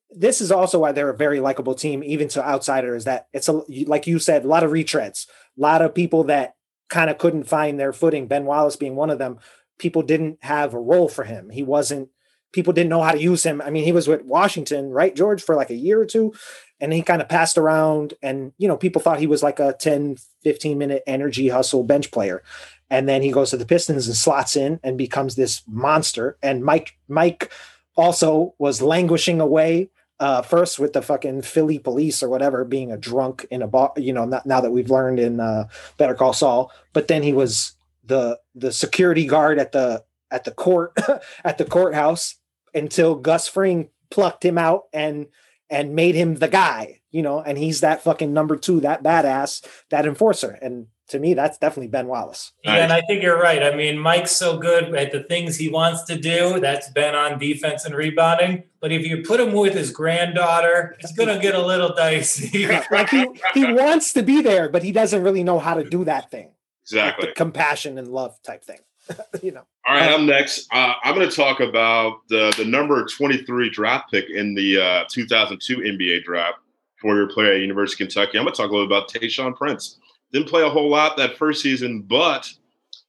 [0.10, 3.06] this is also why they're a very likable team, even to outsiders.
[3.06, 5.28] That it's a like you said, a lot of retreads,
[5.58, 6.56] a lot of people that
[6.90, 8.28] kind of couldn't find their footing.
[8.28, 9.38] Ben Wallace being one of them.
[9.78, 11.50] People didn't have a role for him.
[11.50, 12.10] He wasn't.
[12.52, 13.62] People didn't know how to use him.
[13.62, 16.34] I mean, he was with Washington, right, George, for like a year or two.
[16.80, 19.76] and he kind of passed around and you know people thought he was like a
[19.80, 22.42] 10 15 minute energy hustle bench player
[22.90, 26.64] and then he goes to the pistons and slots in and becomes this monster and
[26.64, 27.52] mike mike
[27.96, 29.90] also was languishing away
[30.20, 33.94] uh, first with the fucking Philly police or whatever being a drunk in a bar,
[33.96, 35.68] you know, not, now that we've learned in uh,
[35.98, 40.52] Better Call Saul, but then he was the the security guard at the at the
[40.52, 40.98] court
[41.46, 42.36] at the courthouse
[42.74, 45.28] until Gus Fring plucked him out and
[45.70, 49.66] and made him the guy, you know, and he's that fucking number two, that badass,
[49.90, 50.58] that enforcer.
[50.62, 52.54] And to me, that's definitely Ben Wallace.
[52.64, 53.64] Yeah, and I think you're right.
[53.64, 56.60] I mean, Mike's so good at the things he wants to do.
[56.60, 58.64] That's been on defense and rebounding.
[58.80, 62.68] But if you put him with his granddaughter, it's going to get a little dicey.
[62.92, 66.06] like he, he wants to be there, but he doesn't really know how to do
[66.06, 66.52] that thing.
[66.84, 67.28] Exactly.
[67.28, 68.80] Like compassion and love type thing.
[69.42, 69.64] you know.
[69.88, 70.68] All right, I'm next.
[70.72, 75.06] Uh, I'm going to talk about the the number 23 draft pick in the uh,
[75.10, 76.60] 2002 NBA draft,
[77.02, 78.38] four-year player at University of Kentucky.
[78.38, 79.98] I'm going to talk a little about Tayshaun Prince.
[80.32, 82.52] Didn't play a whole lot that first season, but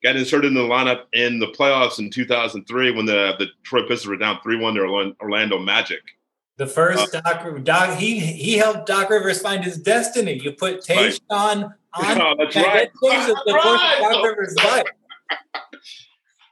[0.02, 4.08] got inserted in the lineup in the playoffs in 2003 when the the Detroit Pistons
[4.08, 6.00] were down 3-1 to Orlando Magic.
[6.56, 10.38] The first uh, Doc, Doc, he he helped Doc Rivers find his destiny.
[10.42, 11.30] You put Tayshaun right.
[11.30, 11.74] on.
[11.92, 12.88] Oh, that's right.
[13.02, 13.98] That the right.
[14.00, 14.84] Doc Rivers' life.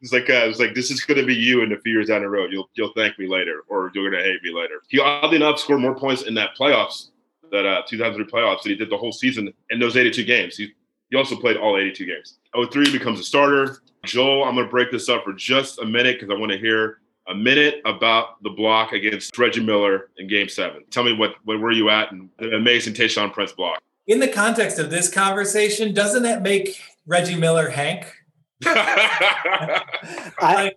[0.00, 2.08] It's like uh, it's like this is going to be you in a few years
[2.08, 2.52] down the road.
[2.52, 4.80] You'll you'll thank me later, or you're going to hate me later.
[4.88, 7.08] He oddly enough scored more points in that playoffs,
[7.50, 10.56] that uh, 2003 playoffs, than he did the whole season in those 82 games.
[10.56, 10.72] He
[11.10, 12.38] he also played all 82 games.
[12.54, 13.78] 03 becomes a starter.
[14.04, 16.58] Joel, I'm going to break this up for just a minute because I want to
[16.58, 16.98] hear
[17.28, 20.84] a minute about the block against Reggie Miller in Game Seven.
[20.90, 23.80] Tell me what, what were you at and the amazing Tayshaun Prince block.
[24.06, 28.10] In the context of this conversation, doesn't that make Reggie Miller Hank?
[28.64, 30.72] I,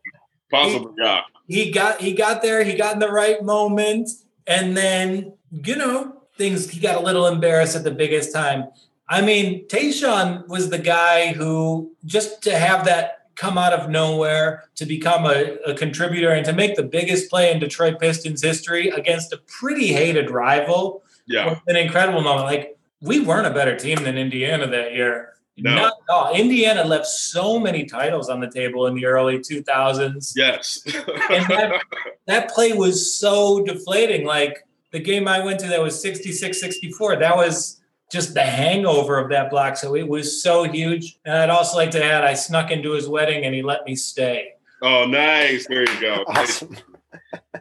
[0.51, 1.21] Possible, he, yeah.
[1.47, 2.63] He got he got there.
[2.63, 4.09] He got in the right moment,
[4.45, 6.69] and then you know things.
[6.69, 8.65] He got a little embarrassed at the biggest time.
[9.07, 14.65] I mean, Tayshaun was the guy who just to have that come out of nowhere
[14.75, 18.89] to become a, a, contributor and to make the biggest play in Detroit Pistons history
[18.89, 21.03] against a pretty hated rival.
[21.27, 22.45] Yeah, an incredible moment.
[22.45, 25.33] Like we weren't a better team than Indiana that year.
[25.57, 25.75] No.
[25.75, 26.33] Not at all.
[26.33, 30.33] Indiana left so many titles on the table in the early 2000s.
[30.35, 30.81] Yes.
[30.85, 31.81] and that,
[32.25, 34.25] that play was so deflating.
[34.25, 37.81] Like the game I went to that was 66 64, that was
[38.11, 39.77] just the hangover of that block.
[39.77, 41.17] So it was so huge.
[41.25, 43.95] And I'd also like to add, I snuck into his wedding and he let me
[43.95, 44.49] stay.
[44.81, 45.67] Oh, nice.
[45.67, 46.25] There you go.
[46.27, 46.77] Awesome.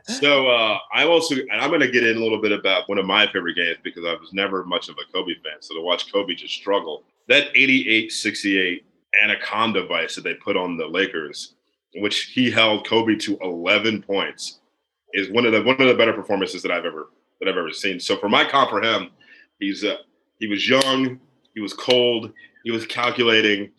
[0.04, 2.98] so uh, I also, and I'm going to get in a little bit about one
[2.98, 5.60] of my favorite games because I was never much of a Kobe fan.
[5.60, 8.84] So to watch Kobe just struggle that 88 68
[9.22, 11.54] anaconda vice that they put on the Lakers,
[11.96, 14.60] which he held Kobe to 11 points,
[15.12, 17.08] is one of the one of the better performances that I've ever
[17.40, 17.98] that I've ever seen.
[17.98, 19.10] So for my comp for him,
[19.58, 19.96] he's uh,
[20.38, 21.20] he was young,
[21.54, 22.32] he was cold,
[22.64, 23.70] he was calculating.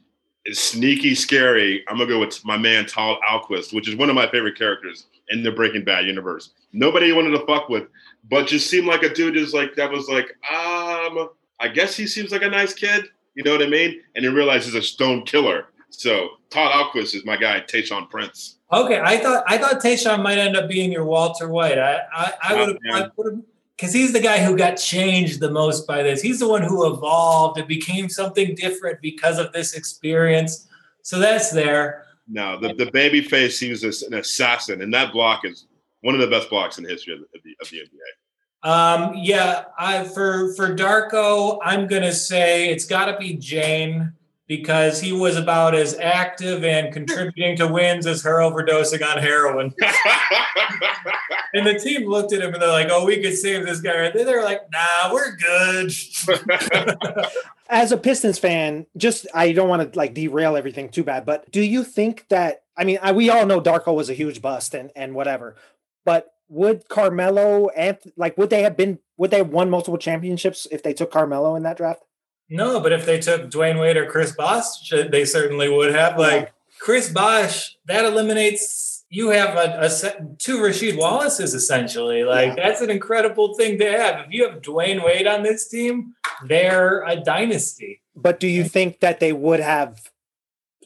[0.51, 1.83] Sneaky, scary.
[1.87, 5.05] I'm gonna go with my man Todd Alquist, which is one of my favorite characters
[5.29, 6.51] in the Breaking Bad universe.
[6.73, 7.83] Nobody wanted to fuck with,
[8.27, 11.29] but just seemed like a dude just like that was like, um,
[11.59, 13.05] I guess he seems like a nice kid.
[13.35, 14.01] You know what I mean?
[14.15, 15.67] And then realize he's a stone killer.
[15.89, 18.57] So Todd Alquist is my guy, Tayshaun Prince.
[18.73, 21.77] Okay, I thought I thought Tayshaun might end up being your Walter White.
[21.77, 23.41] I I, I would have
[23.81, 26.21] because he's the guy who got changed the most by this.
[26.21, 30.67] He's the one who evolved and became something different because of this experience.
[31.01, 32.05] So that's there.
[32.27, 35.65] No, the, the baby face, he was an assassin, and that block is
[36.01, 38.69] one of the best blocks in the history of the, of the NBA.
[38.69, 44.13] Um, yeah, I for for Darko, I'm gonna say it's got to be Jane
[44.51, 49.73] because he was about as active and contributing to wins as her overdosing on heroin.
[51.53, 53.93] and the team looked at him and they're like, "Oh, we could save this guy."
[53.93, 55.93] And they're like, "Nah, we're good."
[57.69, 61.49] as a Pistons fan, just I don't want to like derail everything too bad, but
[61.49, 64.73] do you think that I mean, I, we all know Darko was a huge bust
[64.73, 65.55] and and whatever,
[66.03, 70.67] but would Carmelo and like would they have been would they have won multiple championships
[70.71, 72.03] if they took Carmelo in that draft?
[72.51, 76.17] No, but if they took Dwyane Wade or Chris Bosh, they certainly would have.
[76.17, 76.53] Like.
[76.79, 82.23] Chris Bosh, that eliminates you have a, a two Rasheed Wallaces essentially.
[82.23, 82.63] Like yeah.
[82.63, 84.25] that's an incredible thing to have.
[84.25, 86.15] If you have Dwyane Wade on this team,
[86.47, 88.01] they're a dynasty.
[88.15, 90.09] But do you think that they would have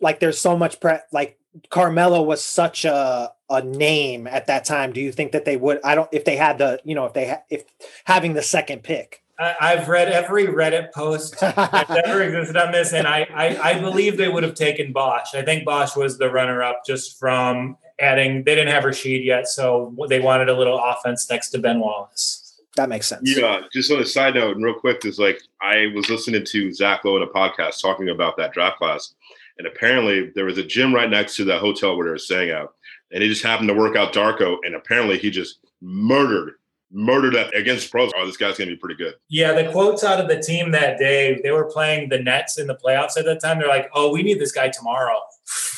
[0.01, 1.39] like there's so much pre like
[1.69, 5.79] Carmelo was such a a name at that time, do you think that they would?
[5.83, 6.09] I don't.
[6.11, 7.63] If they had the, you know, if they ha, if
[8.05, 9.21] having the second pick.
[9.37, 13.79] I, have read every Reddit post that ever existed on this, and I, I, I
[13.79, 15.35] believe they would have taken Bosh.
[15.35, 18.43] I think Bosh was the runner up just from adding.
[18.43, 22.61] They didn't have Rasheed yet, so they wanted a little offense next to Ben Wallace.
[22.75, 23.35] That makes sense.
[23.37, 23.61] Yeah.
[23.71, 27.03] Just on a side note, and real quick, is like I was listening to Zach
[27.03, 29.13] Lowe in a podcast talking about that draft class,
[29.57, 32.51] and apparently there was a gym right next to that hotel where they were staying
[32.51, 32.67] at,
[33.11, 36.53] and he just happened to work out Darko, and apparently he just murdered
[36.91, 38.11] murdered that against pros.
[38.15, 39.15] Oh, this guy's gonna be pretty good.
[39.29, 42.67] Yeah, the quotes out of the team that day, they were playing the Nets in
[42.67, 43.59] the playoffs at that time.
[43.59, 45.17] They're like, "Oh, we need this guy tomorrow."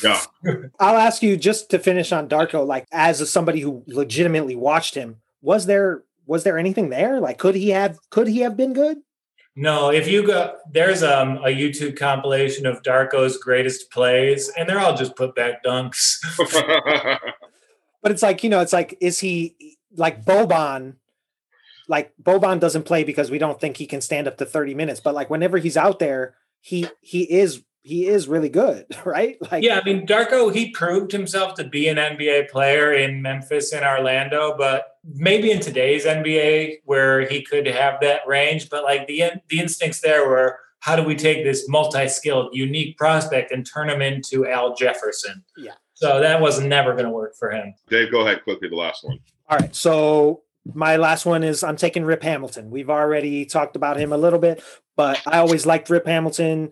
[0.02, 0.20] Yeah.
[0.80, 4.94] I'll ask you just to finish on Darko, like as a, somebody who legitimately watched
[4.94, 7.20] him, was there was there anything there?
[7.20, 8.98] Like, could he have could he have been good?
[9.56, 14.78] No, if you go, there's um, a YouTube compilation of Darko's greatest plays, and they're
[14.78, 16.18] all just put back dunks.
[18.02, 20.94] but it's like you know, it's like is he like Boban?
[21.88, 25.00] Like Boban doesn't play because we don't think he can stand up to 30 minutes,
[25.00, 29.38] but like whenever he's out there, he he is he is really good, right?
[29.50, 33.72] Like Yeah, I mean Darko he proved himself to be an NBA player in Memphis
[33.72, 39.06] and Orlando, but maybe in today's NBA where he could have that range, but like
[39.06, 43.90] the the instincts there were how do we take this multi-skilled unique prospect and turn
[43.90, 45.44] him into Al Jefferson?
[45.56, 45.72] Yeah.
[46.00, 47.74] So that was never going to work for him.
[47.88, 49.18] Dave, go ahead quickly the last one.
[49.48, 49.74] All right.
[49.74, 50.42] So
[50.74, 52.70] my last one is I'm taking Rip Hamilton.
[52.70, 54.62] We've already talked about him a little bit,
[54.96, 56.70] but I always liked Rip Hamilton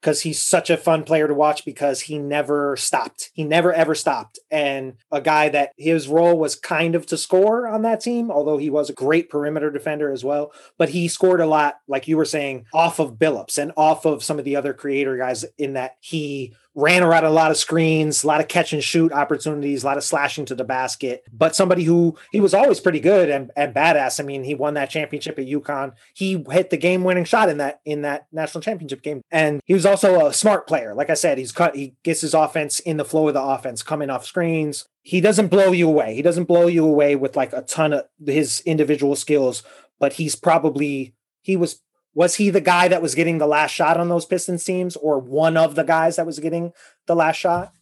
[0.00, 3.30] because he's such a fun player to watch because he never stopped.
[3.34, 4.38] He never ever stopped.
[4.50, 8.58] And a guy that his role was kind of to score on that team, although
[8.58, 10.52] he was a great perimeter defender as well.
[10.76, 14.24] But he scored a lot, like you were saying, off of Billups and off of
[14.24, 18.22] some of the other creator guys in that he ran around a lot of screens,
[18.22, 21.24] a lot of catch and shoot opportunities, a lot of slashing to the basket.
[21.32, 24.20] But somebody who he was always pretty good and, and badass.
[24.20, 25.94] I mean, he won that championship at UConn.
[26.14, 29.22] He hit the game winning shot in that in that national championship game.
[29.30, 30.94] And he was also a smart player.
[30.94, 33.82] Like I said, he's cut he gets his offense in the flow of the offense,
[33.82, 34.86] coming off screens.
[35.02, 36.14] He doesn't blow you away.
[36.14, 39.62] He doesn't blow you away with like a ton of his individual skills,
[39.98, 41.80] but he's probably he was
[42.16, 45.18] was he the guy that was getting the last shot on those Pistons teams, or
[45.18, 46.72] one of the guys that was getting
[47.06, 47.72] the last shot?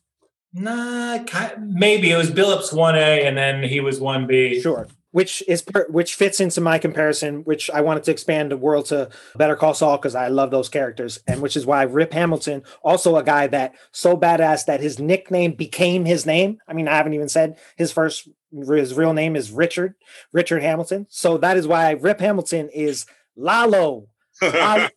[0.52, 1.20] Nah,
[1.61, 4.61] maybe it was Billups one A, and then he was one B.
[4.61, 8.86] Sure, which is which fits into my comparison, which I wanted to expand the world
[8.86, 12.65] to Better Call Saul because I love those characters, and which is why Rip Hamilton,
[12.82, 16.59] also a guy that so badass that his nickname became his name.
[16.66, 19.94] I mean, I haven't even said his first his real name is Richard
[20.32, 23.06] Richard Hamilton, so that is why Rip Hamilton is
[23.36, 24.09] Lalo
[24.43, 24.89] oh,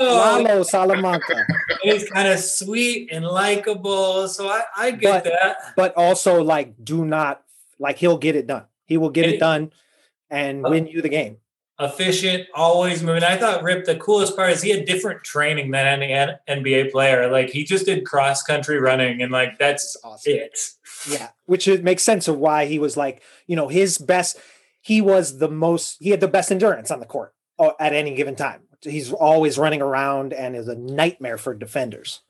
[0.00, 1.46] Lalo Salamanca.
[1.82, 5.56] He's kind of sweet and likable, so I, I get but, that.
[5.76, 7.42] But also, like, do not
[7.78, 8.64] like he'll get it done.
[8.86, 9.72] He will get it, it done
[10.30, 11.38] and uh, win you the game.
[11.80, 13.24] Efficient, always moving.
[13.24, 13.84] I thought Rip.
[13.84, 16.12] The coolest part is he had different training than any
[16.48, 17.30] NBA player.
[17.30, 20.34] Like he just did cross country running, and like that's awesome.
[20.34, 20.58] it.
[21.08, 24.38] Yeah, which it makes sense of why he was like, you know, his best.
[24.82, 25.96] He was the most.
[26.00, 29.58] He had the best endurance on the court uh, at any given time he's always
[29.58, 32.20] running around and is a nightmare for defenders.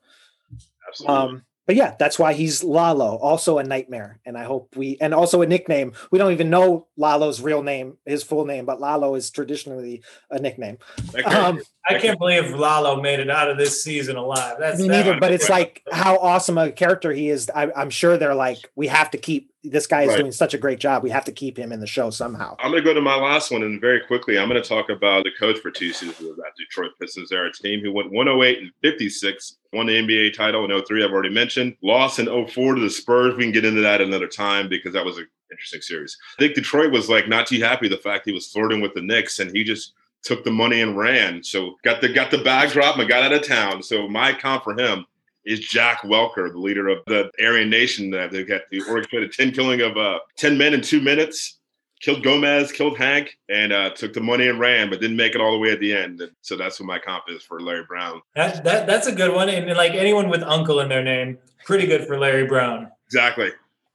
[0.87, 1.15] Absolutely.
[1.15, 4.19] Um, but yeah, that's why he's Lalo, also a nightmare.
[4.23, 5.93] And I hope we, and also a nickname.
[6.11, 10.39] We don't even know Lalo's real name, his full name, but Lalo is traditionally a
[10.39, 10.77] nickname.
[11.25, 14.57] Um, I can't believe Lalo made it out of this season alive.
[14.59, 17.49] That's me neither, but it's like how awesome a character he is.
[17.49, 20.19] I, am sure they're like, we have to keep this guy is right.
[20.19, 21.03] doing such a great job.
[21.03, 22.55] We have to keep him in the show somehow.
[22.59, 24.89] I'm going to go to my last one, and very quickly, I'm going to talk
[24.89, 27.29] about the coach for two seasons of that Detroit Pistons.
[27.29, 31.11] They're a team who went 108 and 56, won the NBA title in 03, I've
[31.11, 33.35] already mentioned, lost in 04 to the Spurs.
[33.35, 36.17] We can get into that another time because that was an interesting series.
[36.37, 39.01] I think Detroit was like not too happy the fact he was flirting with the
[39.01, 39.93] Knicks, and he just
[40.23, 41.43] took the money and ran.
[41.43, 43.83] So got the got the bag drop and got out of town.
[43.83, 45.05] So my comp for him
[45.45, 48.09] is Jack Welker, the leader of the Aryan Nation.
[48.11, 51.59] That they've got the orchestrated ten killing of uh, ten men in two minutes.
[52.01, 55.41] Killed Gomez, killed Hank, and uh, took the money and ran, but didn't make it
[55.41, 56.19] all the way at the end.
[56.21, 58.21] And so that's what my comp is for Larry Brown.
[58.35, 61.87] That, that that's a good one, and like anyone with uncle in their name, pretty
[61.87, 62.91] good for Larry Brown.
[63.07, 63.51] Exactly.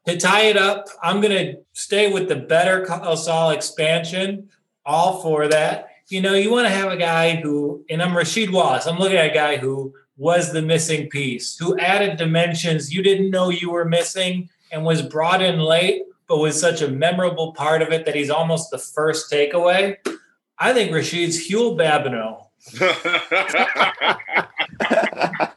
[0.07, 4.49] To tie it up, I'm gonna stay with the better Call Saul expansion.
[4.87, 5.89] All for that.
[6.09, 8.87] You know, you want to have a guy who, and I'm Rasheed Wallace.
[8.87, 13.31] I'm looking at a guy who was the missing piece, who added dimensions you didn't
[13.31, 17.81] know you were missing and was brought in late, but was such a memorable part
[17.81, 19.97] of it that he's almost the first takeaway.
[20.59, 22.49] I think Rasheed's Huel Babineaux.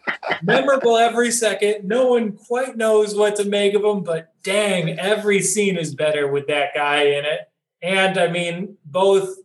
[0.44, 1.86] Memorable every second.
[1.86, 6.30] No one quite knows what to make of him, but dang, every scene is better
[6.30, 7.42] with that guy in it.
[7.82, 9.36] And I mean, both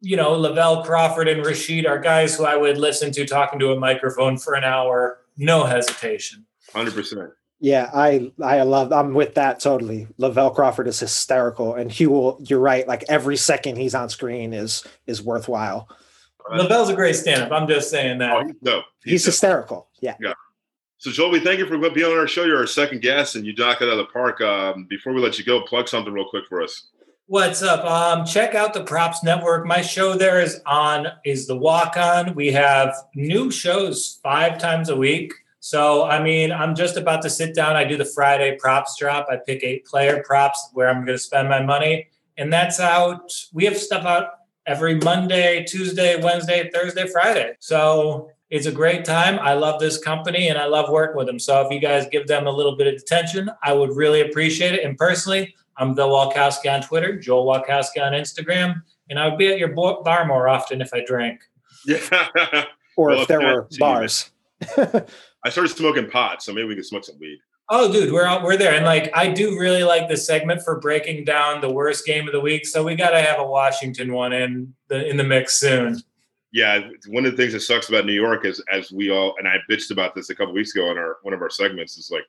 [0.00, 3.72] you know, Lavell Crawford and Rasheed are guys who I would listen to talking to
[3.72, 6.46] a microphone for an hour, no hesitation.
[6.72, 7.30] Hundred percent.
[7.60, 8.92] Yeah, I I love.
[8.92, 10.06] I'm with that totally.
[10.18, 12.38] Lavell Crawford is hysterical, and he will.
[12.40, 12.88] You're right.
[12.88, 15.88] Like every second he's on screen is is worthwhile.
[16.50, 17.52] Lavell's a great stand-up.
[17.52, 18.32] I'm just saying that.
[18.32, 18.84] Oh, he's dope.
[19.04, 19.88] He's, he's hysterical.
[20.00, 20.16] Yeah.
[20.20, 20.32] Yeah.
[20.98, 22.44] So Joel, we thank you for being on our show.
[22.44, 24.40] You're our second guest, and you knocked it out of the park.
[24.40, 26.88] Um, before we let you go, plug something real quick for us.
[27.30, 27.84] What's up?
[27.84, 29.64] Um, check out the Props Network.
[29.64, 32.34] My show there is on is the Walk On.
[32.34, 35.32] We have new shows five times a week.
[35.60, 37.76] So, I mean, I'm just about to sit down.
[37.76, 39.28] I do the Friday props drop.
[39.30, 42.08] I pick eight player props where I'm going to spend my money.
[42.36, 43.32] And that's out.
[43.52, 44.30] We have stuff out
[44.66, 47.54] every Monday, Tuesday, Wednesday, Thursday, Friday.
[47.60, 49.38] So it's a great time.
[49.38, 51.38] I love this company and I love working with them.
[51.38, 54.74] So if you guys give them a little bit of attention, I would really appreciate
[54.74, 54.84] it.
[54.84, 59.48] And personally, I'm the Walkowski on Twitter, Joel Walkowski on Instagram, and I would be
[59.48, 61.40] at your bar more often if I drank.
[61.86, 61.98] Yeah.
[62.96, 64.30] or well, if there were bars.
[65.42, 67.38] I started smoking pot, so maybe we can smoke some weed.
[67.72, 70.80] Oh, dude, we're out, we're there, and like I do really like the segment for
[70.80, 72.66] breaking down the worst game of the week.
[72.66, 76.02] So we got to have a Washington one in the in the mix soon.
[76.52, 79.46] Yeah, one of the things that sucks about New York is, as we all and
[79.46, 82.10] I bitched about this a couple weeks ago in our one of our segments, is
[82.10, 82.24] like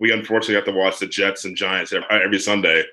[0.00, 2.84] we unfortunately have to watch the Jets and Giants every, uh, every Sunday.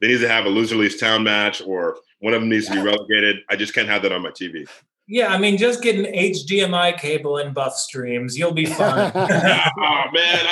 [0.00, 2.72] They need to have a loser leaves town match, or one of them needs to
[2.72, 3.38] be relegated.
[3.50, 4.66] I just can't have that on my TV.
[5.12, 8.38] Yeah, I mean, just get an HDMI cable and buff streams.
[8.38, 9.10] You'll be fine.
[9.16, 10.46] oh man,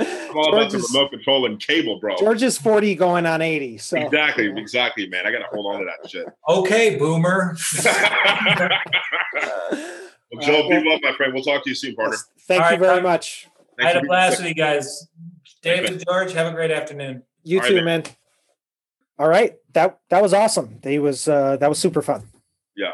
[0.00, 2.16] I'm all about the remote control and cable, bro.
[2.16, 3.78] George is 40 going on 80.
[3.78, 5.24] So exactly, exactly, man.
[5.24, 6.26] I gotta hold on to that shit.
[6.48, 7.56] Okay, boomer.
[10.32, 11.32] well, Joel, be well, my friend.
[11.32, 12.16] We'll talk to you soon, partner.
[12.48, 13.46] Thank all you right, very much.
[13.78, 15.06] I had a blast with you guys.
[15.66, 17.22] David, George, have a great afternoon.
[17.42, 18.02] You all too, right, man.
[18.02, 18.12] man.
[19.18, 20.78] All right, that that was awesome.
[20.82, 22.24] He was uh, that was super fun.
[22.76, 22.92] Yeah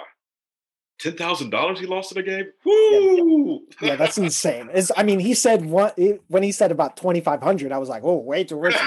[1.03, 2.47] ten thousand dollars he lost in a game.
[2.65, 3.61] Woo!
[3.81, 4.71] Yeah, yeah that's insane.
[4.73, 7.89] Is I mean, he said what when he said about twenty five hundred, I was
[7.89, 8.77] like, oh, way too rich.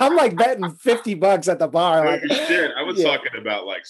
[0.00, 2.06] I'm like betting fifty bucks at the bar.
[2.06, 3.16] Like, shit, I was yeah.
[3.16, 3.82] talking about like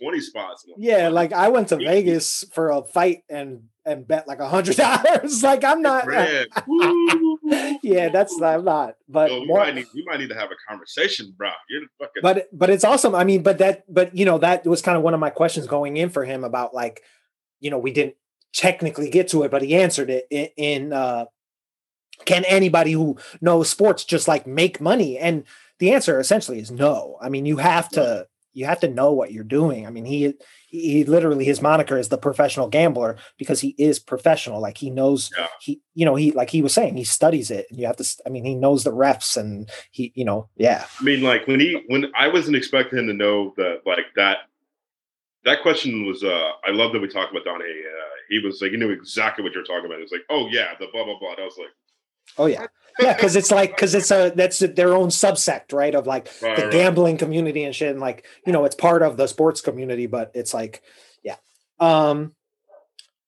[0.00, 0.64] twenty spots.
[0.76, 4.76] Yeah, like I went to Vegas for a fight and and bet like a hundred
[4.78, 5.42] dollars.
[5.42, 6.04] like I'm not.
[7.82, 8.96] yeah, that's I'm not.
[9.08, 11.50] But Yo, more, might need, we might need to have a conversation, bro.
[11.68, 12.22] You're fucking.
[12.22, 13.14] But but it's awesome.
[13.14, 15.66] I mean, but that but you know that was kind of one of my questions
[15.66, 17.02] going in for him about like,
[17.60, 18.16] you know, we didn't
[18.52, 21.24] technically get to it, but he answered it in, in uh,
[22.24, 25.18] can anybody who knows sports just like make money?
[25.18, 25.44] And
[25.78, 27.18] the answer essentially is no.
[27.20, 29.86] I mean, you have to you have to know what you're doing.
[29.86, 30.34] I mean, he
[30.68, 34.60] he literally his moniker is the professional gambler because he is professional.
[34.60, 35.48] Like he knows yeah.
[35.60, 37.66] he you know he like he was saying he studies it.
[37.70, 38.22] And you have to.
[38.26, 40.86] I mean, he knows the refs and he you know yeah.
[41.00, 44.38] I mean, like when he when I wasn't expecting him to know that like that.
[45.44, 46.22] That question was.
[46.22, 47.64] uh I love that we talked about Donnie.
[47.64, 50.00] Uh, he was like, he knew exactly what you're talking about.
[50.00, 51.32] It's like, oh yeah, the blah blah blah.
[51.32, 51.74] And I was like,
[52.38, 52.66] Oh yeah,
[52.98, 55.94] yeah, because it's like because it's a that's their own subsect, right?
[55.94, 56.72] Of like right, the right.
[56.72, 60.30] gambling community and shit, and like you know, it's part of the sports community, but
[60.34, 60.82] it's like,
[61.22, 61.36] yeah.
[61.78, 62.34] Um,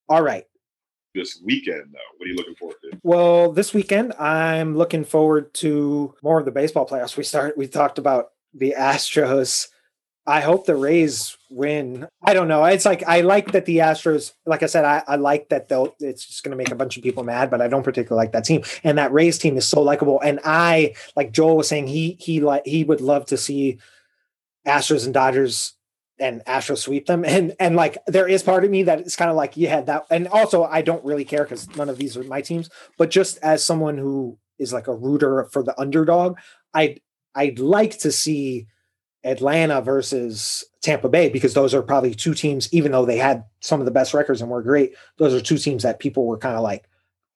[0.08, 0.44] all right.
[1.14, 2.98] This weekend, though, what are you looking forward to?
[3.02, 7.16] Well, this weekend, I'm looking forward to more of the baseball playoffs.
[7.16, 7.56] We start.
[7.56, 9.68] We talked about the Astros
[10.26, 12.08] I hope the Rays win.
[12.22, 12.64] I don't know.
[12.64, 15.94] It's like I like that the Astros, like I said, I, I like that they'll
[16.00, 18.44] it's just gonna make a bunch of people mad, but I don't particularly like that
[18.44, 18.62] team.
[18.84, 20.20] And that Rays team is so likable.
[20.20, 23.78] And I, like Joel was saying, he he like he would love to see
[24.66, 25.74] Astros and Dodgers
[26.18, 27.24] and Astros sweep them.
[27.24, 30.06] And and like there is part of me that it's kind of like, yeah, that
[30.10, 33.38] and also I don't really care because none of these are my teams, but just
[33.42, 36.38] as someone who is like a rooter for the underdog,
[36.72, 37.00] I'd
[37.34, 38.68] I'd like to see
[39.24, 43.80] Atlanta versus Tampa Bay because those are probably two teams, even though they had some
[43.80, 46.56] of the best records and were great, those are two teams that people were kind
[46.56, 46.84] of like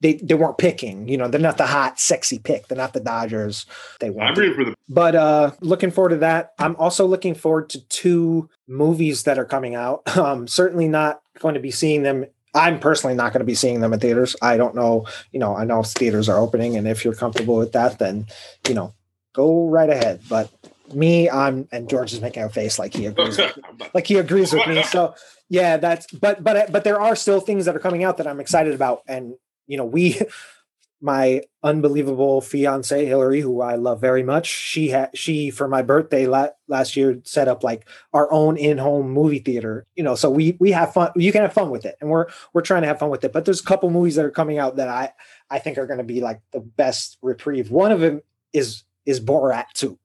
[0.01, 1.09] they, they weren't picking.
[1.09, 2.69] You know, they're not the hot, sexy pick.
[2.69, 3.67] They're not the Dodgers.
[4.01, 4.39] They want.
[4.39, 4.75] I'm for them.
[4.89, 6.53] But uh, looking forward to that.
[6.59, 10.03] I'm also looking forward to two movies that are coming out.
[10.19, 12.27] Um, certainly not going to be seeing them.
[12.53, 14.35] I'm personally not going to be seeing them in theaters.
[14.43, 15.07] I don't know.
[15.31, 18.27] You know, I know theaters are opening, and if you're comfortable with that, then
[18.67, 18.95] you know,
[19.33, 20.23] go right ahead.
[20.29, 20.51] But
[20.95, 23.59] me i'm and george is making a face like he agrees with
[23.95, 25.15] like he agrees with me so
[25.49, 28.41] yeah that's but but but there are still things that are coming out that i'm
[28.41, 29.35] excited about and
[29.67, 30.21] you know we
[31.01, 36.27] my unbelievable fiance hillary who i love very much she had she for my birthday
[36.27, 40.57] la- last year set up like our own in-home movie theater you know so we
[40.59, 42.99] we have fun you can have fun with it and we're we're trying to have
[42.99, 45.13] fun with it but there's a couple movies that are coming out that i
[45.51, 47.71] i think are going to be like the best reprieve.
[47.71, 49.99] One of them is is borat 2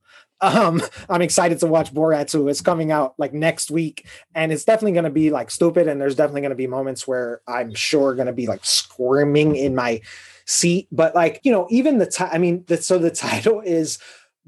[0.43, 2.49] Um, I'm excited to watch Borat 2.
[2.49, 4.05] It's coming out like next week,
[4.35, 5.87] and it's definitely going to be like stupid.
[5.87, 9.55] And there's definitely going to be moments where I'm sure going to be like squirming
[9.55, 10.01] in my
[10.45, 10.87] seat.
[10.91, 12.29] But like you know, even the time.
[12.31, 13.97] I mean, the, so the title is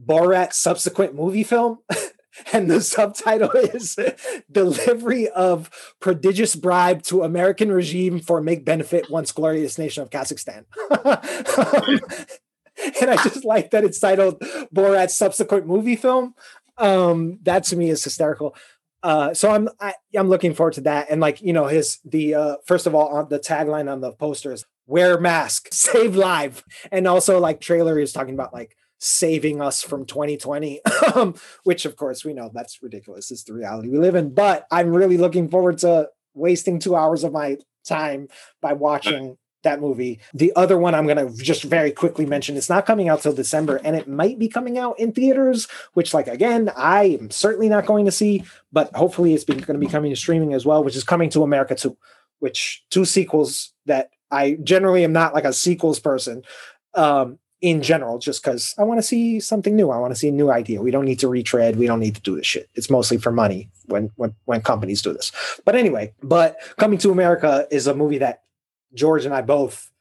[0.04, 1.80] Borat subsequent movie film.
[2.52, 3.98] and the subtitle is
[4.52, 5.70] delivery of
[6.02, 10.66] prodigious bribe to american regime for make benefit once glorious nation of kazakhstan
[11.06, 12.00] um,
[13.02, 14.40] and I just like that it's titled
[14.74, 16.36] Borat's subsequent movie film.
[16.78, 18.56] Um, that to me is hysterical.
[19.04, 21.08] Uh, so I'm I, am i am looking forward to that.
[21.10, 24.12] And like you know, his the uh, first of all on the tagline on the
[24.12, 29.62] poster is "Wear mask, save life," and also like trailer is talking about like saving
[29.62, 30.82] us from 2020,
[31.16, 33.30] um, which of course we know that's ridiculous.
[33.30, 34.34] It's the reality we live in.
[34.34, 38.28] But I'm really looking forward to wasting two hours of my time
[38.62, 40.20] by watching that movie.
[40.34, 43.34] The other one I'm going to just very quickly mention, it's not coming out till
[43.34, 47.68] December and it might be coming out in theaters, which like, again, I am certainly
[47.68, 50.84] not going to see, but hopefully it's going to be coming to streaming as well,
[50.84, 51.98] which is coming to America too,
[52.40, 56.44] which two sequels that I generally am not like a sequels person.
[56.94, 59.90] Um, in general, just because I want to see something new.
[59.90, 60.82] I want to see a new idea.
[60.82, 61.78] We don't need to retread.
[61.78, 62.70] We don't need to do this shit.
[62.76, 65.32] It's mostly for money when when when companies do this.
[65.64, 68.44] But anyway, but Coming to America is a movie that
[68.96, 69.92] George and I both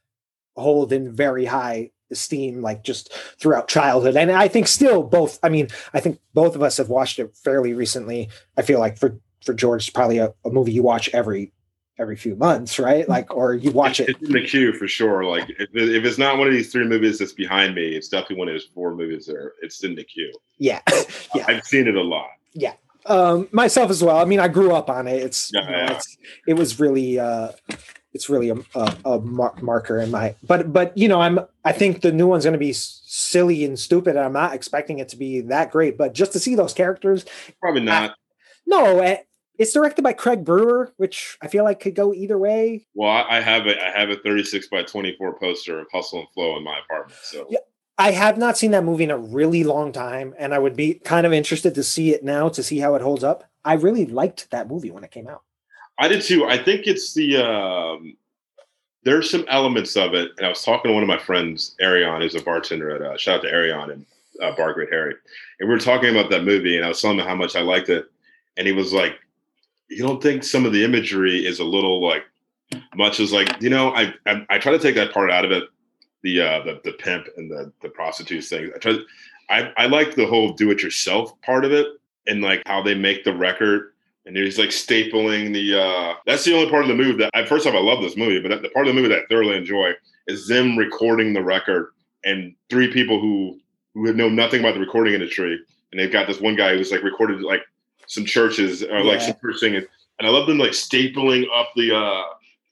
[0.57, 4.17] hold in very high esteem, like just throughout childhood.
[4.17, 7.37] And I think still both, I mean, I think both of us have watched it
[7.37, 8.31] fairly recently.
[8.57, 11.53] I feel like for, for George, it's probably a, a movie you watch every
[11.99, 13.09] every few months, right?
[13.09, 14.09] Like, or you watch it.
[14.09, 15.25] It's in the queue for sure.
[15.25, 18.37] Like, if, if it's not one of these three movies that's behind me, it's definitely
[18.37, 19.53] one of those four movies there.
[19.63, 20.33] It's in the queue.
[20.59, 20.81] Yeah,
[21.35, 21.45] yeah.
[21.47, 22.31] I've seen it a lot.
[22.53, 22.73] Yeah,
[23.07, 24.19] um, myself as well.
[24.19, 25.23] I mean, I grew up on it.
[25.23, 25.93] It's, yeah, you know, yeah.
[25.93, 26.17] it's
[26.49, 27.53] it was really uh,
[28.15, 31.73] it's really a, a, a mar- marker in my but but you know i'm i
[31.73, 35.17] think the new one's going to be silly and stupid i'm not expecting it to
[35.17, 37.25] be that great but just to see those characters
[37.61, 38.15] probably not I,
[38.67, 39.19] no eh,
[39.59, 43.41] it's directed by craig brewer which i feel like could go either way well i
[43.41, 46.79] have a i have a 36 by 24 poster of hustle and flow in my
[46.79, 47.59] apartment so yeah
[47.97, 50.95] I have not seen that movie in a really long time, and I would be
[50.95, 53.45] kind of interested to see it now to see how it holds up.
[53.65, 55.43] I really liked that movie when it came out.
[55.99, 56.47] I did too.
[56.47, 58.17] I think it's the um,
[59.05, 62.21] there's some elements of it, and I was talking to one of my friends, Arion,
[62.21, 64.07] who's a bartender at uh, shout out to Arion and
[64.43, 65.15] uh, Bar Great Harry,
[65.61, 67.61] and we were talking about that movie, and I was telling him how much I
[67.61, 68.07] liked it,
[68.57, 69.15] and he was like,
[69.89, 72.25] "You don't think some of the imagery is a little like
[72.95, 75.53] much as like you know I I, I try to take that part out of
[75.53, 75.65] it,
[76.23, 78.73] the uh, the the pimp and the the prostitutes thing.
[78.75, 78.97] I try.
[79.51, 81.87] I I like the whole do it yourself part of it,
[82.27, 83.94] and like how they make the record
[84.27, 85.81] and he's like stapling the.
[85.81, 88.17] uh That's the only part of the movie that I first off I love this
[88.17, 89.93] movie, but the part of the movie that I thoroughly enjoy
[90.27, 91.93] is them recording the record
[92.25, 93.61] and three people who
[93.95, 95.59] who had know nothing about the recording industry,
[95.93, 97.63] and they've got this one guy who's like recorded like
[98.07, 99.85] some churches or like some church singing,
[100.19, 101.95] and I love them like stapling up the.
[101.95, 102.23] uh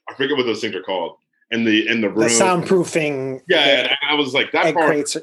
[0.09, 1.17] I forget what those things are called
[1.51, 2.19] in the in the room.
[2.19, 3.41] The soundproofing.
[3.47, 4.87] Yeah, yeah I was like that part.
[4.87, 5.15] Creates,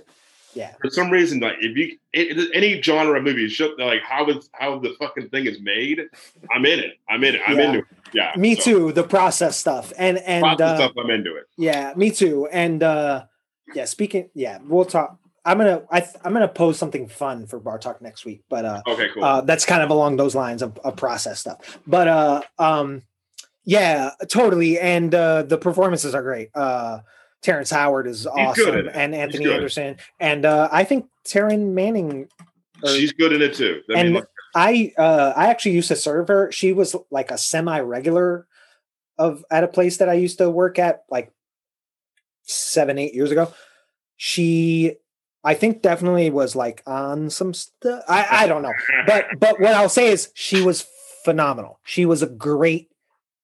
[0.55, 0.75] yeah.
[0.81, 4.51] For some reason, like if you it, any genre of movie, show like how is
[4.53, 6.01] how the fucking thing is made.
[6.51, 6.99] I'm in it.
[7.09, 7.41] I'm in it.
[7.47, 7.65] I'm yeah.
[7.65, 7.85] into it.
[8.13, 8.33] Yeah.
[8.37, 8.63] Me so.
[8.63, 8.93] too.
[8.93, 10.93] The process stuff and and uh, stuff.
[10.99, 11.45] I'm into it.
[11.57, 12.49] Yeah, me too.
[12.51, 13.25] And uh
[13.75, 14.31] yeah, speaking.
[14.35, 15.19] Yeah, we'll talk.
[15.45, 18.83] I'm gonna I I'm gonna post something fun for Bar Talk next week, but uh,
[18.87, 19.25] okay, cool.
[19.25, 21.79] Uh, that's kind of along those lines of, of process stuff.
[21.87, 23.03] But uh, um,
[23.65, 24.79] yeah, totally.
[24.79, 26.51] And uh, the performances are great.
[26.55, 27.01] Uh,
[27.43, 32.29] Terrence Howard is awesome, and Anthony Anderson, and uh, I think Taryn Manning.
[32.83, 33.81] Or, She's good in it too.
[33.89, 36.53] That and I, uh, I actually used to serve her.
[36.53, 38.47] She was like a semi-regular
[39.17, 41.33] of at a place that I used to work at, like
[42.43, 43.53] seven, eight years ago.
[44.17, 44.97] She,
[45.43, 48.05] I think, definitely was like on some stuff.
[48.07, 48.75] I, I don't know,
[49.07, 50.87] but but what I'll say is she was
[51.25, 51.81] phenomenal.
[51.85, 52.90] She was a great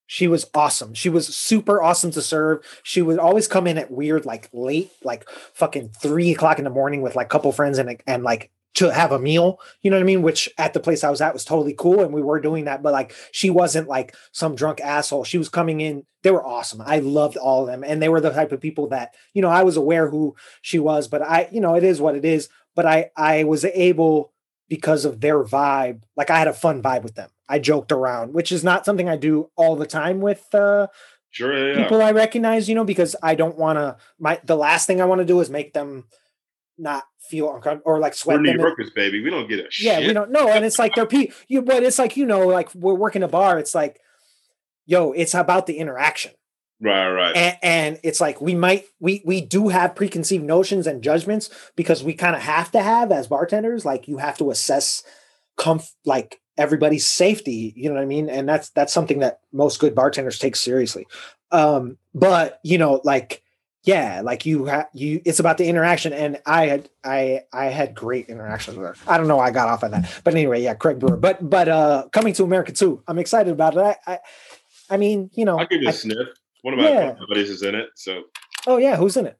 [0.07, 0.95] she was awesome.
[0.95, 2.65] She was super awesome to serve.
[2.83, 6.71] She would always come in at weird, like late, like fucking three o'clock in the
[6.71, 9.59] morning with like a couple friends and and like to have a meal.
[9.83, 10.23] You know what I mean?
[10.23, 12.83] Which at the place I was at was totally cool, and we were doing that.
[12.83, 15.25] But like, she wasn't like some drunk asshole.
[15.25, 16.05] She was coming in.
[16.23, 16.83] They were awesome.
[16.85, 19.49] I loved all of them, and they were the type of people that you know
[19.49, 22.49] I was aware who she was, but I you know it is what it is.
[22.77, 24.33] But I I was able
[24.69, 26.03] because of their vibe.
[26.17, 27.31] Like I had a fun vibe with them.
[27.49, 30.89] I joked around, which is not something I do all the time with uh,
[31.31, 31.83] sure, yeah.
[31.83, 33.97] people I recognize, you know, because I don't want to.
[34.19, 36.05] My the last thing I want to do is make them
[36.79, 38.39] not feel uncomfortable or like sweat.
[38.39, 39.23] We're New Yorkers, baby.
[39.23, 40.09] We don't get a yeah, shit.
[40.09, 42.75] we don't know, and it's like they're pe- you, but it's like you know, like
[42.75, 43.59] we're working a bar.
[43.59, 44.01] It's like,
[44.87, 46.33] yo, it's about the interaction.
[46.81, 47.37] Right, right.
[47.37, 52.05] And, and, it's like we might we we do have preconceived notions and judgments because
[52.05, 53.85] we kind of have to have as bartenders.
[53.85, 55.03] Like you have to assess
[55.59, 57.73] comf like everybody's safety.
[57.77, 58.29] You know what I mean?
[58.29, 61.07] And that's that's something that most good bartenders take seriously.
[61.53, 63.43] Um, but you know, like
[63.87, 65.23] yeah, like you have you.
[65.25, 68.97] It's about the interaction, and I had I I had great interactions with her.
[69.07, 71.17] I don't know, I got off on that, but anyway, yeah, Craig Brewer.
[71.17, 73.81] But but uh, coming to America too, I'm excited about it.
[73.81, 74.19] I I,
[74.91, 76.29] I mean, you know, I'll give you a I, sniff.
[76.63, 77.15] One of my yeah.
[77.29, 77.91] buddies is in it.
[77.95, 78.25] So.
[78.67, 79.39] Oh yeah, who's in it?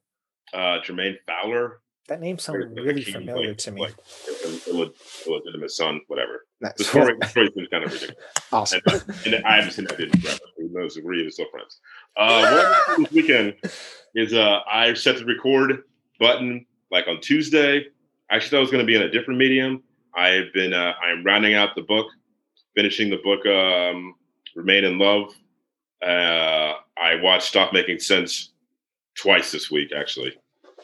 [0.55, 1.81] Uh, Jermaine Fowler.
[2.09, 3.81] That name sounds really familiar like, to me.
[3.81, 3.95] Like
[5.27, 6.47] illegitimate son, whatever.
[6.61, 6.75] Nice.
[6.79, 8.25] The story, the story kind of ridiculous.
[8.53, 8.81] Awesome.
[9.25, 10.39] And, and I haven't seen that didn't forever.
[10.57, 10.99] Who knows?
[11.03, 11.81] We're even still friends.
[12.17, 13.55] Uh, what this weekend
[14.15, 15.83] is uh, I set the record
[16.21, 17.87] button like on Tuesday.
[18.31, 19.83] I actually thought it was going to be in a different medium.
[20.15, 22.07] I've been uh, I'm rounding out the book,
[22.75, 24.15] finishing the book um,
[24.55, 25.35] Remain in Love.
[26.03, 28.53] Uh, I watched Stop Making Sense
[29.17, 30.37] twice this week, actually.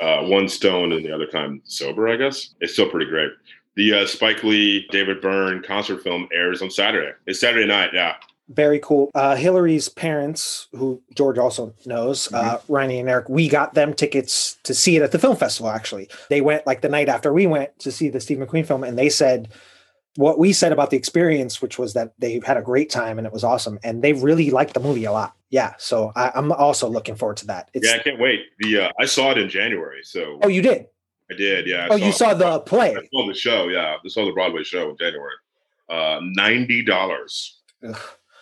[0.02, 2.54] Uh, one stone and the other time sober, I guess.
[2.60, 3.30] It's still pretty great.
[3.76, 7.12] The uh, Spike Lee, David Byrne concert film airs on Saturday.
[7.26, 8.16] It's Saturday night, yeah.
[8.48, 9.12] Very cool.
[9.14, 12.54] Uh, Hillary's parents, who George also knows, uh, mm-hmm.
[12.56, 15.70] uh, Ronnie and Eric, we got them tickets to see it at the film festival.
[15.70, 18.82] Actually, they went like the night after we went to see the Steve McQueen film,
[18.82, 19.48] and they said
[20.16, 23.26] what we said about the experience, which was that they had a great time and
[23.26, 25.34] it was awesome, and they really liked the movie a lot.
[25.50, 27.70] Yeah, so I, am also looking forward to that.
[27.74, 28.40] It's, yeah, I can't wait.
[28.58, 30.86] The uh, I saw it in January, so oh, you did.
[31.30, 31.84] I did, yeah.
[31.84, 32.90] I oh, saw, you saw the play.
[32.90, 33.96] I saw the show, yeah.
[34.04, 35.34] I saw the Broadway show in January.
[35.88, 37.60] Uh, ninety dollars.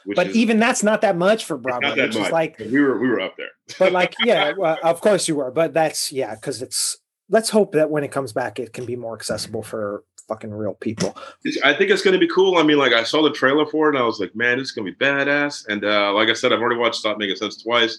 [0.06, 1.90] But is, even that's not that much for Broadway.
[1.90, 2.26] Which much.
[2.26, 3.50] is like we were we were up there.
[3.78, 5.50] but like, yeah, well, of course you were.
[5.50, 6.98] But that's yeah, because it's.
[7.32, 10.74] Let's hope that when it comes back, it can be more accessible for fucking real
[10.74, 11.16] people.
[11.64, 12.56] I think it's going to be cool.
[12.56, 14.68] I mean, like I saw the trailer for it, and I was like, man, this
[14.68, 15.66] is going to be badass.
[15.66, 17.98] And uh, like I said, I've already watched Stop Making Sense twice.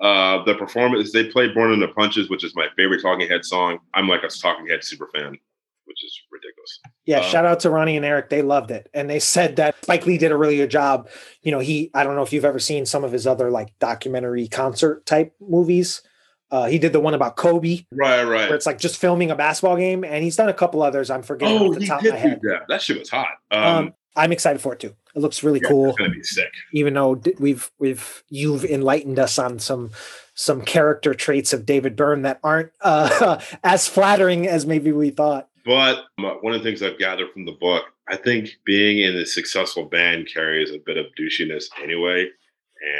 [0.00, 3.44] Uh, the performance they played "Born in the Punches," which is my favorite Talking Head
[3.44, 3.78] song.
[3.94, 5.36] I'm like a Talking Head super fan,
[5.86, 6.80] which is ridiculous.
[7.04, 8.28] Yeah, uh, shout out to Ronnie and Eric.
[8.28, 11.08] They loved it, and they said that Spike Lee did a really good job.
[11.42, 13.76] You know, he I don't know if you've ever seen some of his other like
[13.80, 16.02] documentary concert type movies.
[16.50, 19.36] Uh, he did the one about Kobe, right, right, where it's like just filming a
[19.36, 21.10] basketball game, and he's done a couple others.
[21.10, 21.58] I'm forgetting.
[21.58, 22.40] Oh, the top he did of my head.
[22.42, 22.62] that.
[22.68, 23.28] That shit was hot.
[23.50, 24.94] Um, um, I'm excited for it too.
[25.14, 25.90] It looks really yeah, cool.
[25.90, 26.52] It's gonna be sick.
[26.72, 29.90] Even though we've we've you've enlightened us on some
[30.34, 35.48] some character traits of David Byrne that aren't uh, as flattering as maybe we thought.
[35.64, 39.26] But one of the things I've gathered from the book, I think being in a
[39.26, 42.28] successful band carries a bit of douchiness anyway.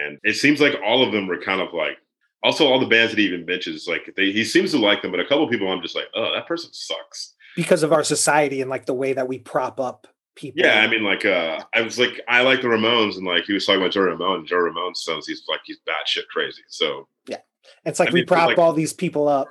[0.05, 1.97] And it seems like all of them were kind of like
[2.43, 5.11] also all the bands that he even mentions, like they, he seems to like them,
[5.11, 8.61] but a couple people I'm just like, oh, that person sucks because of our society
[8.61, 10.07] and like the way that we prop up
[10.37, 10.63] people.
[10.63, 13.53] Yeah, I mean, like uh, I was like, I like the Ramones, and like he
[13.53, 14.47] was talking about Joe Ramone.
[14.47, 16.63] Joe Ramone sounds he's like he's batshit crazy.
[16.69, 17.39] So yeah,
[17.85, 19.49] it's like I we mean, prop like, all these people up.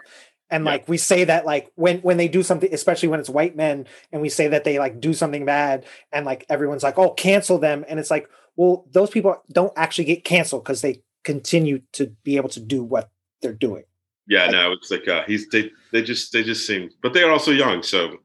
[0.50, 0.72] And yeah.
[0.72, 3.86] like we say that like when when they do something, especially when it's white men,
[4.14, 7.60] and we say that they like do something bad, and like everyone's like, "Oh, cancel
[7.60, 12.08] them," and it's like, well, those people don't actually get canceled because they continue to
[12.24, 13.10] be able to do what
[13.42, 13.84] they're doing.
[14.28, 17.24] Yeah, like, no, it's like uh, he's they they just they just seem, but they
[17.24, 18.18] are also young, so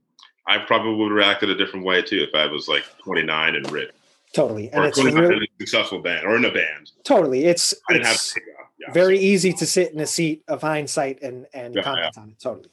[0.47, 3.71] I probably would react in a different way too if I was like 29 and
[3.71, 3.91] rich.
[4.33, 6.91] Totally, and it's really, a successful band or in a band.
[7.05, 8.43] Totally, it's I didn't it's have
[8.81, 9.23] yeah, very so.
[9.23, 12.23] easy to sit in a seat of hindsight and and yeah, comment yeah.
[12.23, 12.41] on it.
[12.41, 12.71] Totally.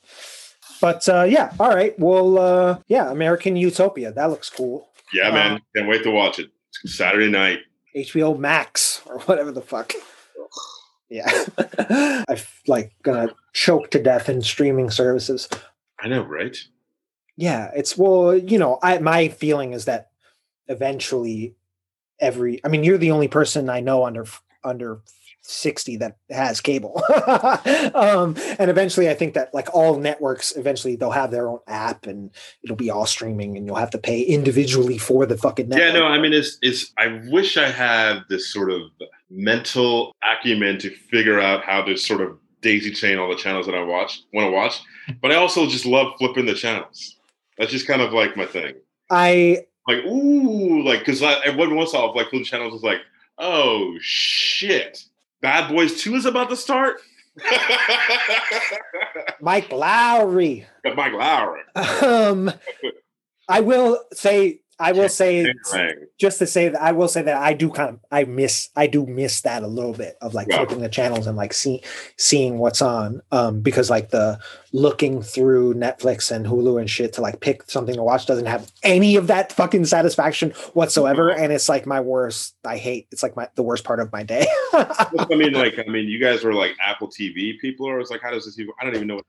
[0.82, 1.98] But uh, yeah, all right.
[2.00, 4.14] Well, uh, yeah, American Utopia.
[4.14, 4.90] That looks cool.
[5.14, 5.52] Yeah, man.
[5.54, 6.50] Uh, Can't wait to watch it.
[6.86, 7.60] Saturday night.
[7.96, 9.94] HBO Max or whatever the fuck.
[11.10, 11.46] Yeah.
[12.28, 12.38] I'm
[12.68, 15.50] like gonna choke to death in streaming services.
[16.00, 16.58] I know, right?
[17.36, 20.12] Yeah, it's well, you know, I my feeling is that
[20.68, 21.56] eventually
[22.20, 24.26] every I mean, you're the only person I know under
[24.64, 25.02] under
[25.50, 27.02] 60 that has cable.
[27.96, 32.06] um, and eventually I think that like all networks eventually they'll have their own app
[32.06, 32.32] and
[32.64, 35.94] it'll be all streaming and you'll have to pay individually for the fucking network.
[35.94, 38.82] Yeah, no, I mean it's it's I wish I had this sort of
[39.30, 43.76] mental acumen to figure out how to sort of daisy chain all the channels that
[43.76, 44.82] I watch want to watch,
[45.22, 47.18] but I also just love flipping the channels.
[47.58, 48.76] That's just kind of like my thing.
[49.10, 53.00] I like ooh like because every once while like flip channels is like
[53.40, 55.06] oh shit
[55.42, 56.98] Bad Boys 2 is about to start.
[59.42, 60.66] Mike Lowrey.
[60.84, 61.62] Mike Lowrey.
[62.04, 62.52] Um,
[63.48, 65.54] I will say I will say
[66.18, 68.88] just to say that I will say that I do kind of I miss I
[68.88, 70.58] do miss that a little bit of like yeah.
[70.58, 71.84] flipping the channels and like see,
[72.18, 74.40] seeing what's on um because like the
[74.72, 78.72] looking through Netflix and Hulu and shit to like pick something to watch doesn't have
[78.82, 83.36] any of that fucking satisfaction whatsoever and it's like my worst I hate it's like
[83.36, 84.48] my the worst part of my day.
[84.74, 88.22] I mean like I mean you guys were like Apple TV people or it's like
[88.22, 89.26] how does this even I don't even know what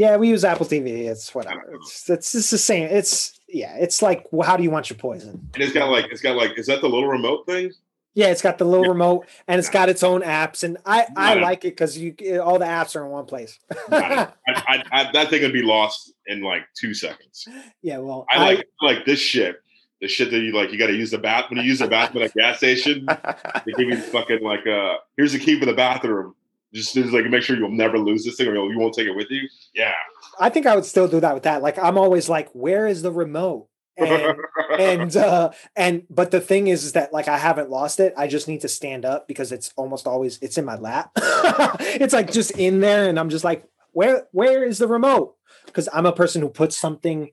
[0.00, 1.10] yeah, we use Apple TV.
[1.10, 1.74] It's whatever.
[1.74, 2.88] It's it's, it's the same.
[2.90, 3.76] It's yeah.
[3.76, 5.48] It's like well, how do you want your poison?
[5.54, 7.72] And it's got like it's got like is that the little remote thing?
[8.14, 8.92] Yeah, it's got the little yeah.
[8.92, 12.58] remote and it's got its own apps, and I I like it because you all
[12.58, 13.58] the apps are in one place.
[13.90, 17.46] I, I, I, that thing would be lost in like two seconds.
[17.82, 19.62] Yeah, well, I like like this shit.
[20.00, 21.86] The shit that you like, you got to use the bath when you use the
[21.86, 23.06] bathroom at a gas station.
[23.66, 26.34] They give you fucking like, uh, here's the key for the bathroom
[26.72, 29.14] just, just like make sure you'll never lose this thing or you won't take it
[29.14, 29.48] with you.
[29.74, 29.92] Yeah.
[30.38, 31.62] I think I would still do that with that.
[31.62, 33.68] Like I'm always like, where is the remote?
[33.96, 34.36] And
[34.78, 38.14] and uh and but the thing is, is that like I haven't lost it.
[38.16, 41.10] I just need to stand up because it's almost always it's in my lap.
[41.16, 45.36] it's like just in there, and I'm just like, where where is the remote?
[45.66, 47.30] Because I'm a person who puts something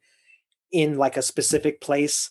[0.71, 2.29] in like a specific place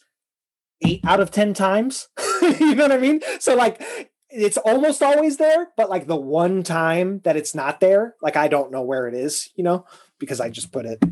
[0.83, 2.09] eight out of ten times.
[2.43, 3.21] you know what I mean?
[3.41, 3.83] So like
[4.29, 8.49] it's almost always there, but like the one time that it's not there, like I
[8.49, 9.87] don't know where it is, you know,
[10.19, 11.03] because I just put it.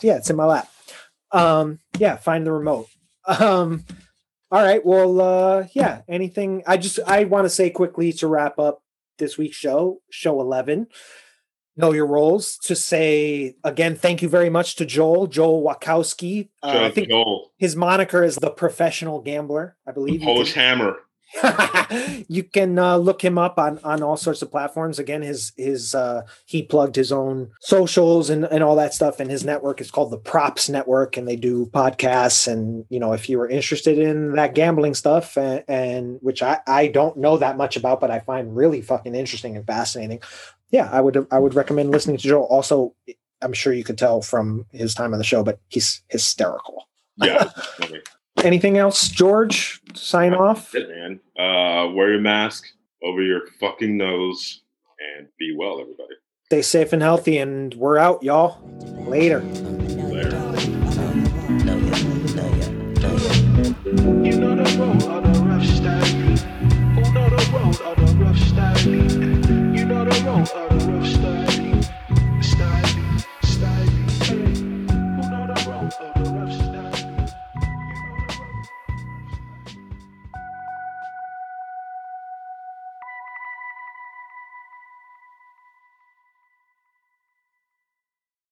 [0.00, 0.68] Yeah, it's in my lap.
[1.32, 2.88] Um, yeah, find the remote.
[3.40, 3.84] Um,
[4.50, 4.82] all right.
[4.84, 6.00] Well, uh, yeah.
[6.08, 6.62] Anything?
[6.66, 8.82] I just I want to say quickly to wrap up
[9.18, 10.86] this week's show, show eleven.
[11.76, 12.56] Know your roles.
[12.64, 16.48] To say again, thank you very much to Joel, Joel Wachowski.
[16.62, 17.52] Uh, I think Joel.
[17.58, 19.76] his moniker is the professional gambler.
[19.86, 20.20] I believe.
[20.20, 20.96] The Polish Hammer.
[22.28, 24.98] you can uh, look him up on on all sorts of platforms.
[24.98, 29.30] Again, his his uh, he plugged his own socials and and all that stuff, and
[29.30, 32.50] his network is called the Props Network, and they do podcasts.
[32.50, 36.60] And you know, if you were interested in that gambling stuff, and, and which I
[36.66, 40.20] I don't know that much about, but I find really fucking interesting and fascinating.
[40.70, 42.44] Yeah, I would I would recommend listening to Joe.
[42.44, 42.94] Also,
[43.42, 46.88] I'm sure you could tell from his time on the show, but he's hysterical.
[47.16, 47.50] Yeah.
[48.44, 49.80] anything else, George?
[49.94, 50.74] Sign off.
[50.74, 51.20] It, man.
[51.38, 52.64] Uh, wear your mask
[53.02, 54.62] over your fucking nose
[55.16, 56.14] and be well, everybody.
[56.46, 58.58] Stay safe and healthy, and we're out, y'all.
[59.06, 59.40] Later.
[59.40, 60.48] Later.